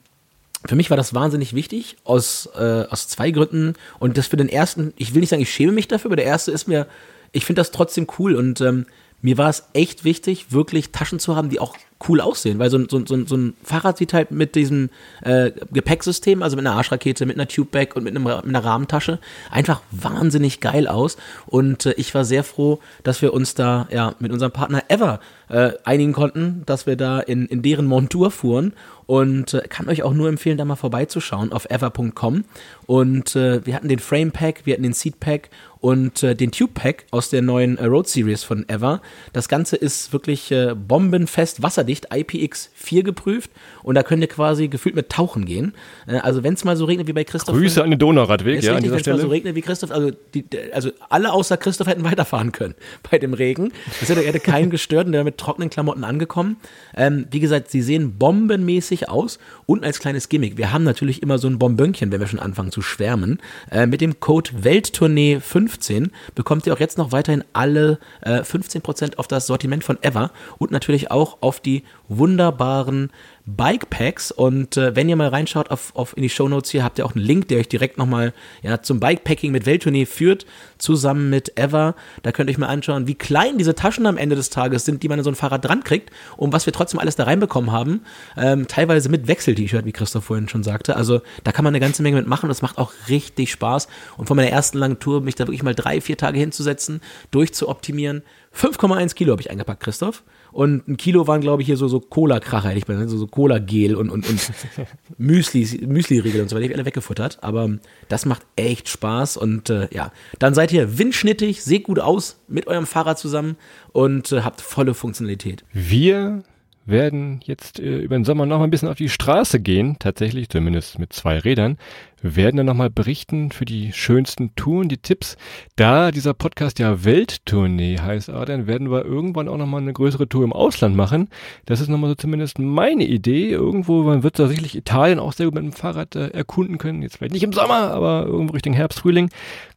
für 0.66 0.76
mich 0.76 0.90
war 0.90 0.98
das 0.98 1.14
wahnsinnig 1.14 1.56
wichtig 1.56 1.98
aus, 2.04 2.50
äh, 2.56 2.86
aus 2.90 3.08
zwei 3.08 3.32
Gründen. 3.32 3.74
Und 4.00 4.18
das 4.18 4.28
für 4.28 4.38
den 4.38 4.50
ersten, 4.50 4.94
ich 4.98 5.14
will 5.14 5.22
nicht 5.22 5.30
sagen, 5.30 5.42
ich 5.42 5.52
schäme 5.52 5.72
mich 5.72 5.88
dafür, 5.88 6.10
aber 6.10 6.18
der 6.18 6.26
erste 6.26 6.52
ist 6.52 6.68
mir, 6.68 6.88
ich 7.32 7.46
finde 7.46 7.62
das 7.62 7.72
trotzdem 7.72 8.08
cool 8.20 8.36
und 8.36 8.62
ähm, 8.62 8.86
mir 9.22 9.38
war 9.38 9.50
es 9.50 9.70
echt 9.74 10.04
wichtig, 10.04 10.52
wirklich 10.52 10.92
Taschen 10.92 11.20
zu 11.20 11.36
haben, 11.36 11.50
die 11.50 11.60
auch 11.60 11.76
cool 12.10 12.22
aussehen, 12.22 12.60
weil 12.60 12.70
so, 12.70 12.80
so, 12.88 13.06
so, 13.06 13.26
so 13.26 13.36
ein 13.36 13.54
Fahrrad 13.64 13.98
sieht 13.98 14.14
halt 14.14 14.32
mit 14.32 14.56
diesem 14.56 14.90
äh, 15.22 15.52
Gepäcksystem, 15.72 16.42
also 16.42 16.56
mit 16.56 16.66
einer 16.66 16.76
Arschrakete, 16.76 17.26
mit 17.26 17.38
einer 17.38 17.48
Tube-Bag 17.48 17.96
und 17.96 18.04
mit, 18.04 18.16
einem, 18.16 18.24
mit 18.24 18.44
einer 18.44 18.64
Rahmentasche 18.64 19.20
einfach 19.50 19.82
wahnsinnig 19.92 20.60
geil 20.60 20.88
aus. 20.88 21.18
Und 21.46 21.86
äh, 21.86 21.94
ich 21.94 22.14
war 22.16 22.26
sehr 22.26 22.44
froh, 22.44 22.80
dass 23.04 23.22
wir 23.22 23.34
uns 23.34 23.54
da 23.54 23.88
ja 23.92 24.16
mit 24.20 24.32
unserem 24.32 24.52
Partner 24.52 24.84
Ever 24.88 25.20
äh, 25.50 25.74
einigen 25.84 26.14
konnten, 26.14 26.64
dass 26.66 26.88
wir 26.88 26.96
da 26.96 27.20
in, 27.20 27.46
in 27.46 27.62
deren 27.62 27.86
Montur 27.86 28.32
fuhren. 28.32 28.74
Und 29.06 29.54
äh, 29.54 29.68
kann 29.68 29.90
euch 29.90 30.04
auch 30.04 30.14
nur 30.14 30.30
empfehlen, 30.30 30.58
da 30.58 30.64
mal 30.64 30.78
vorbeizuschauen 30.78 31.52
auf 31.52 31.66
ever.com 31.70 32.46
und 32.86 33.36
äh, 33.36 33.66
wir 33.66 33.76
hatten 33.76 33.90
den 33.90 34.00
Frame 34.00 34.32
Pack, 34.32 34.62
wir 34.66 34.74
hatten 34.74 34.84
den 34.84 34.94
Seat 34.94 35.20
Pack 35.20 35.50
und 35.82 36.22
äh, 36.22 36.36
den 36.36 36.52
Tube 36.52 36.76
Pack 36.76 37.06
aus 37.10 37.30
der 37.30 37.42
neuen 37.42 37.78
äh, 37.78 37.86
Road 37.86 38.08
Series 38.08 38.44
von 38.44 38.70
Ever. 38.70 39.02
Das 39.34 39.50
Ganze 39.50 39.76
ist 39.76 40.14
wirklich 40.14 40.52
äh, 40.52 40.76
bombenfest 40.76 41.64
wasserdicht, 41.64 42.12
IPX4 42.12 43.02
geprüft 43.02 43.52
und 43.82 43.96
da 43.96 44.04
könnt 44.04 44.22
ihr 44.22 44.28
quasi 44.28 44.68
gefühlt 44.68 44.96
mit 44.96 45.10
Tauchen 45.10 45.46
gehen. 45.46 45.74
Äh, 46.08 46.18
also 46.18 46.44
wenn 46.44 46.54
es 46.54 46.64
mal 46.64 46.78
so 46.78 46.86
regnet 46.86 47.08
wie 47.08 47.14
bei 47.14 47.24
Christoph. 47.24 47.56
Grüße 47.56 47.84
an 47.84 47.90
den 47.90 48.00
Donauradweg, 48.00 48.62
ja, 48.64 48.74
richtig, 48.74 48.76
an 48.76 48.84
dieser 48.84 49.00
Stelle. 49.00 49.16
Wenn 49.16 49.20
es 49.20 49.24
mal 49.24 49.28
so 49.28 49.32
regnet 49.32 49.56
wie 49.56 49.62
Christoph, 49.62 49.92
also, 49.92 50.12
die, 50.36 50.46
also 50.72 50.92
alle 51.10 51.34
außer 51.34 51.58
Christoph 51.58 51.88
hätten 51.88 52.04
weiterfahren 52.12 52.52
können 52.52 52.76
bei 53.10 53.18
dem 53.18 53.34
Regen. 53.34 53.74
Das 54.00 54.10
hätte, 54.10 54.22
hätte 54.22 54.40
keinen 54.40 54.70
gestört 54.70 55.08
und 55.08 55.14
der 55.14 55.24
mit 55.24 55.40
trockenen 55.40 55.72
Klamotten 55.72 56.04
angekommen. 56.04 56.58
Ähm, 56.96 57.26
wie 57.32 57.40
gesagt, 57.40 57.72
sie 57.72 57.82
sehen 57.82 58.20
bombenmäßig 58.20 59.10
aus 59.10 59.40
und 59.66 59.84
als 59.84 60.00
kleines 60.00 60.30
Gimmick. 60.30 60.58
Wir 60.58 60.72
haben 60.72 60.84
natürlich 60.84 61.24
immer 61.24 61.40
so 61.40 61.48
ein 61.48 61.58
Bonbönchen, 61.58 62.12
wenn 62.12 62.20
wir 62.20 62.28
schon 62.28 62.40
anfangen 62.40 62.72
zu 62.72 62.84
schwärmen. 62.84 63.40
Äh, 63.72 63.88
mit 63.88 64.02
dem 64.02 64.20
Code 64.20 64.52
Welttournee 64.64 65.40
5 65.40 65.71
15 65.72 66.12
bekommt 66.36 66.68
ihr 66.68 66.74
auch 66.74 66.80
jetzt 66.80 66.98
noch 66.98 67.12
weiterhin 67.12 67.44
alle 67.54 68.00
äh, 68.22 68.42
15% 68.42 69.18
auf 69.18 69.28
das 69.28 69.48
Sortiment 69.48 69.84
von 69.84 70.02
Ever 70.04 70.32
und 70.58 70.72
natürlich 70.72 71.12
auch 71.12 71.38
auf 71.42 71.60
die 71.60 71.84
wunderbaren 72.08 73.12
Bikepacks. 73.46 74.32
Und 74.32 74.78
äh, 74.78 74.96
wenn 74.96 75.10
ihr 75.10 75.16
mal 75.16 75.30
reinschaut 75.30 75.72
auf, 75.72 75.96
auf 75.96 76.16
in 76.16 76.24
die 76.24 76.30
Shownotes 76.30 76.72
hier, 76.72 76.84
habt 76.84 77.00
ihr 77.00 77.06
auch 77.06 77.16
einen 77.16 77.24
Link, 77.24 77.48
der 77.48 77.60
euch 77.60 77.68
direkt 77.68 77.98
nochmal 77.98 78.34
ja, 78.62 78.82
zum 78.82 79.00
Bikepacking 79.00 79.52
mit 79.52 79.66
Welttournee 79.66 80.06
führt, 80.06 80.46
zusammen 80.78 81.30
mit 81.30 81.58
Ever. 81.58 81.96
Da 82.24 82.32
könnt 82.32 82.50
ihr 82.50 82.54
euch 82.54 82.58
mal 82.58 82.68
anschauen, 82.68 83.08
wie 83.08 83.16
klein 83.16 83.58
diese 83.58 83.76
Taschen 83.76 84.06
am 84.06 84.18
Ende 84.18 84.36
des 84.36 84.50
Tages 84.50 84.86
sind, 84.86 85.04
die 85.04 85.10
man 85.10 85.20
in 85.20 85.24
so 85.24 85.32
ein 85.32 85.36
Fahrrad 85.36 85.66
dran 85.66 85.84
kriegt 85.84 86.12
und 86.38 86.54
was 86.54 86.66
wir 86.66 86.74
trotzdem 86.74 87.00
alles 87.00 87.16
da 87.16 87.24
reinbekommen 87.24 87.72
haben. 87.72 88.02
Ähm, 88.38 88.68
teilweise 88.68 89.10
mit 89.10 89.28
Wechsel-T-Shirt, 89.28 89.86
wie 89.86 89.92
Christoph 89.92 90.26
vorhin 90.26 90.50
schon 90.50 90.64
sagte. 90.64 90.96
Also 90.96 91.22
da 91.44 91.52
kann 91.52 91.64
man 91.64 91.72
eine 91.72 91.80
ganze 91.80 92.04
Menge 92.04 92.18
mitmachen. 92.18 92.50
Das 92.50 92.62
macht 92.62 92.78
auch 92.78 92.94
richtig 93.10 93.52
Spaß. 93.52 93.88
Und 94.18 94.28
von 94.28 94.38
meiner 94.38 94.50
ersten 94.50 94.78
langen 94.78 95.00
Tour, 95.00 95.22
mich 95.22 95.36
da 95.36 95.48
wirklich 95.48 95.64
mal 95.64 95.76
drei, 95.76 96.02
vier 96.02 96.18
Tage 96.18 96.40
hinzusetzen, 96.40 97.02
durchzuoptimieren. 97.32 98.24
5,1 98.56 99.16
Kilo 99.16 99.32
habe 99.32 99.42
ich 99.42 99.50
eingepackt, 99.50 99.82
Christoph. 99.82 100.24
Und 100.52 100.88
ein 100.88 100.98
Kilo 100.98 101.28
waren, 101.28 101.42
glaube 101.42 101.62
ich, 101.62 101.66
hier 101.68 101.78
so, 101.78 101.88
so 101.88 102.00
Cola-Kracher, 102.00 102.70
hätte 102.70 102.80
ich 102.80 102.88
mal, 102.88 103.08
so, 103.08 103.18
so 103.18 103.28
Cola-Gel 103.28 103.96
und, 103.96 104.10
und, 104.10 104.28
und 104.28 104.52
Müsli, 105.18 105.86
Müsli-Riegel 105.86 106.42
und 106.42 106.50
so 106.50 106.56
weiter, 106.56 106.68
die 106.68 106.74
alle 106.76 106.86
weggefuttert. 106.86 107.40
Aber 107.42 107.70
das 108.10 108.26
macht 108.26 108.44
echt 108.56 108.90
Spaß 108.90 109.38
und 109.38 109.70
äh, 109.70 109.88
ja, 109.92 110.12
dann 110.40 110.54
seid 110.54 110.72
ihr 110.72 110.98
windschnittig, 110.98 111.64
seht 111.64 111.84
gut 111.84 112.00
aus 112.00 112.40
mit 112.48 112.68
eurem 112.68 112.86
Fahrrad 112.86 113.20
zusammen 113.20 113.58
und 113.92 114.32
äh, 114.32 114.42
habt 114.42 114.62
volle 114.62 114.94
Funktionalität. 114.94 115.64
Wir 115.74 116.44
werden 116.86 117.40
jetzt 117.44 117.80
äh, 117.80 118.00
über 118.00 118.16
den 118.16 118.26
Sommer 118.26 118.46
noch 118.46 118.58
mal 118.58 118.66
ein 118.66 118.72
bisschen 118.72 118.90
auf 118.90 118.98
die 118.98 119.10
Straße 119.10 119.60
gehen, 119.60 119.98
tatsächlich, 120.00 120.50
zumindest 120.50 121.00
mit 121.00 121.14
zwei 121.14 121.38
Rädern. 121.40 121.78
Wir 122.22 122.36
werden 122.36 122.58
dann 122.58 122.68
nochmal 122.68 122.92
berichten 122.92 123.52
für 123.52 123.66
die 123.66 123.94
schönsten 123.94 124.56
Touren, 124.56 124.90
die 124.90 124.98
Tipps. 124.98 125.38
Da 125.76 126.12
dieser 126.12 126.36
Podcast 126.36 126.78
ja 126.78 127.04
Welttournee 127.04 127.98
heißt, 127.98 128.30
dann 128.30 128.68
werden 128.68 128.92
wir 128.92 129.04
irgendwann 129.04 129.48
auch 129.48 129.58
nochmal 129.58 129.82
eine 129.82 129.94
größere 129.94 130.30
Tour 130.30 130.44
im 130.44 130.54
Ausland 130.54 130.96
machen. 130.96 131.30
Das 131.66 131.82
ist 131.82 131.88
nochmal 131.88 132.12
so 132.12 132.16
zumindest 132.16 132.60
meine 132.60 133.06
Idee. 133.06 133.50
Irgendwo, 133.50 134.04
man 134.04 134.22
wird 134.22 134.38
da 134.38 134.48
sicherlich 134.48 134.76
Italien 134.76 135.18
auch 135.18 135.34
sehr 135.34 135.48
gut 135.48 135.56
mit 135.56 135.64
dem 135.64 135.74
Fahrrad 135.74 136.16
äh, 136.16 136.28
erkunden 136.28 136.78
können. 136.78 137.02
Jetzt 137.02 137.18
vielleicht 137.18 137.34
nicht 137.34 137.44
im 137.44 137.54
Sommer, 137.54 137.92
aber 137.92 138.26
irgendwo 138.28 138.54
Richtung 138.54 138.74
Herbst, 138.74 139.00
Frühling 139.00 139.30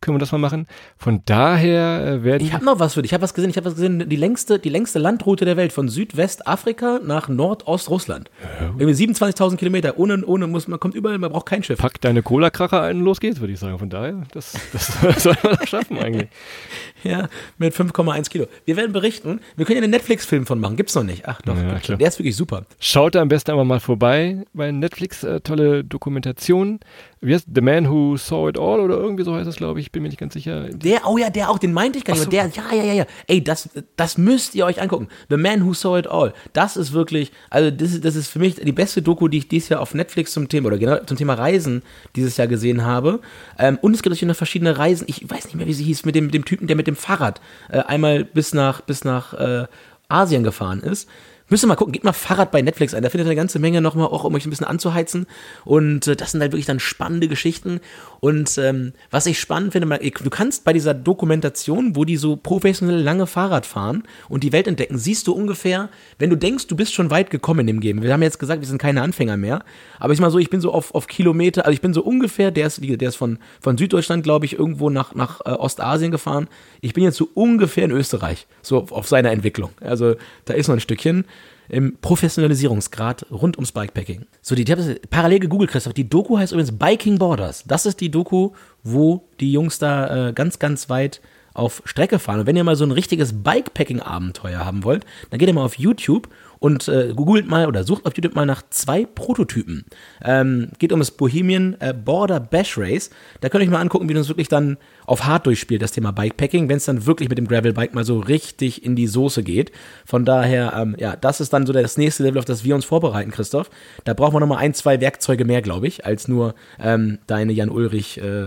können 0.03 0.17
wir 0.17 0.21
das 0.21 0.33
mal 0.33 0.39
machen. 0.39 0.67
Von 0.99 1.23
daher 1.25 2.07
äh, 2.07 2.25
werden... 2.25 2.47
Ich 2.47 2.53
habe 2.53 2.65
noch 2.65 2.79
was 2.79 2.93
für 2.93 3.01
dich. 3.01 3.13
Ich 3.13 3.15
habe 3.15 3.23
was 3.23 3.33
gesehen. 3.33 3.49
Ich 3.49 3.57
habe 3.57 3.67
was 3.67 3.75
gesehen. 3.75 4.07
Die 4.07 4.17
längste, 4.17 4.59
die 4.59 4.69
längste 4.69 4.99
Landroute 4.99 5.47
der 5.47 5.57
Welt 5.57 5.73
von 5.73 5.89
Südwestafrika 5.89 7.01
nach 7.03 7.29
Nordostrussland. 7.29 8.31
Ja. 8.61 8.67
Irgendwie 8.79 9.13
27.000 9.13 9.57
Kilometer. 9.57 9.99
Ohne, 9.99 10.25
ohne 10.27 10.47
muss, 10.47 10.69
man 10.69 10.79
kommt 10.79 10.95
überall, 10.95 11.17
man 11.17 11.33
braucht 11.33 11.47
kein 11.47 11.63
Schiff. 11.63 11.79
Pack 11.79 12.03
deine 12.03 12.23
Cola-Kracher 12.35 12.83
ein 12.83 12.97
und 12.97 13.05
los 13.05 13.21
geht's, 13.21 13.39
würde 13.39 13.53
ich 13.53 13.61
sagen. 13.61 13.79
Von 13.79 13.91
daher, 13.91 14.25
das, 14.33 14.55
das 14.73 14.93
soll 15.23 15.37
man 15.45 15.67
schaffen 15.67 15.99
eigentlich. 15.99 16.29
Ja, 17.05 17.29
mit 17.59 17.75
5,1 17.75 18.31
Kilo. 18.31 18.47
Wir 18.65 18.79
werden 18.79 18.93
berichten. 18.93 19.41
Wir 19.57 19.67
können 19.67 19.77
ja 19.77 19.83
einen 19.83 19.91
Netflix-Film 19.91 20.47
von 20.47 20.59
machen. 20.59 20.77
Gibt's 20.77 20.95
noch 20.95 21.03
nicht. 21.03 21.29
Ach 21.29 21.43
doch, 21.43 21.55
ja, 21.55 21.79
klar. 21.79 21.99
der 21.99 22.09
ist 22.09 22.19
wirklich 22.19 22.35
super. 22.35 22.65
Schaut 22.81 23.15
da 23.15 23.21
am 23.21 23.29
besten 23.29 23.51
aber 23.51 23.63
mal 23.63 23.79
vorbei 23.79 24.47
bei 24.55 24.73
Netflix. 24.73 25.23
Äh, 25.23 25.41
tolle 25.41 25.85
Dokumentation. 25.85 26.81
Wie 27.21 27.35
heißt 27.35 27.47
The 27.55 27.61
Man 27.61 27.91
Who 27.91 28.17
Saw 28.17 28.49
It 28.49 28.59
All 28.59 28.81
oder 28.81 28.97
irgendwie 28.97 29.23
so 29.23 29.35
heißt 29.35 29.47
das, 29.47 29.57
glaube 29.57 29.81
ich. 29.81 29.87
Ich 29.87 29.93
bin 29.93 30.03
mir 30.03 30.09
nicht 30.09 30.19
ganz 30.19 30.33
sicher. 30.33 30.71
Der, 30.71 31.07
oh 31.07 31.19
ja, 31.19 31.29
der 31.29 31.51
auch, 31.51 31.59
den 31.59 31.75
meinte 31.75 31.99
ich 31.99 32.05
gar 32.05 32.15
nicht. 32.15 32.25
So. 32.25 32.31
Der, 32.31 32.47
ja, 32.49 32.75
ja, 32.75 32.83
ja, 32.83 32.93
ja. 32.95 33.07
Ey, 33.27 33.45
das, 33.45 33.69
das 33.97 34.17
müsst 34.17 34.55
ihr 34.55 34.65
euch 34.65 34.81
angucken. 34.81 35.09
The 35.29 35.37
Man 35.37 35.67
Who 35.67 35.75
Saw 35.75 35.99
It 35.99 36.07
All. 36.07 36.33
Das 36.55 36.79
ist 36.79 36.95
wirklich, 36.95 37.33
also 37.51 37.71
das 37.71 37.93
ist, 37.93 38.05
das 38.07 38.17
ist 38.17 38.29
für 38.29 38.39
mich 38.39 38.55
die 38.55 38.73
beste 38.73 39.03
Doku, 39.03 39.29
die 39.29 39.39
ich 39.39 39.49
dieses 39.49 39.69
Jahr 39.69 39.81
auf 39.83 39.93
Netflix 39.93 40.33
zum 40.33 40.49
Thema 40.49 40.69
oder 40.69 40.79
genau 40.79 41.05
zum 41.05 41.19
Thema 41.19 41.35
Reisen 41.35 41.83
dieses 42.17 42.24
Jahr 42.37 42.47
gesehen 42.49 42.85
habe. 42.85 43.21
Ähm, 43.59 43.79
und 43.81 43.95
es 43.95 44.03
gibt 44.03 44.11
natürlich 44.11 44.29
noch 44.29 44.37
verschiedene 44.37 44.79
Reisen. 44.79 45.07
Ich 45.09 45.29
weiß 45.29 45.45
nicht 45.45 45.55
mehr, 45.55 45.67
wie 45.67 45.75
sie 45.75 45.85
hieß, 45.85 46.05
mit 46.05 46.15
dem, 46.15 46.27
mit 46.27 46.35
dem 46.35 46.45
Typen, 46.45 46.67
der 46.67 46.77
mit 46.77 46.87
dem 46.87 46.97
Fahrrad 46.97 47.41
äh, 47.71 47.79
einmal 47.81 48.25
bis 48.25 48.55
nach, 48.55 48.81
bis 48.81 49.05
nach 49.05 49.35
äh, 49.35 49.67
Asien 50.09 50.45
gefahren 50.45 50.81
ist. 50.81 51.09
Müsst 51.51 51.63
ihr 51.63 51.67
mal 51.67 51.77
gucken, 51.77 51.93
geht 51.93 52.05
mal 52.05 52.15
Fahrrad 52.15 52.51
bei 52.51 52.63
Netflix 52.63 52.95
ein. 52.95 53.03
Da 53.03 53.11
findet 53.11 53.27
ihr 53.27 53.31
eine 53.31 53.37
ganze 53.37 53.59
Menge 53.59 53.83
nochmal, 53.83 54.07
auch 54.07 54.25
um 54.25 54.35
euch 54.35 54.47
ein 54.47 54.51
bisschen 54.51 54.67
anzuheizen. 54.67 55.27
Und 55.67 56.07
äh, 56.07 56.17
das 56.17 56.33
sind 56.33 56.41
halt 56.41 56.53
wirklich 56.53 56.65
dann 56.65 56.81
spannende 56.81 57.29
Geschichten. 57.29 57.81
Und 58.21 58.57
ähm, 58.57 58.95
was 59.11 59.27
ich 59.27 59.39
spannend 59.39 59.73
finde, 59.73 59.87
man, 59.87 60.01
du 60.01 60.31
kannst 60.31 60.65
bei 60.65 60.73
dieser 60.73 60.95
Dokumentation, 60.95 61.97
wo 61.97 62.07
die 62.07 62.17
so 62.17 62.37
professionell 62.37 63.03
lange 63.03 63.27
Fahrrad 63.27 63.67
fahren 63.67 64.05
und 64.31 64.43
die 64.43 64.53
Welt 64.53 64.67
entdecken, 64.67 64.97
siehst 64.97 65.27
du 65.27 65.35
ungefähr, 65.35 65.91
wenn 66.19 66.31
du 66.31 66.37
denkst, 66.37 66.67
du 66.67 66.77
bist 66.77 66.95
schon 66.95 67.11
weit 67.11 67.29
gekommen 67.29 67.61
in 67.61 67.67
dem 67.67 67.81
Game. 67.81 68.01
Wir 68.01 68.15
haben 68.15 68.23
jetzt 68.23 68.39
gesagt, 68.39 68.63
wir 68.63 68.69
sind 68.69 68.79
keine 68.79 69.03
Anfänger 69.03 69.37
mehr. 69.37 69.65
Aber 69.99 70.15
ich 70.15 70.21
mal 70.21 70.31
so, 70.31 70.39
ich 70.39 70.49
bin 70.49 70.63
so 70.63 70.73
auf, 70.73 70.95
auf 70.95 71.07
Kilometer, 71.09 71.67
also 71.67 71.75
ich 71.75 71.83
bin 71.83 71.93
so 71.93 72.03
ungefähr, 72.03 72.53
der 72.53 72.69
ist, 72.69 72.81
der 72.83 73.09
ist 73.09 73.17
von, 73.17 73.39
von 73.61 73.77
Süddeutschland, 73.77 74.23
glaube 74.23 74.47
ich, 74.47 74.59
irgendwo 74.59 74.89
nach, 74.89 75.15
nach 75.15 75.43
äh, 75.45 75.51
Ostasien 75.51 76.11
gefahren. 76.11 76.49
Ich 76.81 76.95
bin 76.95 77.05
jetzt 77.05 77.17
so 77.17 77.29
ungefähr 77.35 77.85
in 77.85 77.91
Österreich, 77.91 78.47
so 78.63 78.79
auf, 78.79 78.93
auf 78.93 79.09
seiner 79.09 79.31
Entwicklung. 79.31 79.71
Also 79.83 80.15
da 80.47 80.55
ist 80.55 80.69
noch 80.69 80.77
ein 80.77 80.81
Stückchen 80.81 81.27
im 81.69 81.97
Professionalisierungsgrad 82.01 83.27
rund 83.31 83.57
ums 83.57 83.73
Bikepacking. 83.73 84.27
So, 84.43 84.55
die, 84.55 84.63
ich 84.63 84.71
habe 84.71 85.01
parallel 85.11 85.41
gegoogelt, 85.41 85.71
Christoph. 85.71 85.95
Die 85.95 86.09
Doku 86.09 86.39
heißt 86.39 86.53
übrigens 86.53 86.77
Biking 86.77 87.19
Borders. 87.19 87.65
Das 87.67 87.87
ist 87.87 88.01
die 88.01 88.11
Doku, 88.11 88.51
wo 88.83 89.25
die 89.41 89.53
Jungs 89.53 89.79
da 89.79 90.29
äh, 90.29 90.33
ganz, 90.33 90.59
ganz 90.59 90.91
weit 90.91 91.21
auf 91.55 91.83
Strecke 91.85 92.19
fahren. 92.19 92.41
Und 92.41 92.47
wenn 92.47 92.57
ihr 92.57 92.65
mal 92.65 92.77
so 92.77 92.85
ein 92.85 92.91
richtiges 92.91 93.43
Bikepacking-Abenteuer 93.43 94.65
haben 94.65 94.85
wollt, 94.85 95.07
dann 95.31 95.39
geht 95.39 95.49
ihr 95.49 95.55
mal 95.55 95.65
auf 95.65 95.79
YouTube 95.79 96.29
und 96.65 96.89
äh, 96.89 97.13
googelt 97.15 97.47
mal 97.47 97.67
oder 97.67 97.85
sucht 97.85 98.07
auf 98.07 98.17
YouTube 98.17 98.35
mal 98.35 98.47
nach 98.47 98.63
zwei 98.71 99.05
Prototypen. 99.05 99.85
Ähm, 100.25 100.71
geht 100.79 100.95
um 100.95 100.99
das 100.99 101.11
Bohemian 101.11 101.77
äh, 101.79 101.93
Border 101.93 102.41
Bash 102.41 102.79
Race. 102.79 103.11
Da 103.43 103.51
könnt 103.51 103.63
ihr 103.63 103.67
euch 103.67 103.71
mal 103.71 103.83
angucken, 103.83 104.09
wie 104.09 104.15
das 104.15 104.29
wirklich 104.29 104.49
dann 104.49 104.79
auf 105.05 105.27
hart 105.27 105.45
durchspielt, 105.45 105.83
das 105.83 105.93
Thema 105.93 106.11
Bikepacking, 106.13 106.71
wenn 106.71 106.79
es 106.79 106.87
dann 106.87 107.05
wirklich 107.05 107.29
mit 107.29 107.37
dem 107.37 107.49
Gravelbike 107.49 107.95
mal 107.95 108.07
so 108.07 108.19
richtig 108.19 108.83
in 108.83 108.97
die 108.97 109.07
Soße 109.07 109.43
geht. 109.43 109.73
Von 110.07 110.25
daher, 110.25 110.73
ähm, 110.75 110.97
ja, 110.99 111.17
das 111.17 111.43
ist 111.43 111.53
dann 111.53 111.67
so 111.67 111.75
das 111.75 111.99
nächste 111.99 112.23
Level, 112.23 112.39
auf 112.39 112.47
das 112.47 112.65
wir 112.65 112.75
uns 112.75 112.87
vorbereiten, 112.87 113.31
Christoph. 113.31 113.69
Da 114.05 114.15
brauchen 114.15 114.33
wir 114.33 114.41
nochmal 114.41 114.59
ein, 114.61 114.73
zwei 114.73 115.03
Werkzeuge 115.03 115.45
mehr, 115.45 115.61
glaube 115.61 115.87
ich, 115.87 116.07
als 116.07 116.29
nur 116.29 116.55
ähm, 116.81 117.19
deine 117.27 117.53
Jan 117.53 117.69
Ulrich 117.69 118.17
äh. 118.23 118.47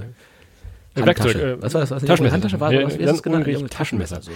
Werkzeug, 0.95 1.35
äh, 1.35 1.61
was 1.61 1.75
war 1.75 1.81
das? 1.81 1.91
Was 1.91 2.03
Taschenmesser. 2.03 2.33
Handtasche 2.33 2.59
war, 2.59 2.73
ja, 2.73 2.83
was, 2.83 2.97
was 2.97 3.21
Taschenmesser. 3.21 3.69
Taschenmesser. 3.69 4.21
So. 4.23 4.31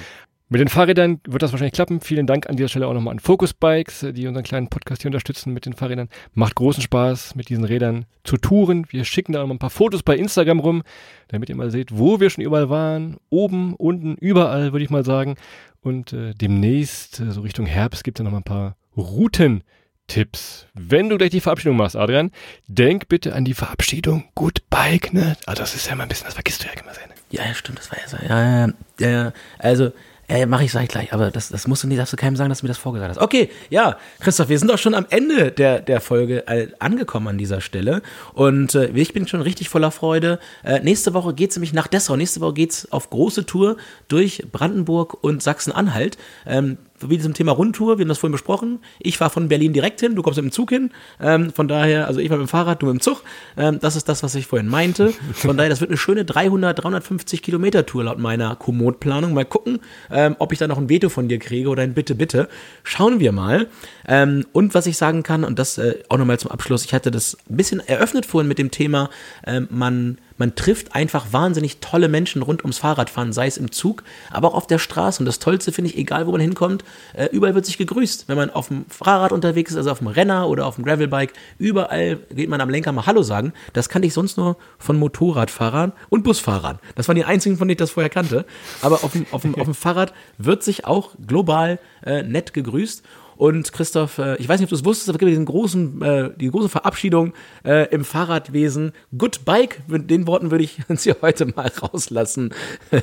Mit 0.52 0.60
den 0.60 0.68
Fahrrädern 0.68 1.22
wird 1.26 1.44
das 1.44 1.54
wahrscheinlich 1.54 1.72
klappen. 1.72 2.02
Vielen 2.02 2.28
Dank 2.28 2.50
an 2.50 2.58
dieser 2.58 2.68
Stelle 2.68 2.86
auch 2.86 2.94
nochmal 2.94 3.14
an 3.14 3.20
Focus 3.20 3.54
Bikes, 3.54 4.06
die 4.12 4.28
unseren 4.28 4.44
kleinen 4.44 4.68
Podcast 4.68 5.02
hier 5.02 5.08
unterstützen 5.08 5.54
mit 5.54 5.66
den 5.66 5.72
Fahrrädern. 5.72 6.10
Macht 6.34 6.56
großen 6.56 6.84
Spaß, 6.84 7.36
mit 7.36 7.48
diesen 7.48 7.64
Rädern 7.64 8.06
zu 8.26 8.36
touren. 8.36 8.86
Wir 8.90 9.06
schicken 9.06 9.32
da 9.32 9.42
auch 9.42 9.48
mal 9.48 9.54
ein 9.54 9.60
paar 9.60 9.70
Fotos 9.70 10.04
bei 10.04 10.18
Instagram 10.18 10.60
rum, 10.60 10.84
damit 11.30 11.48
ihr 11.48 11.56
mal 11.56 11.72
seht, 11.72 11.98
wo 11.98 12.20
wir 12.20 12.30
schon 12.30 12.44
überall 12.44 12.70
waren. 12.70 13.16
Oben, 13.30 13.76
unten, 13.76 14.16
überall, 14.16 14.74
würde 14.74 14.84
ich 14.84 14.90
mal 14.90 15.06
sagen. 15.06 15.38
Und 15.80 16.12
äh, 16.12 16.34
demnächst, 16.34 17.22
äh, 17.22 17.32
so 17.32 17.40
Richtung 17.40 17.66
Herbst, 17.66 18.04
gibt 18.04 18.20
es 18.20 18.22
ja 18.22 18.26
noch 18.26 18.32
mal 18.32 18.40
ein 18.40 18.44
paar 18.44 18.76
Routen. 18.98 19.64
Tipps. 20.08 20.68
Wenn 20.74 21.08
du 21.08 21.18
gleich 21.18 21.30
die 21.30 21.40
Verabschiedung 21.40 21.78
machst, 21.78 21.96
Adrian, 21.96 22.32
denk 22.68 23.08
bitte 23.08 23.34
an 23.34 23.46
die 23.46 23.54
Verabschiedung. 23.54 24.26
Good 24.36 24.70
Bike, 24.70 25.14
ne? 25.14 25.38
Ah, 25.46 25.56
das 25.56 25.74
ist 25.74 25.88
ja 25.88 25.96
mal 25.96 26.04
ein 26.04 26.10
bisschen, 26.10 26.26
das 26.26 26.34
vergisst 26.34 26.64
du 26.64 26.68
ja 26.68 26.74
immer 26.74 26.94
sehr. 26.94 27.08
Ne? 27.08 27.14
Ja, 27.30 27.46
ja, 27.46 27.54
stimmt, 27.54 27.80
das 27.80 27.90
war 27.92 27.98
ja 27.98 28.08
so. 28.10 28.18
Ja, 28.28 28.68
ja, 29.00 29.24
ja. 29.24 29.34
Also, 29.58 29.94
ja, 30.38 30.46
mache 30.46 30.64
ich, 30.64 30.72
sag 30.72 30.84
ich 30.84 30.90
gleich, 30.90 31.14
aber 31.14 31.32
das, 31.32 31.50
das 31.50 31.68
musst 31.68 31.84
du 31.84 31.88
nicht, 31.88 32.00
darfst 32.00 32.14
du 32.14 32.18
keinem 32.18 32.36
sagen, 32.36 32.50
dass 32.50 32.60
du 32.60 32.66
mir 32.66 32.70
das 32.70 32.78
vorgesagt 32.78 33.12
hast. 33.12 33.22
Okay, 33.22 33.50
ja, 33.70 33.98
Christoph, 34.20 34.50
wir 34.50 34.60
sind 34.60 34.72
auch 34.72 34.78
schon 34.78 34.94
am 34.94 35.06
Ende 35.10 35.52
der, 35.52 35.80
der 35.80 36.02
Folge 36.02 36.48
äh, 36.48 36.68
angekommen 36.80 37.28
an 37.28 37.38
dieser 37.38 37.62
Stelle. 37.62 38.02
Und 38.34 38.76
äh, 38.76 38.88
ich 38.90 39.14
bin 39.14 39.28
schon 39.28 39.42
richtig 39.42 39.70
voller 39.70 39.92
Freude. 39.92 40.40
Äh, 40.64 40.80
nächste 40.80 41.14
Woche 41.14 41.34
geht's 41.34 41.56
nämlich 41.56 41.74
nach 41.74 41.88
Dessau. 41.88 42.16
Nächste 42.16 42.42
Woche 42.42 42.54
geht's 42.54 42.92
auf 42.92 43.10
große 43.10 43.46
Tour 43.46 43.78
durch 44.08 44.44
Brandenburg 44.52 45.24
und 45.24 45.44
Sachsen-Anhalt. 45.44 46.18
Ähm, 46.46 46.78
wie 47.10 47.20
zum 47.20 47.34
Thema 47.34 47.52
Rundtour, 47.52 47.98
wir 47.98 48.04
haben 48.04 48.10
das 48.10 48.18
vorhin 48.18 48.32
besprochen. 48.32 48.80
Ich 49.00 49.18
fahre 49.18 49.32
von 49.32 49.48
Berlin 49.48 49.74
direkt 49.74 50.00
hin, 50.00 50.16
du 50.16 50.22
kommst 50.22 50.38
mit 50.38 50.46
dem 50.46 50.52
Zug 50.52 50.70
hin. 50.70 50.92
Ähm, 51.20 51.52
von 51.52 51.68
daher, 51.68 52.08
also 52.08 52.20
ich 52.20 52.30
war 52.30 52.38
mit 52.38 52.48
dem 52.48 52.50
Fahrrad, 52.50 52.82
du 52.82 52.88
mit 52.88 52.96
dem 52.96 53.02
Zug. 53.02 53.24
Ähm, 53.58 53.80
das 53.80 53.96
ist 53.96 54.08
das, 54.10 54.24
was 54.24 54.36
ich 54.36 54.48
vorhin 54.48 54.68
meinte. 54.68 55.14
Von 55.34 55.58
daher, 55.58 55.70
das 55.70 55.82
wird 55.82 55.90
eine 55.90 55.98
schöne 55.98 56.26
300, 56.26 56.84
350 56.84 57.42
Kilometer 57.42 57.86
Tour 57.86 58.04
laut 58.04 58.20
meiner 58.20 58.56
Komoot-Planung. 58.56 59.34
Mal 59.34 59.46
gucken, 59.46 59.80
ähm, 60.12 60.36
ob 60.40 60.52
ich 60.52 60.60
da 60.60 60.68
noch 60.68 60.78
ein 60.78 60.90
Veto 60.90 61.10
von 61.10 61.28
dir 61.28 61.40
kriege 61.40 61.70
oder 61.70 61.84
ein 61.84 61.94
Bitte, 61.94 62.16
bitte. 62.16 62.48
Schauen 62.84 63.20
wir 63.20 63.32
mal. 63.32 63.68
Ähm, 64.08 64.46
und 64.52 64.74
was 64.74 64.86
ich 64.88 64.98
sagen 64.98 65.24
kann, 65.24 65.44
und 65.44 65.60
das 65.60 65.78
äh, 65.78 66.00
auch 66.10 66.18
nochmal 66.18 66.40
zum 66.40 66.52
Abschluss, 66.52 66.86
ich 66.86 66.94
hatte 66.94 67.12
das 67.12 67.38
ein 67.50 67.58
bisschen 67.58 67.80
eröffnet 67.80 68.26
vorhin 68.26 68.48
mit 68.48 68.60
dem 68.60 68.72
Thema, 68.72 69.10
äh, 69.46 69.62
man 69.70 70.18
man 70.42 70.56
trifft 70.56 70.96
einfach 70.96 71.28
wahnsinnig 71.32 71.82
tolle 71.82 72.10
Menschen 72.10 72.42
rund 72.42 72.64
ums 72.64 72.80
Fahrradfahren, 72.80 73.32
sei 73.32 73.46
es 73.46 73.58
im 73.58 73.72
Zug, 73.72 74.02
aber 74.32 74.48
auch 74.48 74.56
auf 74.56 74.66
der 74.66 74.80
Straße. 74.80 75.20
Und 75.20 75.28
das 75.28 75.38
Tollste 75.38 75.72
finde 75.72 75.92
ich, 75.92 75.98
egal 76.00 76.26
wo 76.26 76.32
man 76.32 76.42
hinkommt, 76.42 76.84
äh, 77.14 77.28
überall 77.28 77.54
wird 77.54 77.68
sich 77.68 77.78
gegrüßt. 77.78 78.28
Wenn 78.28 78.38
man 78.38 78.50
auf 78.50 78.70
dem 78.70 78.86
Fahrrad 78.90 79.34
unterwegs 79.34 79.70
ist, 79.70 79.78
also 79.78 79.92
auf 79.92 80.00
dem 80.00 80.08
Renner 80.08 80.50
oder 80.50 80.66
auf 80.66 80.78
dem 80.78 80.84
Gravelbike, 80.84 81.34
überall 81.60 82.16
geht 82.32 82.50
man 82.50 82.60
am 82.60 82.72
Lenker 82.72 82.92
mal 82.92 83.06
Hallo 83.06 83.22
sagen. 83.22 83.54
Das 83.74 83.88
kannte 83.88 84.08
ich 84.08 84.16
sonst 84.16 84.36
nur 84.36 84.58
von 84.80 84.98
Motorradfahrern 84.98 85.94
und 86.10 86.24
Busfahrern. 86.24 86.80
Das 86.96 87.08
waren 87.08 87.16
die 87.16 87.24
einzigen, 87.24 87.58
von 87.58 87.68
denen 87.68 87.74
ich 87.74 87.78
das 87.78 87.92
vorher 87.92 88.10
kannte. 88.10 88.46
Aber 88.82 89.04
auf 89.04 89.12
dem, 89.12 89.28
auf 89.30 89.44
dem, 89.44 89.54
auf 89.54 89.66
dem 89.66 89.76
Fahrrad 89.76 90.12
wird 90.40 90.64
sich 90.64 90.86
auch 90.86 91.12
global 91.28 91.78
äh, 92.04 92.24
nett 92.24 92.56
gegrüßt. 92.56 93.04
Und 93.42 93.74
Christoph, 93.74 94.20
äh, 94.20 94.36
ich 94.36 94.48
weiß 94.48 94.60
nicht, 94.60 94.68
ob 94.68 94.70
du 94.70 94.76
es 94.76 94.86
wusstest, 94.86 95.10
aber 95.10 95.16
es 95.16 95.20
gibt 95.20 95.32
diesen 95.32 95.46
großen, 95.46 96.02
äh, 96.04 96.30
die 96.38 96.52
große 96.52 96.70
Verabschiedung 96.70 97.34
äh, 97.66 97.90
im 97.90 98.06
Fahrradwesen. 98.06 98.92
Good 99.18 99.46
Bike, 99.46 99.82
mit 99.88 100.12
den 100.12 100.28
Worten 100.28 100.52
würde 100.52 100.64
ich 100.64 100.78
uns 100.90 101.02
hier 101.02 101.16
heute 101.24 101.48
mal 101.48 101.72
rauslassen. 101.82 102.54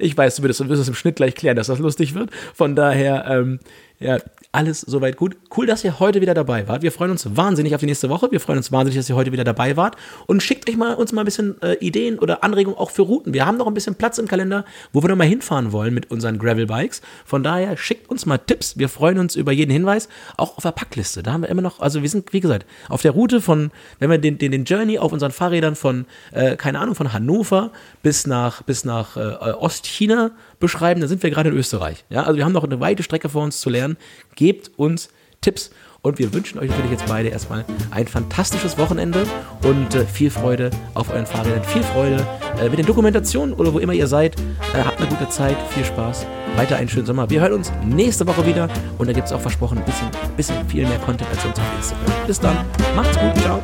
ich 0.00 0.16
weiß, 0.16 0.34
du 0.34 0.42
wirst, 0.42 0.58
du 0.58 0.68
wirst 0.68 0.82
es 0.82 0.88
im 0.88 0.96
Schnitt 0.96 1.14
gleich 1.14 1.36
klären, 1.36 1.54
dass 1.54 1.68
das 1.68 1.78
lustig 1.78 2.16
wird. 2.16 2.30
Von 2.54 2.74
daher, 2.74 3.24
ähm, 3.28 3.60
ja, 4.00 4.18
alles 4.56 4.80
soweit 4.80 5.18
gut. 5.18 5.36
Cool, 5.54 5.66
dass 5.66 5.84
ihr 5.84 6.00
heute 6.00 6.22
wieder 6.22 6.32
dabei 6.32 6.66
wart. 6.66 6.80
Wir 6.80 6.90
freuen 6.90 7.10
uns 7.10 7.36
wahnsinnig 7.36 7.74
auf 7.74 7.80
die 7.80 7.86
nächste 7.86 8.08
Woche. 8.08 8.30
Wir 8.30 8.40
freuen 8.40 8.56
uns 8.56 8.72
wahnsinnig, 8.72 8.96
dass 8.96 9.08
ihr 9.08 9.14
heute 9.14 9.30
wieder 9.30 9.44
dabei 9.44 9.76
wart. 9.76 9.96
Und 10.26 10.42
schickt 10.42 10.68
euch 10.70 10.78
mal 10.78 10.94
uns 10.94 11.12
mal 11.12 11.22
ein 11.22 11.24
bisschen 11.26 11.60
äh, 11.60 11.74
Ideen 11.74 12.18
oder 12.18 12.42
Anregungen 12.42 12.78
auch 12.78 12.90
für 12.90 13.02
Routen. 13.02 13.34
Wir 13.34 13.44
haben 13.44 13.58
noch 13.58 13.66
ein 13.66 13.74
bisschen 13.74 13.96
Platz 13.96 14.16
im 14.16 14.26
Kalender, 14.26 14.64
wo 14.94 15.02
wir 15.02 15.10
noch 15.10 15.16
mal 15.16 15.26
hinfahren 15.26 15.72
wollen 15.72 15.92
mit 15.92 16.10
unseren 16.10 16.38
Gravel-Bikes. 16.38 17.02
Von 17.26 17.42
daher 17.42 17.76
schickt 17.76 18.08
uns 18.08 18.24
mal 18.24 18.38
Tipps. 18.38 18.78
Wir 18.78 18.88
freuen 18.88 19.18
uns 19.18 19.36
über 19.36 19.52
jeden 19.52 19.70
Hinweis. 19.70 20.08
Auch 20.38 20.56
auf 20.56 20.62
der 20.62 20.72
Packliste. 20.72 21.22
Da 21.22 21.34
haben 21.34 21.42
wir 21.42 21.50
immer 21.50 21.62
noch, 21.62 21.80
also 21.80 22.00
wir 22.00 22.08
sind, 22.08 22.32
wie 22.32 22.40
gesagt, 22.40 22.64
auf 22.88 23.02
der 23.02 23.10
Route 23.10 23.42
von, 23.42 23.70
wenn 23.98 24.08
wir 24.08 24.16
den, 24.16 24.38
den, 24.38 24.52
den 24.52 24.64
Journey 24.64 24.98
auf 24.98 25.12
unseren 25.12 25.32
Fahrrädern 25.32 25.76
von, 25.76 26.06
äh, 26.32 26.56
keine 26.56 26.78
Ahnung, 26.78 26.94
von 26.94 27.12
Hannover 27.12 27.72
bis 28.02 28.26
nach, 28.26 28.62
bis 28.62 28.86
nach 28.86 29.18
äh, 29.18 29.20
Ostchina 29.20 30.30
beschreiben, 30.58 31.00
dann 31.00 31.08
sind 31.08 31.22
wir 31.22 31.28
gerade 31.28 31.50
in 31.50 31.56
Österreich. 31.56 32.04
Ja, 32.08 32.22
also 32.22 32.38
wir 32.38 32.44
haben 32.46 32.52
noch 32.52 32.64
eine 32.64 32.80
weite 32.80 33.02
Strecke 33.02 33.28
vor 33.28 33.42
uns 33.42 33.60
zu 33.60 33.68
lernen. 33.68 33.98
Gebt 34.46 34.70
uns 34.78 35.08
Tipps. 35.40 35.70
Und 36.02 36.20
wir 36.20 36.32
wünschen 36.32 36.60
euch 36.60 36.70
natürlich 36.70 36.92
jetzt 36.92 37.06
beide 37.06 37.30
erstmal 37.30 37.64
ein 37.90 38.06
fantastisches 38.06 38.78
Wochenende 38.78 39.26
und 39.64 39.92
äh, 39.92 40.06
viel 40.06 40.30
Freude 40.30 40.70
auf 40.94 41.10
euren 41.10 41.26
Fahrrädern, 41.26 41.64
viel 41.64 41.82
Freude 41.82 42.24
äh, 42.60 42.68
mit 42.68 42.78
den 42.78 42.86
Dokumentationen 42.86 43.52
oder 43.56 43.74
wo 43.74 43.80
immer 43.80 43.92
ihr 43.92 44.06
seid. 44.06 44.38
Äh, 44.72 44.84
habt 44.84 45.00
eine 45.00 45.08
gute 45.08 45.28
Zeit, 45.30 45.56
viel 45.70 45.84
Spaß, 45.84 46.26
weiter 46.54 46.76
einen 46.76 46.88
schönen 46.88 47.06
Sommer. 47.06 47.28
Wir 47.28 47.40
hören 47.40 47.54
uns 47.54 47.72
nächste 47.84 48.24
Woche 48.24 48.46
wieder 48.46 48.68
und 48.98 49.08
da 49.08 49.12
gibt 49.12 49.26
es 49.26 49.32
auch 49.32 49.40
versprochen 49.40 49.78
ein 49.78 49.84
bisschen, 49.84 50.08
bisschen 50.36 50.68
viel 50.68 50.86
mehr 50.86 50.98
Content 51.00 51.28
als 51.28 51.44
uns 51.44 51.58
auf 51.58 51.76
Instagram. 51.76 52.26
Bis 52.28 52.38
dann, 52.38 52.64
macht's 52.94 53.18
gut, 53.18 53.36
ciao. 53.42 53.60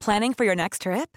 Planning 0.00 0.34
for 0.34 0.44
your 0.44 0.56
next 0.56 0.82
trip? 0.82 1.16